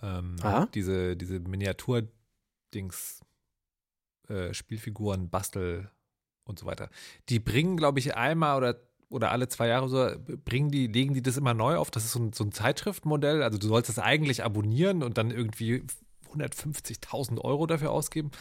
Ähm, 0.01 0.35
Aha. 0.41 0.67
diese, 0.73 1.15
diese 1.15 1.39
Miniatur-Dings, 1.39 3.21
äh, 4.27 4.53
Spielfiguren, 4.53 5.29
Bastel 5.29 5.89
und 6.43 6.59
so 6.59 6.65
weiter. 6.65 6.89
Die 7.29 7.39
bringen, 7.39 7.77
glaube 7.77 7.99
ich, 7.99 8.15
einmal 8.15 8.57
oder, 8.57 8.79
oder 9.09 9.31
alle 9.31 9.47
zwei 9.47 9.67
Jahre 9.67 9.89
so, 9.89 10.11
bringen 10.43 10.69
die, 10.69 10.87
legen 10.87 11.13
die 11.13 11.21
das 11.21 11.37
immer 11.37 11.53
neu 11.53 11.77
auf. 11.77 11.91
Das 11.91 12.05
ist 12.05 12.11
so 12.11 12.19
ein, 12.19 12.33
so 12.33 12.43
ein 12.43 12.51
Zeitschriftmodell. 12.51 13.41
Also 13.41 13.57
du 13.57 13.67
sollst 13.67 13.89
das 13.89 13.99
eigentlich 13.99 14.43
abonnieren 14.43 15.03
und 15.03 15.17
dann 15.17 15.31
irgendwie 15.31 15.83
150.000 16.35 17.39
Euro 17.39 17.65
dafür 17.67 17.91
ausgeben. 17.91 18.31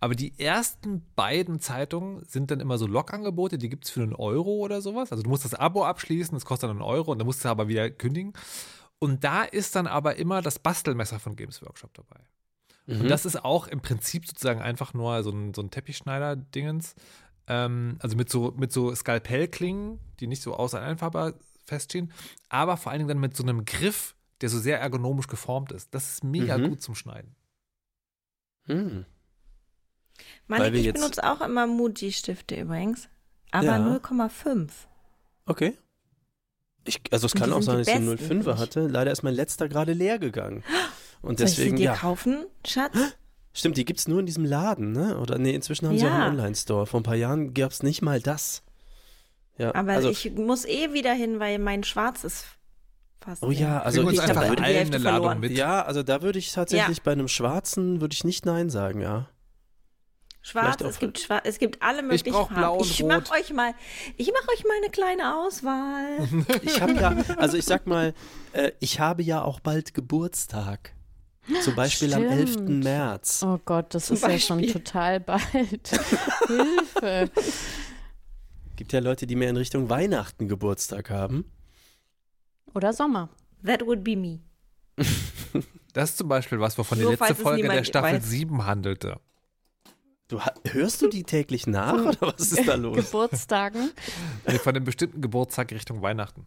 Aber 0.00 0.14
die 0.14 0.38
ersten 0.38 1.04
beiden 1.16 1.60
Zeitungen 1.60 2.24
sind 2.26 2.50
dann 2.50 2.60
immer 2.60 2.78
so 2.78 2.86
Log-Angebote, 2.86 3.58
die 3.58 3.68
gibt 3.68 3.84
es 3.84 3.90
für 3.90 4.02
einen 4.02 4.14
Euro 4.14 4.52
oder 4.56 4.80
sowas. 4.82 5.10
Also 5.12 5.22
du 5.22 5.30
musst 5.30 5.44
das 5.44 5.54
Abo 5.54 5.84
abschließen, 5.84 6.34
das 6.34 6.44
kostet 6.44 6.68
dann 6.70 6.76
einen 6.76 6.82
Euro 6.86 7.12
und 7.12 7.18
dann 7.18 7.26
musst 7.26 7.44
du 7.44 7.48
aber 7.48 7.68
wieder 7.68 7.90
kündigen. 7.90 8.32
Und 8.98 9.24
da 9.24 9.42
ist 9.42 9.76
dann 9.76 9.86
aber 9.86 10.16
immer 10.16 10.40
das 10.42 10.58
Bastelmesser 10.58 11.18
von 11.20 11.36
Games 11.36 11.60
Workshop 11.62 11.92
dabei. 11.94 12.20
Mhm. 12.86 13.02
Und 13.02 13.08
das 13.08 13.26
ist 13.26 13.44
auch 13.44 13.66
im 13.66 13.80
Prinzip 13.80 14.26
sozusagen 14.26 14.60
einfach 14.60 14.94
nur 14.94 15.22
so 15.22 15.30
ein, 15.30 15.52
so 15.54 15.62
ein 15.62 15.70
Teppichschneider-Dingens. 15.70 16.94
Ähm, 17.46 17.96
also 18.00 18.16
mit 18.16 18.30
so, 18.30 18.52
mit 18.56 18.72
so 18.72 18.94
Skalpellklingen, 18.94 19.98
die 20.20 20.26
nicht 20.26 20.42
so 20.42 20.54
auseinanderfahrbar 20.54 21.34
feststehen, 21.66 22.12
aber 22.48 22.76
vor 22.76 22.92
allen 22.92 23.00
Dingen 23.00 23.08
dann 23.08 23.20
mit 23.20 23.36
so 23.36 23.42
einem 23.42 23.64
Griff, 23.64 24.14
der 24.40 24.48
so 24.48 24.58
sehr 24.58 24.80
ergonomisch 24.80 25.26
geformt 25.26 25.72
ist. 25.72 25.94
Das 25.94 26.14
ist 26.14 26.24
mega 26.24 26.56
Mhm. 26.58 26.68
gut 26.70 26.82
zum 26.82 26.94
Schneiden. 26.94 27.34
Hm. 28.66 29.04
Wir 30.48 30.72
ich 30.74 30.84
jetzt- 30.84 30.94
benutze 30.94 31.24
auch 31.24 31.40
immer 31.40 31.66
Muji-Stifte 31.66 32.56
übrigens. 32.60 33.08
Aber 33.50 33.64
Ja. 33.66 33.78
0,5. 33.78 34.70
Okay. 35.46 35.76
Ich, 36.86 37.00
also 37.10 37.26
es 37.26 37.34
kann 37.34 37.52
auch 37.52 37.62
sein, 37.62 37.78
dass 37.78 37.88
ich 37.88 37.94
einen 37.94 38.06
besten, 38.10 38.24
05er 38.24 38.28
finde 38.28 38.50
ich. 38.50 38.58
hatte. 38.58 38.86
Leider 38.88 39.10
ist 39.10 39.22
mein 39.22 39.34
letzter 39.34 39.68
gerade 39.68 39.92
leer 39.92 40.18
gegangen. 40.18 40.62
Und 41.22 41.38
Soll 41.38 41.46
ich 41.48 41.54
sie 41.54 41.56
deswegen, 41.62 41.76
dir 41.76 41.84
ja. 41.84 41.94
kaufen, 41.96 42.44
Schatz? 42.66 42.94
Stimmt, 43.54 43.76
die 43.76 43.84
gibt's 43.84 44.08
nur 44.08 44.20
in 44.20 44.26
diesem 44.26 44.44
Laden, 44.44 44.92
ne? 44.92 45.16
Oder 45.18 45.38
nee, 45.38 45.54
inzwischen 45.54 45.86
haben 45.88 45.96
sie 45.98 46.04
auch 46.04 46.10
Ja. 46.10 46.26
einen 46.26 46.38
Online-Store. 46.40 46.86
Vor 46.86 47.00
ein 47.00 47.04
paar 47.04 47.14
Jahren 47.14 47.54
gab's 47.54 47.82
nicht 47.82 48.02
mal 48.02 48.20
das. 48.20 48.62
Ja, 49.56 49.72
Aber 49.74 49.92
also, 49.92 50.10
ich 50.10 50.32
muss 50.32 50.64
eh 50.64 50.92
wieder 50.92 51.12
hin, 51.14 51.38
weil 51.38 51.58
mein 51.60 51.84
Schwarz 51.84 52.24
ist 52.24 52.46
fast. 53.24 53.42
Oh 53.42 53.50
ja, 53.50 53.80
also 53.82 54.08
ich 54.10 54.20
hab 54.20 54.36
einfach 54.36 54.54
die 54.54 54.62
allen 54.62 54.86
eine 54.86 54.98
Ladung 54.98 55.20
verloren. 55.22 55.40
mit. 55.40 55.52
ja, 55.52 55.82
also 55.82 56.02
da 56.02 56.22
würde 56.22 56.38
ich 56.38 56.52
tatsächlich 56.52 57.02
bei 57.02 57.12
einem 57.12 57.28
schwarzen 57.28 58.00
würde 58.00 58.14
ich 58.14 58.24
nicht 58.24 58.46
nein 58.46 58.70
sagen, 58.70 59.00
ja. 59.00 59.28
Schwarz, 60.46 60.82
es 60.82 60.98
gibt 60.98 61.18
schwarz, 61.18 61.42
es 61.46 61.58
gibt 61.58 61.82
alle 61.82 62.02
möglichen 62.02 62.32
brauch 62.32 62.48
Farben. 62.48 62.60
blau 62.60 62.76
und 62.76 62.84
ich 62.86 63.02
rot. 63.02 63.08
mach 63.08 63.30
euch 63.30 63.50
mal, 63.54 63.72
ich 64.18 64.30
mache 64.30 64.46
euch 64.52 64.64
mal 64.64 64.76
eine 64.82 64.90
kleine 64.90 65.36
Auswahl. 65.36 66.28
Ich 66.62 66.82
habe 66.82 66.92
ja, 66.92 67.16
also 67.38 67.56
ich 67.56 67.64
sag 67.64 67.86
mal, 67.86 68.12
äh, 68.52 68.72
ich 68.78 69.00
habe 69.00 69.22
ja 69.22 69.40
auch 69.42 69.60
bald 69.60 69.94
Geburtstag. 69.94 70.92
Zum 71.62 71.74
Beispiel 71.74 72.12
am 72.14 72.22
Stimmt. 72.22 72.58
11. 72.58 72.84
März. 72.84 73.42
Oh 73.42 73.58
Gott, 73.64 73.94
das 73.94 74.06
Zum 74.06 74.16
ist 74.16 74.22
ja 74.22 74.38
schon 74.38 74.60
Beispiel. 74.60 74.82
total 74.82 75.20
bald. 75.20 75.42
Hilfe. 76.46 77.30
Gibt 78.76 78.92
ja 78.92 79.00
Leute, 79.00 79.26
die 79.26 79.36
mehr 79.36 79.50
in 79.50 79.56
Richtung 79.56 79.88
Weihnachten 79.90 80.48
Geburtstag 80.48 81.08
haben. 81.10 81.44
Oder 82.74 82.92
Sommer. 82.92 83.28
That 83.64 83.82
would 83.86 84.02
be 84.04 84.16
me. 84.16 84.40
Das 85.92 86.10
ist 86.10 86.18
zum 86.18 86.28
Beispiel 86.28 86.58
was, 86.58 86.76
wovon 86.76 86.98
die 86.98 87.04
Nur 87.04 87.12
letzte 87.12 87.24
falls 87.26 87.38
es 87.38 87.42
Folge 87.44 87.68
der 87.68 87.84
Staffel 87.84 88.14
weiß. 88.14 88.24
7 88.28 88.66
handelte. 88.66 89.20
Du, 90.26 90.40
hörst 90.64 91.02
du 91.02 91.08
die 91.08 91.22
täglich 91.22 91.68
nach 91.68 91.92
oder 91.94 92.16
was 92.36 92.50
ist 92.50 92.66
da 92.66 92.74
los? 92.74 92.96
Geburtstagen. 92.96 93.92
Nee, 94.48 94.58
von 94.58 94.74
einem 94.74 94.84
bestimmten 94.84 95.20
Geburtstag 95.20 95.70
Richtung 95.70 96.02
Weihnachten. 96.02 96.46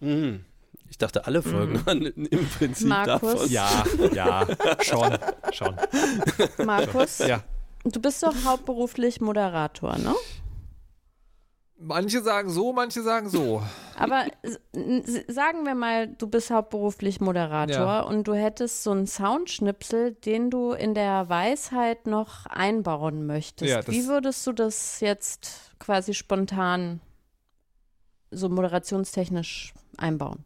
Hm. 0.00 0.44
Ich 0.88 0.98
dachte, 0.98 1.24
alle 1.24 1.40
Folgen 1.40 1.86
waren 1.86 2.02
im 2.06 2.48
Prinzip 2.48 2.88
Markus? 2.88 3.32
davon. 3.32 3.48
Ja, 3.50 3.84
ja, 4.12 4.44
schon, 4.82 5.16
schon. 5.52 5.76
Markus, 6.66 7.18
Ja. 7.18 7.44
du 7.84 8.00
bist 8.00 8.24
doch 8.24 8.34
hauptberuflich 8.44 9.20
Moderator, 9.20 9.96
ne? 9.98 10.16
Manche 11.78 12.22
sagen 12.22 12.50
so, 12.50 12.72
manche 12.72 13.02
sagen 13.02 13.30
so. 13.30 13.62
Aber 14.00 14.24
sagen 15.28 15.64
wir 15.66 15.74
mal, 15.74 16.08
du 16.08 16.26
bist 16.26 16.50
hauptberuflich 16.50 17.20
Moderator 17.20 17.76
Ja. 17.76 18.00
und 18.00 18.26
du 18.26 18.34
hättest 18.34 18.82
so 18.82 18.92
einen 18.92 19.06
Soundschnipsel, 19.06 20.14
den 20.14 20.50
du 20.50 20.72
in 20.72 20.94
der 20.94 21.28
Weisheit 21.28 22.06
noch 22.06 22.46
einbauen 22.46 23.26
möchtest. 23.26 23.70
Ja, 23.70 23.86
Wie 23.86 24.06
würdest 24.06 24.46
du 24.46 24.52
das 24.52 25.00
jetzt 25.00 25.72
quasi 25.78 26.14
spontan 26.14 27.00
so 28.30 28.48
moderationstechnisch 28.48 29.74
einbauen? 29.96 30.44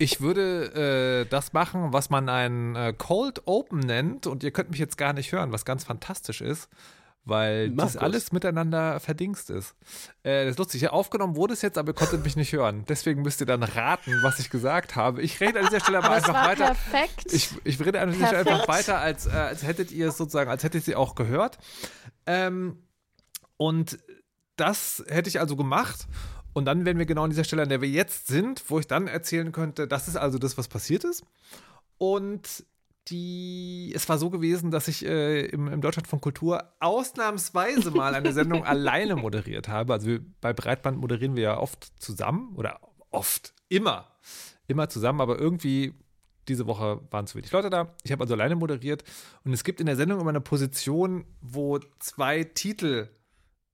Ich 0.00 0.22
würde 0.22 1.24
äh, 1.26 1.28
das 1.28 1.52
machen, 1.52 1.92
was 1.92 2.08
man 2.08 2.30
ein 2.30 2.74
äh, 2.74 2.94
Cold 2.96 3.42
Open 3.44 3.80
nennt. 3.80 4.26
Und 4.26 4.42
ihr 4.42 4.50
könnt 4.50 4.70
mich 4.70 4.78
jetzt 4.78 4.96
gar 4.96 5.12
nicht 5.12 5.30
hören, 5.30 5.52
was 5.52 5.66
ganz 5.66 5.84
fantastisch 5.84 6.40
ist, 6.40 6.70
weil 7.26 7.68
Markus. 7.68 7.92
das 7.92 8.02
alles 8.02 8.32
miteinander 8.32 8.98
verdingst 8.98 9.50
ist. 9.50 9.76
Äh, 10.22 10.44
das 10.44 10.52
ist 10.52 10.58
lustig. 10.58 10.80
Ja, 10.80 10.90
aufgenommen 10.90 11.36
wurde 11.36 11.52
es 11.52 11.60
jetzt, 11.60 11.76
aber 11.76 11.90
ihr 11.90 11.94
konntet 11.94 12.24
mich 12.24 12.34
nicht 12.34 12.50
hören. 12.54 12.86
Deswegen 12.88 13.20
müsst 13.20 13.42
ihr 13.42 13.46
dann 13.46 13.62
raten, 13.62 14.18
was 14.22 14.38
ich 14.38 14.48
gesagt 14.48 14.96
habe. 14.96 15.20
Ich 15.20 15.38
rede 15.38 15.58
an 15.58 15.66
dieser 15.66 15.80
Stelle 15.80 15.98
aber 15.98 16.08
Das 16.14 16.24
einfach 16.24 16.32
war 16.34 16.48
weiter. 16.48 16.64
perfekt. 16.64 17.30
Ich, 17.30 17.50
ich 17.64 17.78
rede 17.84 18.00
an 18.00 18.10
dieser 18.10 18.28
Stelle 18.28 18.50
einfach 18.50 18.68
weiter, 18.68 19.00
als, 19.00 19.26
äh, 19.26 19.32
als 19.32 19.64
hättet 19.64 19.92
ihr 19.92 20.08
es 20.08 20.16
sozusagen, 20.16 20.50
als 20.50 20.64
hättet 20.64 20.88
ihr 20.88 20.98
auch 20.98 21.14
gehört. 21.14 21.58
Ähm, 22.24 22.82
und 23.58 23.98
das 24.56 25.04
hätte 25.08 25.28
ich 25.28 25.40
also 25.40 25.56
gemacht. 25.56 26.06
Und 26.52 26.64
dann 26.64 26.84
wären 26.84 26.98
wir 26.98 27.06
genau 27.06 27.24
an 27.24 27.30
dieser 27.30 27.44
Stelle, 27.44 27.62
an 27.62 27.68
der 27.68 27.80
wir 27.80 27.88
jetzt 27.88 28.26
sind, 28.26 28.64
wo 28.68 28.78
ich 28.78 28.86
dann 28.86 29.06
erzählen 29.06 29.52
könnte, 29.52 29.86
das 29.86 30.08
ist 30.08 30.16
also 30.16 30.38
das, 30.38 30.58
was 30.58 30.68
passiert 30.68 31.04
ist. 31.04 31.24
Und 31.98 32.64
die, 33.08 33.92
es 33.94 34.08
war 34.08 34.18
so 34.18 34.30
gewesen, 34.30 34.70
dass 34.70 34.88
ich 34.88 35.04
äh, 35.04 35.46
im, 35.46 35.68
im 35.68 35.80
Deutschland 35.80 36.06
von 36.06 36.20
Kultur 36.20 36.64
ausnahmsweise 36.80 37.90
mal 37.92 38.14
eine 38.14 38.32
Sendung 38.32 38.64
alleine 38.64 39.16
moderiert 39.16 39.68
habe. 39.68 39.92
Also 39.92 40.06
wir, 40.08 40.20
bei 40.40 40.52
Breitband 40.52 40.98
moderieren 40.98 41.36
wir 41.36 41.42
ja 41.42 41.58
oft 41.58 41.92
zusammen 42.00 42.54
oder 42.56 42.80
oft, 43.10 43.54
immer, 43.68 44.06
immer 44.66 44.88
zusammen, 44.88 45.20
aber 45.20 45.38
irgendwie 45.38 45.94
diese 46.48 46.66
Woche 46.66 47.00
waren 47.10 47.26
zu 47.26 47.36
wenig 47.36 47.52
Leute 47.52 47.70
da. 47.70 47.94
Ich 48.02 48.12
habe 48.12 48.22
also 48.22 48.34
alleine 48.34 48.56
moderiert 48.56 49.04
und 49.44 49.52
es 49.52 49.64
gibt 49.64 49.80
in 49.80 49.86
der 49.86 49.96
Sendung 49.96 50.20
immer 50.20 50.30
eine 50.30 50.40
Position, 50.40 51.24
wo 51.40 51.78
zwei 51.98 52.44
Titel 52.44 53.08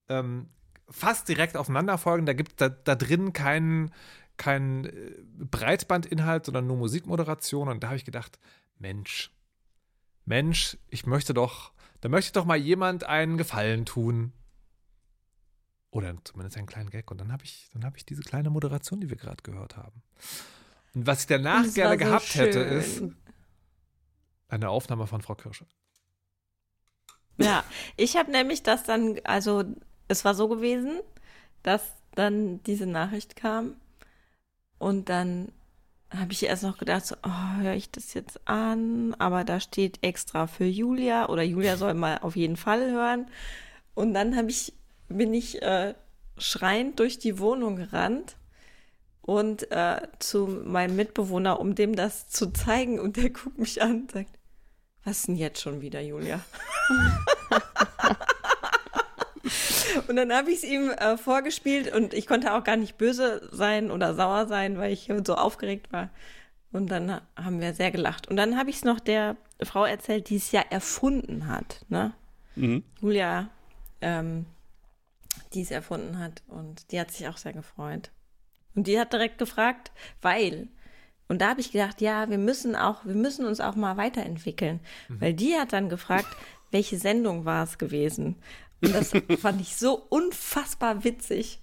ähm, 0.09 0.49
fast 0.89 1.29
direkt 1.29 1.57
aufeinander 1.57 1.99
folgen. 1.99 2.27
Da 2.27 2.33
gibt 2.33 2.61
da, 2.61 2.69
da 2.69 2.95
drin 2.95 3.33
keinen 3.33 3.93
kein 4.37 4.85
äh, 4.85 5.15
Breitbandinhalt, 5.39 6.47
sondern 6.47 6.67
nur 6.67 6.77
Musikmoderation. 6.77 7.69
Und 7.69 7.83
da 7.83 7.89
habe 7.89 7.97
ich 7.97 8.05
gedacht, 8.05 8.39
Mensch, 8.79 9.31
Mensch, 10.25 10.77
ich 10.89 11.07
möchte 11.07 11.35
doch, 11.35 11.73
da 12.01 12.09
möchte 12.09 12.33
doch 12.33 12.45
mal 12.45 12.57
jemand 12.57 13.05
einen 13.05 13.39
Gefallen 13.39 13.87
tun. 13.87 14.33
Oder 15.91 16.15
zumindest 16.25 16.59
einen 16.59 16.67
kleinen 16.67 16.91
Gag. 16.91 17.11
Und 17.11 17.21
dann 17.21 17.33
habe 17.33 17.45
ich, 17.45 17.71
dann 17.73 17.85
habe 17.85 17.97
ich 17.97 18.05
diese 18.05 18.23
kleine 18.23 18.51
Moderation, 18.51 19.01
die 19.01 19.09
wir 19.09 19.17
gerade 19.17 19.43
gehört 19.43 19.77
haben. 19.77 20.03
Und 20.95 21.07
was 21.07 21.21
ich 21.21 21.27
danach 21.27 21.63
gerne 21.73 21.99
so 21.99 22.05
gehabt 22.05 22.35
hätte, 22.35 22.69
schön. 22.69 22.79
ist 22.79 23.03
eine 24.49 24.69
Aufnahme 24.69 25.07
von 25.07 25.23
Frau 25.23 25.35
Kirsche. 25.35 25.67
Ja, 27.39 27.65
ich 27.97 28.17
habe 28.17 28.31
nämlich 28.31 28.63
das 28.63 28.85
dann, 28.85 29.21
also 29.25 29.65
es 30.09 30.25
war 30.25 30.35
so 30.35 30.49
gewesen, 30.49 31.01
dass 31.63 31.83
dann 32.15 32.63
diese 32.65 32.87
Nachricht 32.87 33.37
kam 33.37 33.77
und 34.79 35.09
dann 35.09 35.53
habe 36.11 36.33
ich 36.33 36.45
erst 36.45 36.63
noch 36.63 36.79
gedacht, 36.79 37.07
so, 37.07 37.17
oh, 37.23 37.61
höre 37.61 37.75
ich 37.75 37.91
das 37.91 38.15
jetzt 38.15 38.47
an? 38.49 39.15
Aber 39.19 39.45
da 39.45 39.61
steht 39.61 40.03
extra 40.03 40.47
für 40.47 40.65
Julia 40.65 41.29
oder 41.29 41.43
Julia 41.43 41.77
soll 41.77 41.95
mal 41.95 42.19
auf 42.19 42.37
jeden 42.37 42.57
Fall 42.57 42.91
hören. 42.91 43.27
Und 43.95 44.15
dann 44.15 44.37
habe 44.37 44.51
ich, 44.51 44.73
bin 45.09 45.35
ich 45.35 45.63
äh, 45.63 45.95
schreiend 46.39 47.01
durch 47.01 47.19
die 47.19 47.39
Wohnung 47.39 47.77
gerannt 47.77 48.37
und 49.23 49.71
äh, 49.73 50.01
zu 50.19 50.47
meinem 50.47 50.97
Mitbewohner, 50.97 51.59
um 51.59 51.75
dem 51.75 51.97
das 51.97 52.29
zu 52.29 52.53
zeigen. 52.53 53.01
Und 53.01 53.17
der 53.17 53.31
guckt 53.31 53.59
mich 53.59 53.83
an 53.83 54.03
und 54.03 54.13
sagt, 54.13 54.39
was 55.05 55.23
denn 55.23 55.37
jetzt 55.37 55.61
schon 55.61 55.81
wieder, 55.81 56.01
Julia? 56.01 56.41
Und 60.09 60.17
dann 60.17 60.33
habe 60.33 60.51
ich 60.51 60.59
es 60.59 60.65
ihm 60.65 60.91
äh, 60.91 61.17
vorgespielt 61.17 61.93
und 61.93 62.15
ich 62.15 62.27
konnte 62.27 62.55
auch 62.55 62.65
gar 62.65 62.77
nicht 62.77 62.97
böse 62.97 63.49
sein 63.53 63.91
oder 63.91 64.15
sauer 64.15 64.47
sein, 64.47 64.79
weil 64.79 64.93
ich 64.93 65.11
so 65.25 65.35
aufgeregt 65.35 65.93
war. 65.93 66.11
Und 66.73 66.91
dann 66.91 67.21
haben 67.37 67.61
wir 67.61 67.75
sehr 67.75 67.91
gelacht. 67.91 68.29
Und 68.29 68.37
dann 68.37 68.59
habe 68.59 68.71
ich 68.71 68.77
es 68.77 68.85
noch 68.85 69.01
der 69.01 69.37
Frau 69.63 69.85
erzählt, 69.85 70.29
die 70.29 70.37
es 70.37 70.53
ja 70.53 70.63
erfunden 70.69 71.47
hat. 71.47 71.85
Ne? 71.89 72.13
Mhm. 72.55 72.83
Julia, 73.01 73.49
ähm, 74.01 74.47
die 75.55 75.63
es 75.63 75.71
erfunden 75.71 76.19
hat. 76.19 76.43
Und 76.49 76.93
die 76.93 77.01
hat 77.01 77.11
sich 77.11 77.29
auch 77.29 77.37
sehr 77.37 77.53
gefreut. 77.53 78.11
Und 78.75 78.87
die 78.87 79.01
hat 79.01 79.13
direkt 79.13 79.39
gefragt, 79.39 79.91
weil. 80.21 80.69
Und 81.29 81.41
da 81.41 81.49
habe 81.49 81.61
ich 81.61 81.73
gedacht, 81.73 82.01
ja, 82.01 82.31
wir 82.31 82.39
müssen 82.39 82.77
auch, 82.77 83.05
wir 83.05 83.17
müssen 83.17 83.47
uns 83.47 83.61
auch 83.61 83.75
mal 83.75 83.97
weiterentwickeln. 83.97 84.81
Weil 85.09 85.35
die 85.35 85.57
hat 85.57 85.73
dann 85.73 85.89
gefragt, 85.89 86.29
welche 86.71 86.99
Sendung 86.99 87.45
war 87.45 87.65
es 87.65 87.79
gewesen? 87.79 88.37
Und 88.83 88.95
das 88.95 89.13
fand 89.41 89.61
ich 89.61 89.77
so 89.77 89.95
unfassbar 90.09 91.05
witzig. 91.05 91.61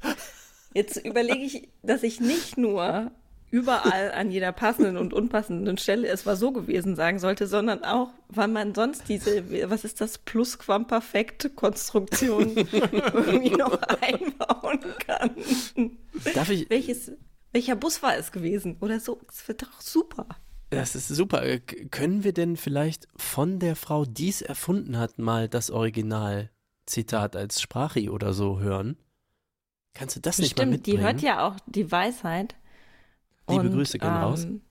Jetzt 0.74 0.98
überlege 0.98 1.44
ich, 1.44 1.70
dass 1.84 2.04
ich 2.04 2.20
nicht 2.20 2.58
nur 2.58 3.12
überall 3.52 4.12
an 4.14 4.32
jeder 4.32 4.52
passenden 4.52 4.98
und 4.98 5.14
unpassenden 5.14 5.78
Stelle 5.78 6.08
es 6.08 6.26
war 6.26 6.36
so 6.36 6.52
gewesen 6.52 6.96
sagen 6.96 7.20
sollte, 7.20 7.46
sondern 7.46 7.84
auch, 7.84 8.10
weil 8.28 8.48
man 8.48 8.74
sonst 8.74 9.08
diese, 9.08 9.44
was 9.70 9.86
ist 9.86 10.02
das, 10.02 10.18
Plusquamperfekt-Konstruktion 10.18 12.58
irgendwie 12.58 13.52
noch 13.52 13.80
einbauen 14.02 14.80
kann. 15.06 15.30
Darf 16.34 16.50
ich, 16.50 16.68
Welches, 16.72 17.12
welcher 17.52 17.76
Bus 17.76 18.02
war 18.02 18.18
es 18.18 18.32
gewesen? 18.32 18.78
Oder 18.82 19.00
so, 19.00 19.22
es 19.30 19.48
wird 19.48 19.62
doch 19.62 19.80
super. 19.80 20.26
das 20.72 20.96
ist 20.96 21.10
super. 21.10 21.44
Können 21.92 22.24
wir 22.24 22.34
denn 22.34 22.58
vielleicht 22.58 23.08
von 23.16 23.60
der 23.60 23.76
Frau, 23.76 24.06
die 24.06 24.30
es 24.30 24.42
erfunden 24.42 24.98
hat, 24.98 25.20
mal 25.20 25.48
das 25.48 25.70
Originalzitat 26.94 27.36
als 27.36 27.62
Sprachi 27.62 28.10
oder 28.10 28.34
so 28.34 28.60
hören? 28.60 28.98
Kannst 29.94 30.16
du 30.16 30.20
das 30.20 30.40
nicht 30.40 30.58
mal 30.58 30.64
Stimmt, 30.64 30.72
mitbringen? 30.74 30.98
die 30.98 31.04
hört 31.04 31.22
ja 31.22 31.48
auch 31.48 31.56
die 31.68 31.92
Weisheit. 31.92 32.56
Liebe 33.50 33.62
Und, 33.64 33.72
Grüße 33.74 34.00
gehen 34.00 34.10
raus. 34.10 34.44
ähm, 34.46 34.62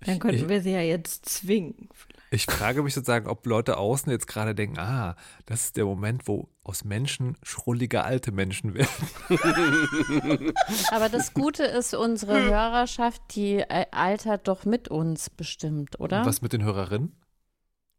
Dann 0.00 0.18
könnten 0.18 0.44
Ich- 0.44 0.48
wir 0.48 0.62
sie 0.62 0.70
ja 0.72 0.80
jetzt 0.80 1.26
zwingen. 1.28 1.90
Ich 2.32 2.46
frage 2.46 2.82
mich 2.82 2.94
sozusagen, 2.94 3.26
ob 3.28 3.44
Leute 3.44 3.76
außen 3.76 4.10
jetzt 4.10 4.26
gerade 4.28 4.54
denken, 4.54 4.78
ah, 4.78 5.16
das 5.46 5.64
ist 5.66 5.76
der 5.76 5.84
Moment, 5.84 6.26
wo 6.28 6.48
aus 6.62 6.84
Menschen 6.84 7.36
schrullige 7.42 8.02
alte 8.04 8.30
Menschen 8.32 8.72
werden. 8.74 8.88
Aber 10.92 11.08
das 11.08 11.34
Gute 11.34 11.64
ist, 11.64 11.92
unsere 11.92 12.40
Hörerschaft, 12.44 13.20
die 13.34 13.56
äh, 13.58 13.84
altert 13.90 14.46
doch 14.48 14.64
mit 14.64 14.88
uns 14.88 15.28
bestimmt, 15.28 15.98
oder? 16.00 16.24
Was 16.24 16.40
mit 16.40 16.52
den 16.52 16.62
Hörerinnen? 16.64 17.12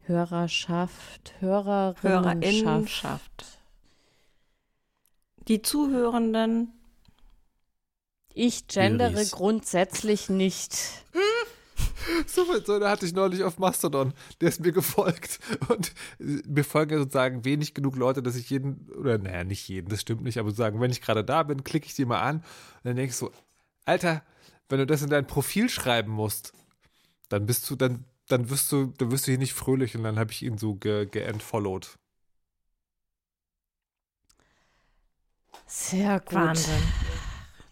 Hörerschaft, 0.05 1.33
Hörerinnenschaft. 1.39 3.45
Die 5.47 5.61
Zuhörenden. 5.61 6.73
Ich 8.33 8.67
gendere 8.67 9.13
Höris. 9.13 9.31
grundsätzlich 9.31 10.29
nicht. 10.29 10.77
So, 12.27 12.45
so 12.65 12.73
eine 12.73 12.89
hatte 12.89 13.05
ich 13.05 13.13
neulich 13.13 13.43
auf 13.43 13.57
Mastodon. 13.57 14.13
Der 14.39 14.49
ist 14.49 14.59
mir 14.59 14.71
gefolgt. 14.71 15.39
Und 15.67 15.93
mir 16.19 16.63
folgen 16.63 16.93
ja 16.93 16.99
sozusagen 16.99 17.45
wenig 17.45 17.73
genug 17.73 17.95
Leute, 17.95 18.23
dass 18.23 18.35
ich 18.35 18.49
jeden, 18.49 18.89
oder 18.97 19.17
naja, 19.17 19.43
nicht 19.43 19.67
jeden, 19.67 19.89
das 19.89 20.01
stimmt 20.01 20.23
nicht, 20.23 20.39
aber 20.39 20.49
sozusagen, 20.49 20.79
wenn 20.81 20.91
ich 20.91 21.01
gerade 21.01 21.23
da 21.23 21.43
bin, 21.43 21.63
klicke 21.63 21.87
ich 21.87 21.95
die 21.95 22.05
mal 22.05 22.21
an 22.21 22.37
und 22.37 22.43
dann 22.83 22.95
denke 22.95 23.11
ich 23.11 23.15
so, 23.15 23.31
Alter, 23.85 24.23
wenn 24.69 24.79
du 24.79 24.87
das 24.87 25.01
in 25.01 25.09
dein 25.09 25.27
Profil 25.27 25.69
schreiben 25.69 26.11
musst, 26.11 26.53
dann 27.29 27.45
bist 27.45 27.69
du, 27.69 27.75
dann, 27.75 28.05
dann 28.31 28.49
wirst 28.49 28.71
du, 28.71 28.87
dann 28.97 29.11
wirst 29.11 29.27
du 29.27 29.31
hier 29.31 29.39
nicht 29.39 29.53
fröhlich 29.53 29.95
und 29.95 30.03
dann 30.03 30.17
habe 30.19 30.31
ich 30.31 30.43
ihn 30.43 30.57
so 30.57 30.75
ge, 30.75 31.05
geentfollowed. 31.05 31.97
Sehr 35.65 36.19
gut. 36.19 36.33
Wahnsinn. 36.33 36.93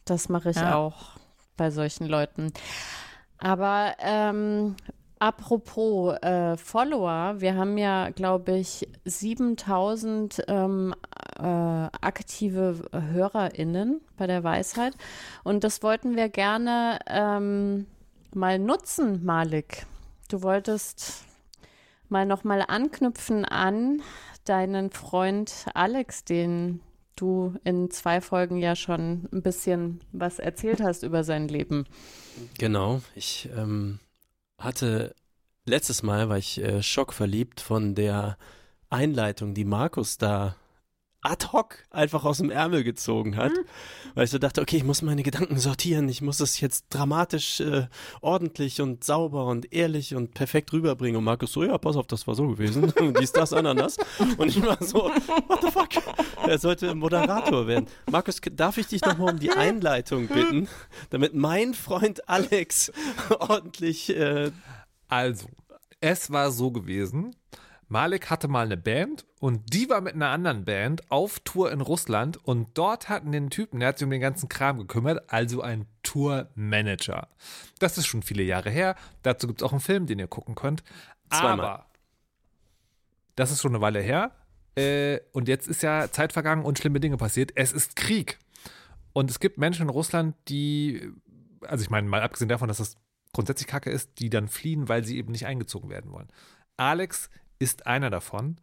Das 0.05 0.30
mache 0.30 0.49
ich 0.51 0.55
Ja. 0.57 0.76
auch 0.76 1.18
bei 1.57 1.70
solchen 1.72 2.07
Leuten. 2.07 2.53
Aber 3.38 3.95
ähm, 3.99 4.76
apropos 5.20 6.16
äh, 6.22 6.57
Follower, 6.57 7.36
wir 7.39 7.55
haben 7.55 7.78
ja, 7.78 8.10
glaube 8.10 8.57
ich, 8.57 8.88
7000 9.05 10.43
ähm, 10.47 10.95
äh, 11.38 11.43
aktive 11.43 12.86
HörerInnen 12.91 14.01
bei 14.18 14.28
der 14.28 14.43
Weisheit. 14.43 14.95
Und 15.43 15.64
das 15.64 15.84
wollten 15.84 16.16
wir 16.16 16.30
gerne 16.30 16.99
ähm, 17.07 17.86
mal 18.34 18.60
nutzen, 18.60 19.24
Malik. 19.26 19.86
Du 20.30 20.44
wolltest 20.44 21.26
mal 22.08 22.26
nochmal 22.28 22.64
anknüpfen 22.68 23.46
an 23.46 24.04
deinen 24.46 24.92
Freund 24.92 25.66
Alex, 25.74 26.24
den 26.24 26.82
du 27.16 27.56
in 27.64 27.90
zwei 27.90 28.22
Folgen 28.22 28.58
ja 28.58 28.76
schon 28.76 29.28
ein 29.34 29.42
bisschen 29.42 30.02
was 30.12 30.38
erzählt 30.38 30.82
hast 30.82 31.02
über 31.02 31.24
sein 31.24 31.48
Leben. 31.48 31.86
Genau, 32.60 33.02
ich 33.16 33.50
ähm, 33.58 34.00
hatte 34.60 35.16
letztes 35.66 36.04
Mal 36.04 36.30
war 36.30 36.38
ich 36.38 36.62
äh, 36.62 36.84
schockverliebt 36.84 37.60
von 37.60 37.96
der 37.96 38.38
Einleitung, 38.92 39.56
die 39.56 39.66
Markus 39.66 40.20
da 40.20 40.56
ad 41.22 41.51
hoc 41.51 41.84
einfach 41.91 42.24
aus 42.24 42.38
dem 42.38 42.49
Ärmel 42.49 42.84
gezogen 42.84 43.36
hat, 43.36 43.51
weil 44.13 44.24
ich 44.26 44.32
so 44.32 44.38
dachte, 44.38 44.61
okay, 44.61 44.78
ich 44.78 44.84
muss 44.84 45.01
meine 45.01 45.24
Gedanken 45.24 45.57
sortieren, 45.57 46.07
ich 46.07 46.22
muss 46.22 46.39
es 46.39 46.59
jetzt 46.61 46.86
dramatisch 46.89 47.59
äh, 47.59 47.88
ordentlich 48.22 48.82
und 48.82 49.03
sauber 49.03 49.47
und 49.47 49.74
ehrlich 49.74 50.15
und 50.15 50.34
perfekt 50.34 50.72
rüberbringen 50.72 51.17
und 51.17 51.26
Markus 51.26 51.51
so, 51.51 51.63
ja, 51.63 51.78
pass 51.78 51.97
auf, 51.97 52.07
das 52.07 52.26
war 52.28 52.36
so 52.36 52.47
gewesen, 52.47 52.93
dies, 53.20 53.32
das, 53.32 53.51
Ananas 53.51 53.97
und 54.38 54.47
ich 54.47 54.61
war 54.65 54.82
so, 54.82 55.11
what 55.47 55.61
the 55.61 55.72
fuck, 55.72 55.89
er 56.47 56.57
sollte 56.57 56.95
Moderator 56.95 57.67
werden. 57.67 57.88
Markus, 58.09 58.39
darf 58.53 58.78
ich 58.78 58.88
dich 58.88 59.01
nochmal 59.01 59.34
um 59.34 59.39
die 59.39 59.51
Einleitung 59.70 60.28
bitten, 60.28 60.67
damit 61.09 61.34
mein 61.34 61.74
Freund 61.74 62.28
Alex 62.30 62.91
ordentlich 63.39 64.15
äh, 64.15 64.51
Also, 65.07 65.47
es 66.01 66.32
war 66.32 66.51
so 66.51 66.72
gewesen. 66.72 67.36
Malik 67.90 68.30
hatte 68.30 68.48
mal 68.48 68.68
eine 68.68 68.78
Band 68.78 69.26
und 69.40 69.74
die 69.74 69.90
war 69.90 70.00
mit 70.02 70.14
einer 70.14 70.30
anderen 70.30 70.64
Band 70.64 71.10
auf 71.12 71.40
Tour 71.40 71.72
in 71.72 71.82
Russland 71.82 72.38
und 72.46 72.70
dort 72.78 73.10
hatten 73.10 73.32
den 73.32 73.50
Typen, 73.50 73.80
der 73.80 73.90
hat 73.90 73.98
sich 73.98 74.06
um 74.06 74.12
den 74.12 74.22
ganzen 74.22 74.48
Kram 74.48 74.78
gekümmert, 74.78 75.24
also 75.32 75.62
ein 75.62 75.88
Tourmanager. 76.04 77.28
Das 77.80 77.98
ist 77.98 78.06
schon 78.06 78.22
viele 78.22 78.44
Jahre 78.44 78.70
her. 78.70 78.96
Dazu 79.24 79.48
gibt 79.48 79.62
es 79.62 79.66
auch 79.68 79.72
einen 79.72 79.82
Film, 79.82 80.06
den 80.06 80.20
ihr 80.20 80.28
gucken 80.28 80.54
könnt. 80.54 80.84
Zweimal. 81.32 81.66
Aber 81.66 81.86
das 83.36 83.52
ist 83.52 83.62
schon 83.62 83.72
eine 83.72 83.82
Weile 83.82 84.02
her. 84.02 84.32
Äh, 84.76 85.22
und 85.32 85.48
jetzt 85.48 85.68
ist 85.68 85.82
ja 85.82 86.12
Zeit 86.12 86.32
vergangen 86.32 86.66
und 86.66 86.78
schlimme 86.78 87.00
Dinge 87.00 87.18
passiert. 87.18 87.54
Es 87.56 87.74
ist 87.74 87.96
Krieg. 87.96 88.38
Und 89.14 89.32
es 89.32 89.40
gibt 89.40 89.58
Menschen 89.58 89.84
in 89.84 89.90
Russland, 89.90 90.36
die, 90.48 91.12
also 91.62 91.82
ich 91.84 91.90
meine, 91.90 92.08
mal 92.08 92.22
abgesehen 92.22 92.50
davon, 92.50 92.68
dass 92.68 92.78
das 92.78 92.98
grundsätzlich 93.34 93.68
kacke 93.68 93.90
ist, 93.90 94.20
die 94.20 94.30
dann 94.30 94.48
fliehen, 94.48 94.90
weil 94.90 95.04
sie 95.04 95.18
eben 95.18 95.32
nicht 95.32 95.48
eingezogen 95.48 95.90
werden 95.90 96.12
wollen. 96.12 96.28
Alex 96.78 97.30
ist 97.60 97.88
einer 97.88 98.10
davon. 98.10 98.60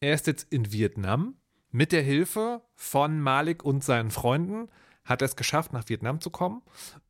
Er 0.00 0.14
ist 0.14 0.26
jetzt 0.26 0.52
in 0.52 0.72
Vietnam. 0.72 1.36
Mit 1.70 1.92
der 1.92 2.02
Hilfe 2.02 2.62
von 2.74 3.20
Malik 3.20 3.62
und 3.62 3.84
seinen 3.84 4.10
Freunden 4.10 4.68
hat 5.04 5.22
er 5.22 5.26
es 5.26 5.36
geschafft, 5.36 5.72
nach 5.72 5.88
Vietnam 5.88 6.20
zu 6.20 6.30
kommen 6.30 6.62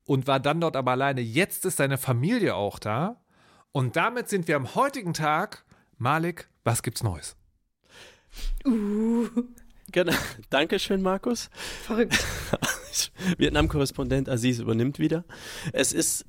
und 0.05 0.27
war 0.27 0.41
dann 0.41 0.61
dort 0.61 0.77
aber 0.77 0.93
alleine. 0.93 1.21
Jetzt 1.21 1.65
ist 1.65 1.77
seine 1.77 1.99
Familie 1.99 2.55
auch 2.55 2.79
da. 2.79 3.21
Und 3.73 3.97
damit 3.97 4.29
sind 4.29 4.49
wir 4.49 4.57
am 4.57 4.75
heutigen 4.75 5.15
Tag. 5.15 5.65
Malik, 5.97 6.49
was 6.65 6.83
gibt's 6.83 7.03
Neues? 7.03 7.37
Genau. 8.65 10.13
Dankeschön, 10.51 11.03
Markus. 11.03 11.51
Verrückt. 11.85 12.25
Vietnam-Korrespondent 13.39 14.29
Aziz 14.29 14.59
übernimmt 14.59 14.99
wieder. 14.99 15.25
Es 15.73 15.93
ist 15.93 16.25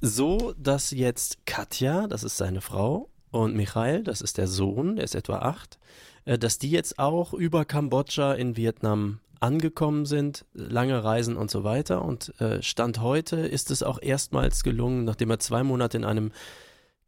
so, 0.00 0.54
dass 0.58 0.90
jetzt 0.90 1.46
Katja, 1.46 2.06
das 2.06 2.24
ist 2.24 2.36
seine 2.36 2.60
Frau, 2.60 3.11
und 3.32 3.56
Michael, 3.56 4.04
das 4.04 4.20
ist 4.20 4.38
der 4.38 4.46
Sohn, 4.46 4.96
der 4.96 5.04
ist 5.04 5.14
etwa 5.14 5.38
acht, 5.38 5.78
äh, 6.24 6.38
dass 6.38 6.58
die 6.58 6.70
jetzt 6.70 6.98
auch 6.98 7.32
über 7.32 7.64
Kambodscha 7.64 8.34
in 8.34 8.56
Vietnam 8.56 9.18
angekommen 9.40 10.06
sind, 10.06 10.44
lange 10.52 11.02
Reisen 11.02 11.36
und 11.36 11.50
so 11.50 11.64
weiter. 11.64 12.04
Und 12.04 12.38
äh, 12.40 12.62
Stand 12.62 13.00
heute 13.00 13.36
ist 13.38 13.70
es 13.70 13.82
auch 13.82 14.00
erstmals 14.00 14.62
gelungen, 14.62 15.04
nachdem 15.04 15.30
er 15.30 15.40
zwei 15.40 15.64
Monate 15.64 15.96
in 15.96 16.04
einem 16.04 16.30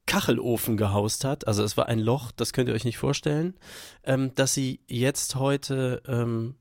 Kachelofen 0.06 0.76
gehaust 0.76 1.24
hat, 1.24 1.46
also 1.46 1.62
es 1.62 1.76
war 1.76 1.86
ein 1.86 2.00
Loch, 2.00 2.32
das 2.32 2.52
könnt 2.52 2.68
ihr 2.68 2.74
euch 2.74 2.84
nicht 2.84 2.98
vorstellen, 2.98 3.54
ähm, 4.02 4.34
dass 4.34 4.52
sie 4.52 4.80
jetzt 4.86 5.36
heute 5.36 6.02
ähm, 6.06 6.56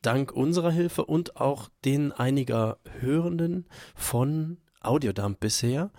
dank 0.00 0.32
unserer 0.32 0.70
Hilfe 0.70 1.04
und 1.04 1.36
auch 1.36 1.68
den 1.84 2.10
einiger 2.12 2.78
Hörenden 3.00 3.66
von 3.94 4.58
Audiodump 4.80 5.38
bisher 5.38 5.90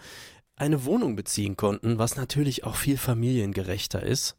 eine 0.63 0.85
Wohnung 0.85 1.15
beziehen 1.15 1.57
konnten, 1.57 1.97
was 1.99 2.15
natürlich 2.15 2.63
auch 2.63 2.75
viel 2.75 2.97
familiengerechter 2.97 4.01
ist. 4.01 4.37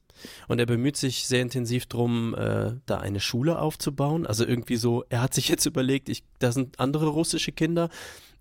Und 0.49 0.59
er 0.59 0.66
bemüht 0.66 0.97
sich 0.97 1.27
sehr 1.27 1.43
intensiv 1.43 1.87
drum, 1.87 2.35
äh, 2.35 2.72
da 2.87 2.99
eine 2.99 3.20
Schule 3.20 3.59
aufzubauen. 3.59 4.27
Also 4.27 4.47
irgendwie 4.47 4.77
so, 4.77 5.05
er 5.11 5.20
hat 5.20 5.35
sich 5.35 5.49
jetzt 5.49 5.66
überlegt, 5.72 6.09
ich, 6.09 6.25
da 6.39 6.51
sind 6.51 6.81
andere 6.81 7.09
russische 7.09 7.53
Kinder, 7.53 7.91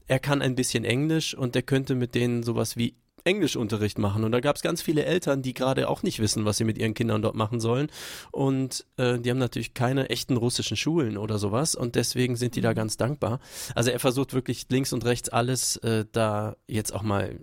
er 0.07 0.19
kann 0.19 0.41
ein 0.41 0.55
bisschen 0.55 0.86
Englisch 0.86 1.34
und 1.34 1.55
er 1.55 1.61
könnte 1.61 1.95
mit 1.95 2.13
denen 2.13 2.43
sowas 2.43 2.75
wie 2.77 2.95
Englischunterricht 3.25 3.97
machen. 3.97 4.23
Und 4.23 4.34
da 4.34 4.41
gab 4.41 4.57
es 4.57 4.61
ganz 4.61 4.81
viele 4.81 5.05
Eltern, 5.05 5.41
die 5.41 5.53
gerade 5.53 5.88
auch 5.88 6.03
nicht 6.03 6.19
wissen, 6.19 6.45
was 6.45 6.57
sie 6.57 6.65
mit 6.65 6.77
ihren 6.77 6.93
Kindern 6.93 7.21
dort 7.21 7.36
machen 7.36 7.59
sollen. 7.59 7.88
Und 8.31 8.86
äh, 8.97 9.17
die 9.17 9.29
haben 9.29 9.38
natürlich 9.38 9.73
keine 9.73 10.09
echten 10.09 10.36
russischen 10.36 10.77
Schulen 10.77 11.17
oder 11.17 11.38
sowas. 11.38 11.73
Und 11.75 11.95
deswegen 11.95 12.36
sind 12.36 12.55
die 12.55 12.61
da 12.61 12.73
ganz 12.73 12.97
dankbar. 12.97 13.39
Also 13.75 13.91
er 13.91 13.99
versucht 13.99 14.34
wirklich 14.34 14.65
links 14.69 14.91
und 14.91 15.05
rechts 15.05 15.29
alles 15.29 15.77
äh, 15.77 16.05
da 16.11 16.57
jetzt 16.67 16.93
auch 16.93 17.03
mal 17.03 17.39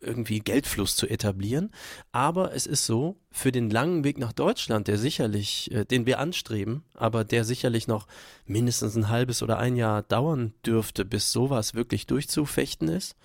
irgendwie 0.00 0.40
Geldfluss 0.40 0.96
zu 0.96 1.08
etablieren. 1.08 1.70
Aber 2.12 2.54
es 2.54 2.66
ist 2.66 2.86
so, 2.86 3.16
für 3.30 3.52
den 3.52 3.70
langen 3.70 4.04
Weg 4.04 4.18
nach 4.18 4.32
Deutschland, 4.32 4.88
der 4.88 4.98
sicherlich, 4.98 5.70
äh, 5.72 5.84
den 5.84 6.06
wir 6.06 6.18
anstreben, 6.18 6.84
aber 6.94 7.24
der 7.24 7.44
sicherlich 7.44 7.86
noch 7.86 8.06
mindestens 8.46 8.96
ein 8.96 9.08
halbes 9.08 9.42
oder 9.42 9.58
ein 9.58 9.76
Jahr 9.76 10.02
dauern 10.02 10.54
dürfte, 10.64 11.04
bis 11.04 11.32
sowas 11.32 11.74
wirklich 11.74 12.06
durchzufechten 12.06 12.88
ist, 12.88 13.16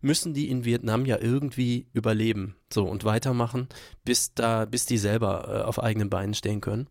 müssen 0.00 0.34
die 0.34 0.50
in 0.50 0.64
Vietnam 0.64 1.06
ja 1.06 1.18
irgendwie 1.18 1.86
überleben, 1.92 2.56
so 2.72 2.84
und 2.84 3.04
weitermachen, 3.04 3.68
bis 4.04 4.34
da, 4.34 4.64
bis 4.64 4.86
die 4.86 4.98
selber 4.98 5.48
äh, 5.48 5.62
auf 5.62 5.82
eigenen 5.82 6.10
Beinen 6.10 6.34
stehen 6.34 6.60
können. 6.60 6.88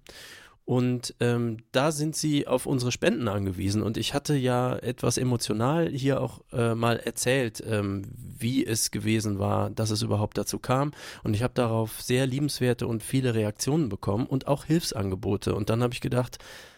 Und 0.65 1.15
ähm, 1.19 1.57
da 1.71 1.91
sind 1.91 2.15
sie 2.15 2.47
auf 2.47 2.65
unsere 2.65 2.91
Spenden 2.91 3.27
angewiesen. 3.27 3.81
Und 3.81 3.97
ich 3.97 4.13
hatte 4.13 4.35
ja 4.35 4.75
etwas 4.77 5.17
emotional 5.17 5.89
hier 5.89 6.21
auch 6.21 6.41
äh, 6.53 6.75
mal 6.75 6.97
erzählt, 6.97 7.61
ähm, 7.65 8.03
wie 8.15 8.65
es 8.65 8.91
gewesen 8.91 9.39
war, 9.39 9.69
dass 9.69 9.89
es 9.89 10.01
überhaupt 10.01 10.37
dazu 10.37 10.59
kam. 10.59 10.91
Und 11.23 11.33
ich 11.33 11.43
habe 11.43 11.53
darauf 11.53 12.01
sehr 12.01 12.27
liebenswerte 12.27 12.87
und 12.87 13.03
viele 13.03 13.33
Reaktionen 13.33 13.89
bekommen 13.89 14.25
und 14.25 14.47
auch 14.47 14.65
Hilfsangebote. 14.65 15.55
Und 15.55 15.69
dann 15.69 15.83
habe 15.83 15.93
ich 15.93 16.01
gedacht, 16.01 16.37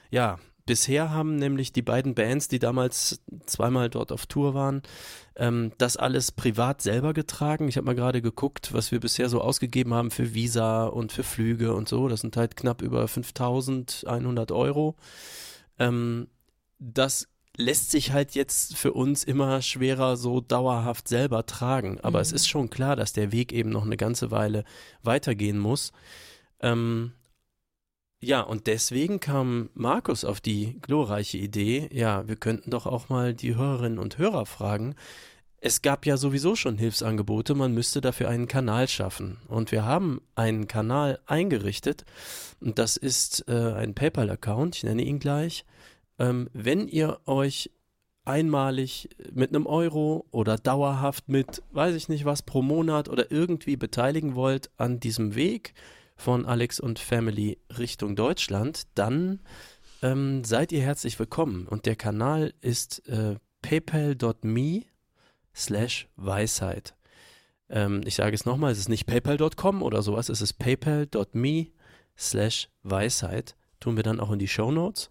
ja, 0.09 0.39
bisher 0.65 1.11
haben 1.11 1.35
nämlich 1.35 1.73
die 1.73 1.81
beiden 1.81 2.15
Bands, 2.15 2.47
die 2.47 2.59
damals 2.59 3.21
zweimal 3.45 3.89
dort 3.89 4.11
auf 4.11 4.25
Tour 4.25 4.53
waren, 4.53 4.81
ähm, 5.35 5.71
das 5.77 5.97
alles 5.97 6.31
privat 6.31 6.81
selber 6.81 7.13
getragen. 7.13 7.67
Ich 7.67 7.77
habe 7.77 7.85
mal 7.85 7.95
gerade 7.95 8.21
geguckt, 8.21 8.73
was 8.73 8.91
wir 8.91 8.99
bisher 8.99 9.29
so 9.29 9.41
ausgegeben 9.41 9.93
haben 9.93 10.11
für 10.11 10.33
Visa 10.33 10.85
und 10.85 11.11
für 11.11 11.23
Flüge 11.23 11.73
und 11.73 11.89
so. 11.89 12.07
Das 12.07 12.21
sind 12.21 12.37
halt 12.37 12.55
knapp 12.55 12.81
über 12.81 13.07
5100 13.07 14.51
Euro. 14.51 14.95
Ähm, 15.79 16.27
das 16.79 17.27
lässt 17.55 17.91
sich 17.91 18.11
halt 18.11 18.33
jetzt 18.35 18.75
für 18.75 18.93
uns 18.93 19.23
immer 19.23 19.61
schwerer 19.61 20.17
so 20.17 20.41
dauerhaft 20.41 21.07
selber 21.07 21.45
tragen. 21.45 21.99
Aber 22.01 22.19
mhm. 22.19 22.23
es 22.23 22.31
ist 22.31 22.47
schon 22.47 22.69
klar, 22.69 22.95
dass 22.95 23.13
der 23.13 23.31
Weg 23.31 23.51
eben 23.53 23.69
noch 23.69 23.85
eine 23.85 23.97
ganze 23.97 24.31
Weile 24.31 24.63
weitergehen 25.03 25.59
muss. 25.59 25.91
Ähm, 26.61 27.13
ja, 28.23 28.41
und 28.41 28.67
deswegen 28.67 29.19
kam 29.19 29.69
Markus 29.73 30.25
auf 30.25 30.41
die 30.41 30.79
glorreiche 30.81 31.37
Idee, 31.37 31.89
ja, 31.91 32.27
wir 32.27 32.35
könnten 32.35 32.71
doch 32.71 32.85
auch 32.85 33.09
mal 33.09 33.33
die 33.33 33.55
Hörerinnen 33.55 33.99
und 33.99 34.17
Hörer 34.17 34.45
fragen. 34.45 34.95
Es 35.57 35.81
gab 35.81 36.05
ja 36.05 36.17
sowieso 36.17 36.55
schon 36.55 36.77
Hilfsangebote, 36.77 37.55
man 37.55 37.73
müsste 37.73 38.01
dafür 38.01 38.29
einen 38.29 38.47
Kanal 38.47 38.87
schaffen. 38.87 39.37
Und 39.47 39.71
wir 39.71 39.85
haben 39.85 40.21
einen 40.35 40.67
Kanal 40.67 41.19
eingerichtet. 41.25 42.03
Und 42.59 42.79
das 42.79 42.97
ist 42.97 43.45
äh, 43.47 43.73
ein 43.73 43.93
PayPal-Account, 43.93 44.75
ich 44.77 44.83
nenne 44.83 45.03
ihn 45.03 45.19
gleich 45.19 45.65
ähm, 46.19 46.49
wenn 46.53 46.87
ihr 46.87 47.19
euch 47.25 47.71
einmalig 48.25 49.09
mit 49.33 49.49
einem 49.49 49.65
Euro 49.65 50.25
oder 50.31 50.57
dauerhaft 50.57 51.27
mit, 51.27 51.61
weiß 51.71 51.95
ich 51.95 52.07
nicht 52.07 52.25
was, 52.25 52.41
pro 52.41 52.61
Monat 52.61 53.09
oder 53.09 53.31
irgendwie 53.31 53.75
beteiligen 53.75 54.35
wollt 54.35 54.71
an 54.77 54.99
diesem 54.99 55.35
Weg 55.35 55.73
von 56.23 56.45
Alex 56.45 56.79
und 56.79 56.99
Family 56.99 57.59
Richtung 57.77 58.15
Deutschland, 58.15 58.83
dann 58.95 59.41
ähm, 60.01 60.45
seid 60.45 60.71
ihr 60.71 60.81
herzlich 60.81 61.19
willkommen. 61.19 61.67
Und 61.67 61.85
der 61.85 61.97
Kanal 61.97 62.53
ist 62.61 63.05
äh, 63.09 63.35
paypal.me 63.61 64.83
slash 65.53 66.07
Weisheit. 66.15 66.95
Ähm, 67.69 68.03
ich 68.05 68.15
sage 68.15 68.35
es 68.35 68.45
nochmal, 68.45 68.71
es 68.71 68.79
ist 68.79 68.87
nicht 68.87 69.05
paypal.com 69.05 69.83
oder 69.83 70.01
sowas, 70.01 70.29
es 70.29 70.41
ist 70.41 70.53
paypal.me 70.53 71.67
slash 72.17 72.69
Weisheit. 72.83 73.57
Tun 73.81 73.97
wir 73.97 74.03
dann 74.03 74.21
auch 74.21 74.31
in 74.31 74.39
die 74.39 74.47
Show 74.47 74.71
Notes. 74.71 75.09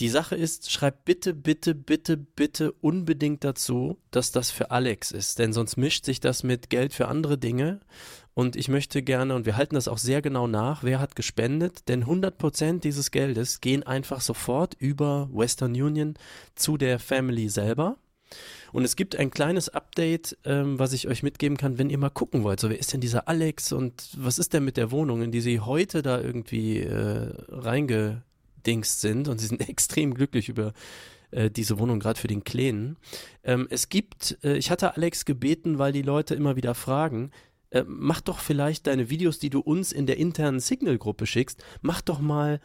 Die 0.00 0.08
Sache 0.08 0.34
ist, 0.34 0.70
schreib 0.70 1.04
bitte, 1.04 1.34
bitte, 1.34 1.74
bitte, 1.74 2.16
bitte 2.16 2.72
unbedingt 2.72 3.42
dazu, 3.42 3.98
dass 4.10 4.32
das 4.32 4.50
für 4.50 4.70
Alex 4.72 5.12
ist, 5.12 5.38
denn 5.38 5.52
sonst 5.52 5.76
mischt 5.76 6.04
sich 6.04 6.20
das 6.20 6.42
mit 6.42 6.70
Geld 6.70 6.92
für 6.92 7.08
andere 7.08 7.38
Dinge. 7.38 7.80
Und 8.38 8.54
ich 8.54 8.68
möchte 8.68 9.02
gerne, 9.02 9.34
und 9.34 9.46
wir 9.46 9.56
halten 9.56 9.74
das 9.74 9.88
auch 9.88 9.98
sehr 9.98 10.22
genau 10.22 10.46
nach, 10.46 10.84
wer 10.84 11.00
hat 11.00 11.16
gespendet, 11.16 11.88
denn 11.88 12.04
100% 12.04 12.78
dieses 12.78 13.10
Geldes 13.10 13.60
gehen 13.60 13.82
einfach 13.82 14.20
sofort 14.20 14.76
über 14.78 15.28
Western 15.32 15.72
Union 15.72 16.14
zu 16.54 16.76
der 16.76 17.00
Family 17.00 17.48
selber. 17.48 17.96
Und 18.70 18.84
es 18.84 18.94
gibt 18.94 19.16
ein 19.16 19.32
kleines 19.32 19.70
Update, 19.70 20.38
ähm, 20.44 20.78
was 20.78 20.92
ich 20.92 21.08
euch 21.08 21.24
mitgeben 21.24 21.56
kann, 21.56 21.78
wenn 21.78 21.90
ihr 21.90 21.98
mal 21.98 22.10
gucken 22.10 22.44
wollt. 22.44 22.60
So, 22.60 22.70
wer 22.70 22.78
ist 22.78 22.92
denn 22.92 23.00
dieser 23.00 23.26
Alex 23.26 23.72
und 23.72 24.08
was 24.16 24.38
ist 24.38 24.52
denn 24.52 24.64
mit 24.64 24.76
der 24.76 24.92
Wohnung, 24.92 25.20
in 25.22 25.32
die 25.32 25.40
sie 25.40 25.58
heute 25.58 26.02
da 26.02 26.20
irgendwie 26.20 26.78
äh, 26.78 27.32
reinge 27.48 28.22
Dings 28.64 29.00
sind 29.00 29.26
und 29.26 29.40
sie 29.40 29.48
sind 29.48 29.60
extrem 29.68 30.14
glücklich 30.14 30.48
über 30.48 30.74
äh, 31.30 31.50
diese 31.50 31.78
Wohnung, 31.78 32.00
gerade 32.00 32.20
für 32.20 32.28
den 32.28 32.44
Kleinen. 32.44 32.96
Ähm, 33.42 33.66
es 33.70 33.88
gibt, 33.88 34.38
äh, 34.44 34.56
ich 34.56 34.70
hatte 34.70 34.96
Alex 34.96 35.24
gebeten, 35.24 35.78
weil 35.78 35.92
die 35.92 36.02
Leute 36.02 36.34
immer 36.34 36.56
wieder 36.56 36.74
fragen, 36.74 37.32
äh, 37.70 37.84
mach 37.86 38.20
doch 38.20 38.38
vielleicht 38.38 38.86
deine 38.86 39.10
Videos, 39.10 39.38
die 39.38 39.50
du 39.50 39.60
uns 39.60 39.92
in 39.92 40.06
der 40.06 40.18
internen 40.18 40.60
Signal-Gruppe 40.60 41.26
schickst, 41.26 41.62
mach 41.80 42.00
doch 42.00 42.20
mal 42.20 42.60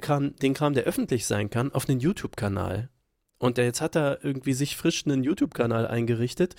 Kram, 0.00 0.36
den 0.36 0.54
Kram, 0.54 0.74
der 0.74 0.84
öffentlich 0.84 1.26
sein 1.26 1.50
kann, 1.50 1.72
auf 1.72 1.88
einen 1.88 1.98
YouTube-Kanal. 1.98 2.90
Und 3.38 3.56
der, 3.56 3.64
jetzt 3.64 3.80
hat 3.80 3.96
er 3.96 4.24
irgendwie 4.24 4.52
sich 4.52 4.76
frisch 4.76 5.04
einen 5.06 5.24
YouTube-Kanal 5.24 5.86
eingerichtet 5.86 6.54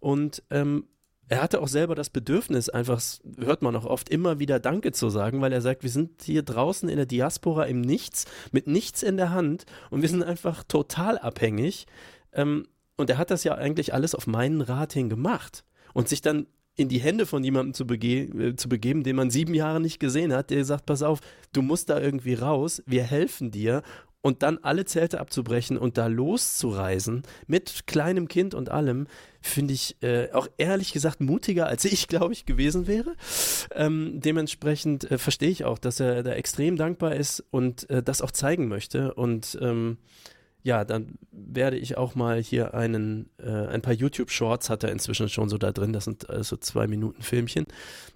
und 0.00 0.42
ähm, 0.50 0.88
er 1.28 1.40
hatte 1.40 1.62
auch 1.62 1.68
selber 1.68 1.94
das 1.94 2.10
Bedürfnis, 2.10 2.68
einfach, 2.68 3.00
hört 3.38 3.62
man 3.62 3.76
auch 3.76 3.84
oft, 3.84 4.08
immer 4.08 4.38
wieder 4.38 4.58
Danke 4.58 4.92
zu 4.92 5.08
sagen, 5.08 5.40
weil 5.40 5.52
er 5.52 5.60
sagt, 5.60 5.82
wir 5.82 5.90
sind 5.90 6.22
hier 6.22 6.42
draußen 6.42 6.88
in 6.88 6.96
der 6.96 7.06
Diaspora 7.06 7.64
im 7.64 7.80
Nichts, 7.80 8.26
mit 8.50 8.66
nichts 8.66 9.02
in 9.02 9.16
der 9.16 9.30
Hand 9.30 9.64
und 9.90 10.02
wir 10.02 10.08
sind 10.08 10.24
einfach 10.24 10.64
total 10.64 11.18
abhängig. 11.18 11.86
Ähm, 12.32 12.66
und 12.96 13.08
er 13.08 13.18
hat 13.18 13.30
das 13.30 13.44
ja 13.44 13.54
eigentlich 13.54 13.94
alles 13.94 14.14
auf 14.14 14.26
meinen 14.26 14.60
Rat 14.60 14.92
hin 14.92 15.08
gemacht. 15.08 15.64
Und 15.94 16.08
sich 16.08 16.20
dann 16.20 16.46
in 16.76 16.88
die 16.88 17.00
Hände 17.00 17.26
von 17.26 17.44
jemandem 17.44 17.74
zu, 17.74 17.86
bege 17.86 18.22
äh, 18.22 18.56
zu 18.56 18.68
begeben, 18.68 19.02
den 19.02 19.16
man 19.16 19.30
sieben 19.30 19.54
Jahre 19.54 19.80
nicht 19.80 20.00
gesehen 20.00 20.32
hat, 20.32 20.50
der 20.50 20.64
sagt, 20.64 20.86
pass 20.86 21.02
auf, 21.02 21.20
du 21.52 21.62
musst 21.62 21.90
da 21.90 22.00
irgendwie 22.00 22.34
raus, 22.34 22.82
wir 22.86 23.02
helfen 23.02 23.50
dir 23.50 23.82
und 24.22 24.42
dann 24.42 24.58
alle 24.62 24.84
Zelte 24.84 25.20
abzubrechen 25.20 25.76
und 25.76 25.98
da 25.98 26.06
loszureisen 26.06 27.24
mit 27.46 27.86
kleinem 27.86 28.28
Kind 28.28 28.54
und 28.54 28.70
allem, 28.70 29.08
finde 29.40 29.74
ich 29.74 29.96
äh, 30.02 30.30
auch 30.32 30.48
ehrlich 30.56 30.92
gesagt 30.92 31.20
mutiger, 31.20 31.66
als 31.66 31.84
ich, 31.84 32.06
glaube 32.06 32.32
ich, 32.32 32.46
gewesen 32.46 32.86
wäre. 32.86 33.16
Ähm, 33.74 34.20
dementsprechend 34.20 35.10
äh, 35.10 35.18
verstehe 35.18 35.50
ich 35.50 35.64
auch, 35.64 35.78
dass 35.78 35.98
er 35.98 36.22
da 36.22 36.32
extrem 36.32 36.76
dankbar 36.76 37.16
ist 37.16 37.44
und 37.50 37.90
äh, 37.90 38.02
das 38.02 38.22
auch 38.22 38.30
zeigen 38.30 38.68
möchte. 38.68 39.14
Und 39.14 39.58
ähm, 39.60 39.98
ja, 40.62 40.84
dann 40.84 41.18
werde 41.30 41.76
ich 41.76 41.96
auch 41.96 42.14
mal 42.14 42.40
hier 42.40 42.74
einen, 42.74 43.30
äh, 43.38 43.50
ein 43.50 43.82
paar 43.82 43.92
YouTube-Shorts 43.92 44.70
hat 44.70 44.84
er 44.84 44.92
inzwischen 44.92 45.28
schon 45.28 45.48
so 45.48 45.58
da 45.58 45.72
drin, 45.72 45.92
das 45.92 46.04
sind 46.04 46.30
also 46.30 46.56
zwei 46.56 46.86
Minuten 46.86 47.22
Filmchen. 47.22 47.66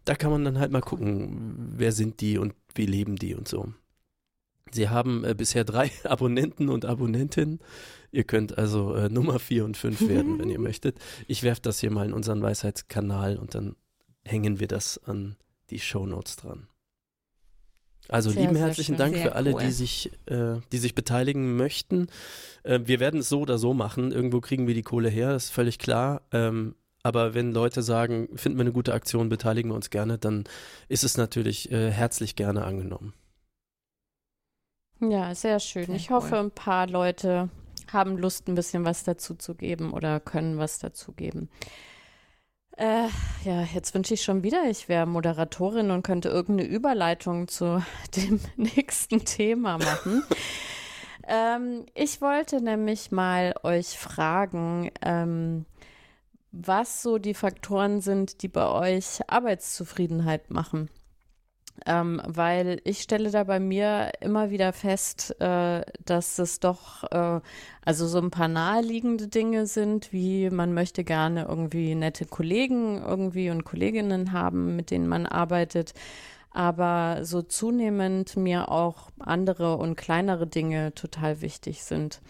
Da 0.04 0.14
kann 0.14 0.30
man 0.30 0.44
dann 0.44 0.58
halt 0.58 0.70
mal 0.70 0.80
gucken, 0.80 1.74
wer 1.76 1.92
sind 1.92 2.20
die 2.20 2.38
und 2.38 2.54
wie 2.74 2.86
leben 2.86 3.16
die 3.16 3.34
und 3.34 3.48
so. 3.48 3.72
Sie 4.70 4.88
haben 4.88 5.24
äh, 5.24 5.34
bisher 5.34 5.64
drei 5.64 5.90
Abonnenten 6.04 6.68
und 6.68 6.84
Abonnentinnen. 6.84 7.60
Ihr 8.12 8.24
könnt 8.24 8.56
also 8.56 8.94
äh, 8.94 9.08
Nummer 9.08 9.38
vier 9.38 9.64
und 9.64 9.76
fünf 9.76 10.06
werden, 10.08 10.38
wenn 10.38 10.50
ihr 10.50 10.58
möchtet. 10.60 10.98
Ich 11.26 11.42
werfe 11.42 11.62
das 11.62 11.80
hier 11.80 11.90
mal 11.90 12.06
in 12.06 12.12
unseren 12.12 12.42
Weisheitskanal 12.42 13.38
und 13.38 13.54
dann 13.54 13.76
hängen 14.24 14.60
wir 14.60 14.68
das 14.68 14.98
an 15.04 15.36
die 15.70 15.80
Shownotes 15.80 16.36
dran. 16.36 16.68
Also 18.08 18.30
sehr, 18.30 18.42
lieben 18.42 18.56
herzlichen 18.56 18.96
Dank 18.96 19.16
für 19.16 19.34
alle, 19.34 19.54
cool. 19.54 19.62
die 19.62 19.70
sich, 19.70 20.12
äh, 20.26 20.56
die 20.72 20.78
sich 20.78 20.94
beteiligen 20.94 21.56
möchten. 21.56 22.08
Äh, 22.62 22.80
wir 22.84 23.00
werden 23.00 23.20
es 23.20 23.28
so 23.28 23.40
oder 23.40 23.58
so 23.58 23.74
machen. 23.74 24.12
Irgendwo 24.12 24.40
kriegen 24.40 24.66
wir 24.66 24.74
die 24.74 24.82
Kohle 24.82 25.08
her, 25.08 25.34
ist 25.34 25.50
völlig 25.50 25.78
klar. 25.78 26.22
Ähm, 26.32 26.74
aber 27.02 27.34
wenn 27.34 27.52
Leute 27.52 27.82
sagen, 27.82 28.28
finden 28.36 28.58
wir 28.58 28.62
eine 28.62 28.72
gute 28.72 28.92
Aktion, 28.92 29.28
beteiligen 29.28 29.70
wir 29.70 29.76
uns 29.76 29.90
gerne, 29.90 30.18
dann 30.18 30.44
ist 30.88 31.04
es 31.04 31.16
natürlich 31.16 31.70
äh, 31.70 31.90
herzlich 31.90 32.34
gerne 32.34 32.64
angenommen. 32.64 33.12
Ja, 35.00 35.34
sehr 35.34 35.60
schön. 35.60 35.86
Sehr 35.86 35.94
ich 35.96 36.10
cool. 36.10 36.16
hoffe, 36.16 36.38
ein 36.38 36.50
paar 36.50 36.88
Leute 36.88 37.48
haben 37.92 38.18
Lust, 38.18 38.48
ein 38.48 38.54
bisschen 38.54 38.84
was 38.84 39.04
dazu 39.04 39.34
zu 39.34 39.54
geben 39.54 39.92
oder 39.92 40.20
können 40.20 40.58
was 40.58 40.78
dazu 40.78 41.12
geben. 41.12 41.48
Äh, 42.76 43.08
ja, 43.44 43.62
jetzt 43.62 43.94
wünsche 43.94 44.12
ich 44.12 44.22
schon 44.22 44.42
wieder, 44.42 44.64
ich 44.68 44.90
wäre 44.90 45.06
Moderatorin 45.06 45.90
und 45.90 46.02
könnte 46.02 46.28
irgendeine 46.28 46.68
Überleitung 46.68 47.48
zu 47.48 47.82
dem 48.16 48.38
nächsten 48.56 49.24
Thema 49.24 49.78
machen. 49.78 50.22
ähm, 51.26 51.86
ich 51.94 52.20
wollte 52.20 52.60
nämlich 52.60 53.10
mal 53.10 53.54
euch 53.62 53.98
fragen, 53.98 54.90
ähm, 55.00 55.64
was 56.52 57.02
so 57.02 57.16
die 57.16 57.34
Faktoren 57.34 58.02
sind, 58.02 58.42
die 58.42 58.48
bei 58.48 58.68
euch 58.68 59.20
Arbeitszufriedenheit 59.26 60.50
machen. 60.50 60.90
Ähm, 61.84 62.22
weil 62.26 62.80
ich 62.84 63.00
stelle 63.00 63.30
da 63.30 63.44
bei 63.44 63.60
mir 63.60 64.12
immer 64.20 64.50
wieder 64.50 64.72
fest, 64.72 65.38
äh, 65.40 65.82
dass 66.04 66.38
es 66.38 66.58
doch 66.58 67.04
äh, 67.10 67.40
also 67.84 68.06
so 68.08 68.18
ein 68.18 68.30
paar 68.30 68.48
naheliegende 68.48 69.28
Dinge 69.28 69.66
sind, 69.66 70.12
wie 70.12 70.50
man 70.50 70.74
möchte 70.74 71.04
gerne 71.04 71.46
irgendwie 71.48 71.94
nette 71.94 72.24
Kollegen 72.24 73.02
irgendwie 73.02 73.50
und 73.50 73.64
Kolleginnen 73.64 74.32
haben, 74.32 74.74
mit 74.74 74.90
denen 74.90 75.06
man 75.06 75.26
arbeitet, 75.26 75.92
aber 76.50 77.24
so 77.24 77.42
zunehmend 77.42 78.36
mir 78.36 78.70
auch 78.70 79.10
andere 79.18 79.76
und 79.76 79.96
kleinere 79.96 80.46
Dinge 80.46 80.94
total 80.94 81.42
wichtig 81.42 81.84
sind. 81.84 82.20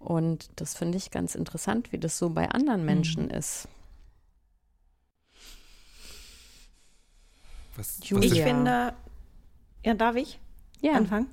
Und 0.00 0.50
das 0.56 0.74
finde 0.74 0.98
ich 0.98 1.10
ganz 1.10 1.34
interessant, 1.34 1.92
wie 1.92 1.98
das 1.98 2.18
so 2.18 2.30
bei 2.30 2.50
anderen 2.50 2.84
Menschen 2.84 3.24
mhm. 3.24 3.30
ist. 3.30 3.68
Was, 7.80 7.98
was 8.10 8.24
ich 8.26 8.42
finde, 8.42 8.92
ja, 9.86 9.94
darf 9.94 10.14
ich 10.14 10.38
ja. 10.82 10.92
anfangen? 10.92 11.28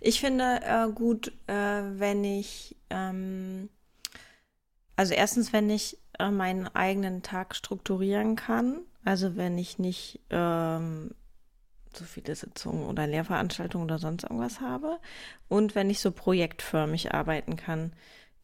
Ich 0.00 0.20
finde 0.20 0.60
äh, 0.62 0.92
gut, 0.92 1.32
äh, 1.46 1.54
wenn 1.54 2.24
ich, 2.24 2.76
ähm, 2.90 3.70
also 4.96 5.14
erstens, 5.14 5.54
wenn 5.54 5.70
ich 5.70 5.96
äh, 6.18 6.30
meinen 6.30 6.68
eigenen 6.68 7.22
Tag 7.22 7.56
strukturieren 7.56 8.36
kann, 8.36 8.80
also 9.02 9.36
wenn 9.36 9.56
ich 9.56 9.78
nicht 9.78 10.20
ähm, 10.28 11.12
so 11.94 12.04
viele 12.04 12.34
Sitzungen 12.34 12.84
oder 12.84 13.06
Lehrveranstaltungen 13.06 13.86
oder 13.86 13.98
sonst 13.98 14.24
irgendwas 14.24 14.60
habe 14.60 14.98
und 15.48 15.74
wenn 15.74 15.88
ich 15.88 16.00
so 16.00 16.10
projektförmig 16.10 17.14
arbeiten 17.14 17.56
kann. 17.56 17.94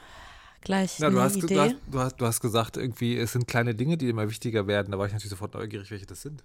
gleich 0.62 1.00
ja, 1.00 1.08
eine 1.08 1.16
du 1.16 1.22
hast, 1.22 1.38
Idee? 1.38 1.56
Du 1.56 1.62
hast, 1.62 1.76
du, 1.92 2.00
hast, 2.00 2.16
du 2.18 2.26
hast 2.26 2.42
gesagt, 2.42 2.78
irgendwie, 2.78 3.18
es 3.18 3.32
sind 3.32 3.48
kleine 3.48 3.76
Dinge, 3.76 3.98
die 3.98 4.10
immer 4.10 4.30
wichtiger 4.30 4.68
werden. 4.68 4.92
Da 4.92 5.00
war 5.00 5.06
ich 5.06 5.14
natürlich 5.14 5.32
sofort 5.32 5.54
neugierig, 5.54 5.92
welche 5.92 6.06
das 6.06 6.22
sind. 6.22 6.44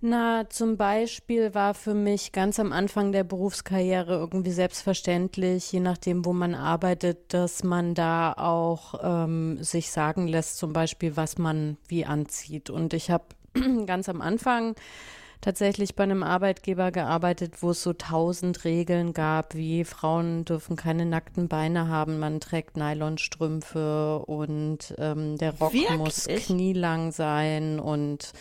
Na, 0.00 0.48
zum 0.48 0.76
Beispiel 0.76 1.54
war 1.54 1.74
für 1.74 1.94
mich 1.94 2.30
ganz 2.30 2.60
am 2.60 2.72
Anfang 2.72 3.10
der 3.10 3.24
Berufskarriere 3.24 4.14
irgendwie 4.14 4.52
selbstverständlich, 4.52 5.72
je 5.72 5.80
nachdem, 5.80 6.24
wo 6.24 6.32
man 6.32 6.54
arbeitet, 6.54 7.34
dass 7.34 7.64
man 7.64 7.94
da 7.94 8.32
auch 8.32 8.94
ähm, 9.02 9.60
sich 9.60 9.90
sagen 9.90 10.28
lässt, 10.28 10.58
zum 10.58 10.72
Beispiel, 10.72 11.16
was 11.16 11.36
man 11.36 11.78
wie 11.88 12.04
anzieht. 12.04 12.70
Und 12.70 12.94
ich 12.94 13.10
habe 13.10 13.24
ganz 13.86 14.08
am 14.08 14.20
Anfang 14.20 14.76
tatsächlich 15.40 15.96
bei 15.96 16.04
einem 16.04 16.22
Arbeitgeber 16.22 16.92
gearbeitet, 16.92 17.60
wo 17.60 17.70
es 17.70 17.82
so 17.82 17.92
tausend 17.92 18.64
Regeln 18.64 19.14
gab, 19.14 19.56
wie 19.56 19.84
Frauen 19.84 20.44
dürfen 20.44 20.76
keine 20.76 21.06
nackten 21.06 21.48
Beine 21.48 21.88
haben, 21.88 22.20
man 22.20 22.38
trägt 22.38 22.76
Nylonstrümpfe 22.76 24.20
und 24.20 24.94
ähm, 24.98 25.38
der 25.38 25.58
Rock 25.58 25.72
Wirklich? 25.72 25.98
muss 25.98 26.26
knielang 26.26 27.10
sein 27.10 27.80
und 27.80 28.32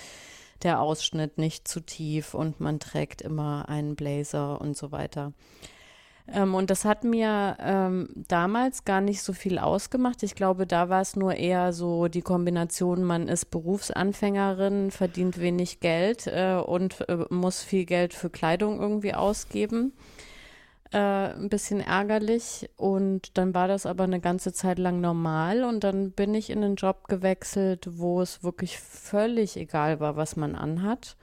der 0.64 0.82
Ausschnitt 0.82 1.38
nicht 1.38 1.68
zu 1.68 1.80
tief 1.80 2.34
und 2.34 2.60
man 2.60 2.80
trägt 2.80 3.22
immer 3.22 3.70
einen 3.70 3.96
Blazer 3.96 4.60
und 4.60 4.76
so 4.76 4.92
weiter. 4.92 5.34
Ähm, 6.30 6.56
und 6.56 6.70
das 6.70 6.84
hat 6.84 7.04
mir 7.04 7.58
ähm, 7.60 8.10
damals 8.16 8.84
gar 8.84 9.02
nicht 9.02 9.22
so 9.22 9.34
viel 9.34 9.60
ausgemacht. 9.60 10.24
Ich 10.24 10.36
glaube, 10.36 10.68
da 10.68 10.90
war 10.90 11.02
es 11.02 11.16
nur 11.16 11.36
eher 11.36 11.72
so 11.72 12.08
die 12.08 12.22
Kombination, 12.22 13.04
man 13.04 13.28
ist 13.28 13.46
Berufsanfängerin, 13.46 14.92
verdient 14.92 15.40
wenig 15.40 15.80
Geld 15.80 16.28
äh, 16.28 16.56
und 16.56 17.08
äh, 17.08 17.26
muss 17.30 17.64
viel 17.64 17.86
Geld 17.86 18.14
für 18.14 18.30
Kleidung 18.30 18.82
irgendwie 18.82 19.14
ausgeben. 19.14 19.94
Äh, 20.92 20.98
ein 21.34 21.50
bisschen 21.50 21.82
ärgerlich 21.82 22.70
und 22.78 23.38
dann 23.38 23.54
war 23.54 23.68
das 23.68 23.86
aber 23.86 24.06
eine 24.06 24.22
ganze 24.22 24.54
Zeit 24.54 24.80
lang 24.80 25.02
normal 25.02 25.66
und 25.66 25.84
dann 25.84 26.12
bin 26.12 26.34
ich 26.34 26.50
in 26.50 26.64
einen 26.64 26.76
Job 26.76 27.08
gewechselt, 27.10 27.90
wo 27.92 28.22
es 28.22 28.42
wirklich 28.42 28.80
völlig 28.80 29.58
egal 29.58 30.00
war, 30.00 30.16
was 30.16 30.38
man 30.38 30.56
anhat. 30.56 31.18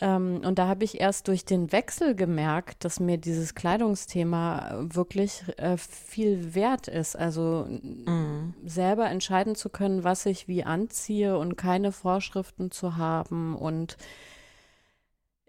Ähm, 0.00 0.42
und 0.44 0.58
da 0.58 0.68
habe 0.68 0.84
ich 0.84 1.00
erst 1.00 1.26
durch 1.26 1.44
den 1.44 1.72
Wechsel 1.72 2.14
gemerkt, 2.14 2.84
dass 2.84 3.00
mir 3.00 3.18
dieses 3.18 3.54
Kleidungsthema 3.54 4.84
wirklich 4.92 5.42
äh, 5.56 5.76
viel 5.78 6.54
wert 6.54 6.86
ist. 6.86 7.16
Also 7.16 7.66
Mhm. 7.68 8.54
selber 8.64 9.08
entscheiden 9.08 9.54
zu 9.56 9.68
können, 9.68 10.04
was 10.04 10.26
ich 10.26 10.48
wie 10.48 10.64
anziehe 10.64 11.38
und 11.38 11.56
keine 11.56 11.92
Vorschriften 11.92 12.70
zu 12.70 12.96
haben 12.96 13.56
und 13.56 13.96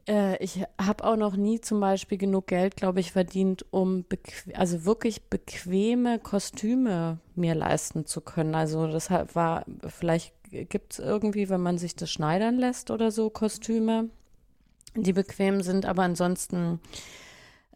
äh, 0.07 0.41
ich 0.43 0.63
habe 0.81 1.03
auch 1.03 1.15
noch 1.15 1.35
nie 1.35 1.61
zum 1.61 1.79
Beispiel 1.79 2.17
genug 2.17 2.47
Geld, 2.47 2.75
glaube 2.75 2.99
ich, 2.99 3.11
verdient, 3.11 3.65
um 3.71 4.05
also 4.53 4.85
wirklich 4.85 5.23
bequeme 5.23 6.19
Kostüme 6.19 7.19
mir 7.35 7.55
leisten 7.55 8.05
zu 8.05 8.21
können. 8.21 8.55
Also 8.55 8.87
das 8.87 9.09
war, 9.09 9.65
vielleicht 9.87 10.33
gibt 10.51 10.93
es 10.93 10.99
irgendwie, 10.99 11.49
wenn 11.49 11.61
man 11.61 11.77
sich 11.77 11.95
das 11.95 12.09
schneidern 12.09 12.57
lässt 12.57 12.91
oder 12.91 13.11
so, 13.11 13.29
Kostüme, 13.29 14.09
die 14.95 15.13
bequem 15.13 15.61
sind, 15.61 15.85
aber 15.85 16.03
ansonsten 16.03 16.79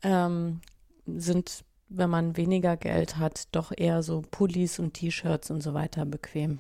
ähm, 0.03 0.61
sind, 1.05 1.63
wenn 1.89 2.09
man 2.09 2.37
weniger 2.37 2.77
Geld 2.77 3.17
hat, 3.17 3.47
doch 3.51 3.71
eher 3.75 4.01
so 4.03 4.23
Pullis 4.31 4.79
und 4.79 4.93
T-Shirts 4.93 5.51
und 5.51 5.61
so 5.61 5.73
weiter 5.73 6.05
bequem. 6.05 6.59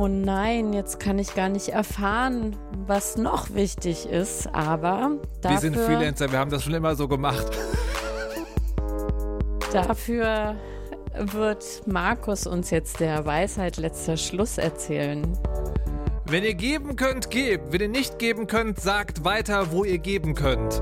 Oh 0.00 0.06
nein, 0.06 0.72
jetzt 0.74 1.00
kann 1.00 1.18
ich 1.18 1.34
gar 1.34 1.48
nicht 1.48 1.70
erfahren, 1.70 2.54
was 2.86 3.16
noch 3.16 3.52
wichtig 3.54 4.08
ist, 4.08 4.46
aber 4.54 5.16
dafür, 5.40 5.50
Wir 5.50 5.58
sind 5.58 5.76
Freelancer, 5.76 6.30
wir 6.30 6.38
haben 6.38 6.52
das 6.52 6.62
schon 6.62 6.74
immer 6.74 6.94
so 6.94 7.08
gemacht. 7.08 7.44
dafür 9.72 10.54
wird 11.16 11.82
Markus 11.86 12.46
uns 12.46 12.70
jetzt 12.70 13.00
der 13.00 13.26
Weisheit 13.26 13.76
letzter 13.76 14.16
Schluss 14.16 14.56
erzählen. 14.56 15.36
Wenn 16.26 16.44
ihr 16.44 16.54
geben 16.54 16.94
könnt, 16.94 17.28
gebt. 17.32 17.72
Wenn 17.72 17.80
ihr 17.80 17.88
nicht 17.88 18.20
geben 18.20 18.46
könnt, 18.46 18.78
sagt 18.78 19.24
weiter, 19.24 19.72
wo 19.72 19.82
ihr 19.82 19.98
geben 19.98 20.36
könnt. 20.36 20.80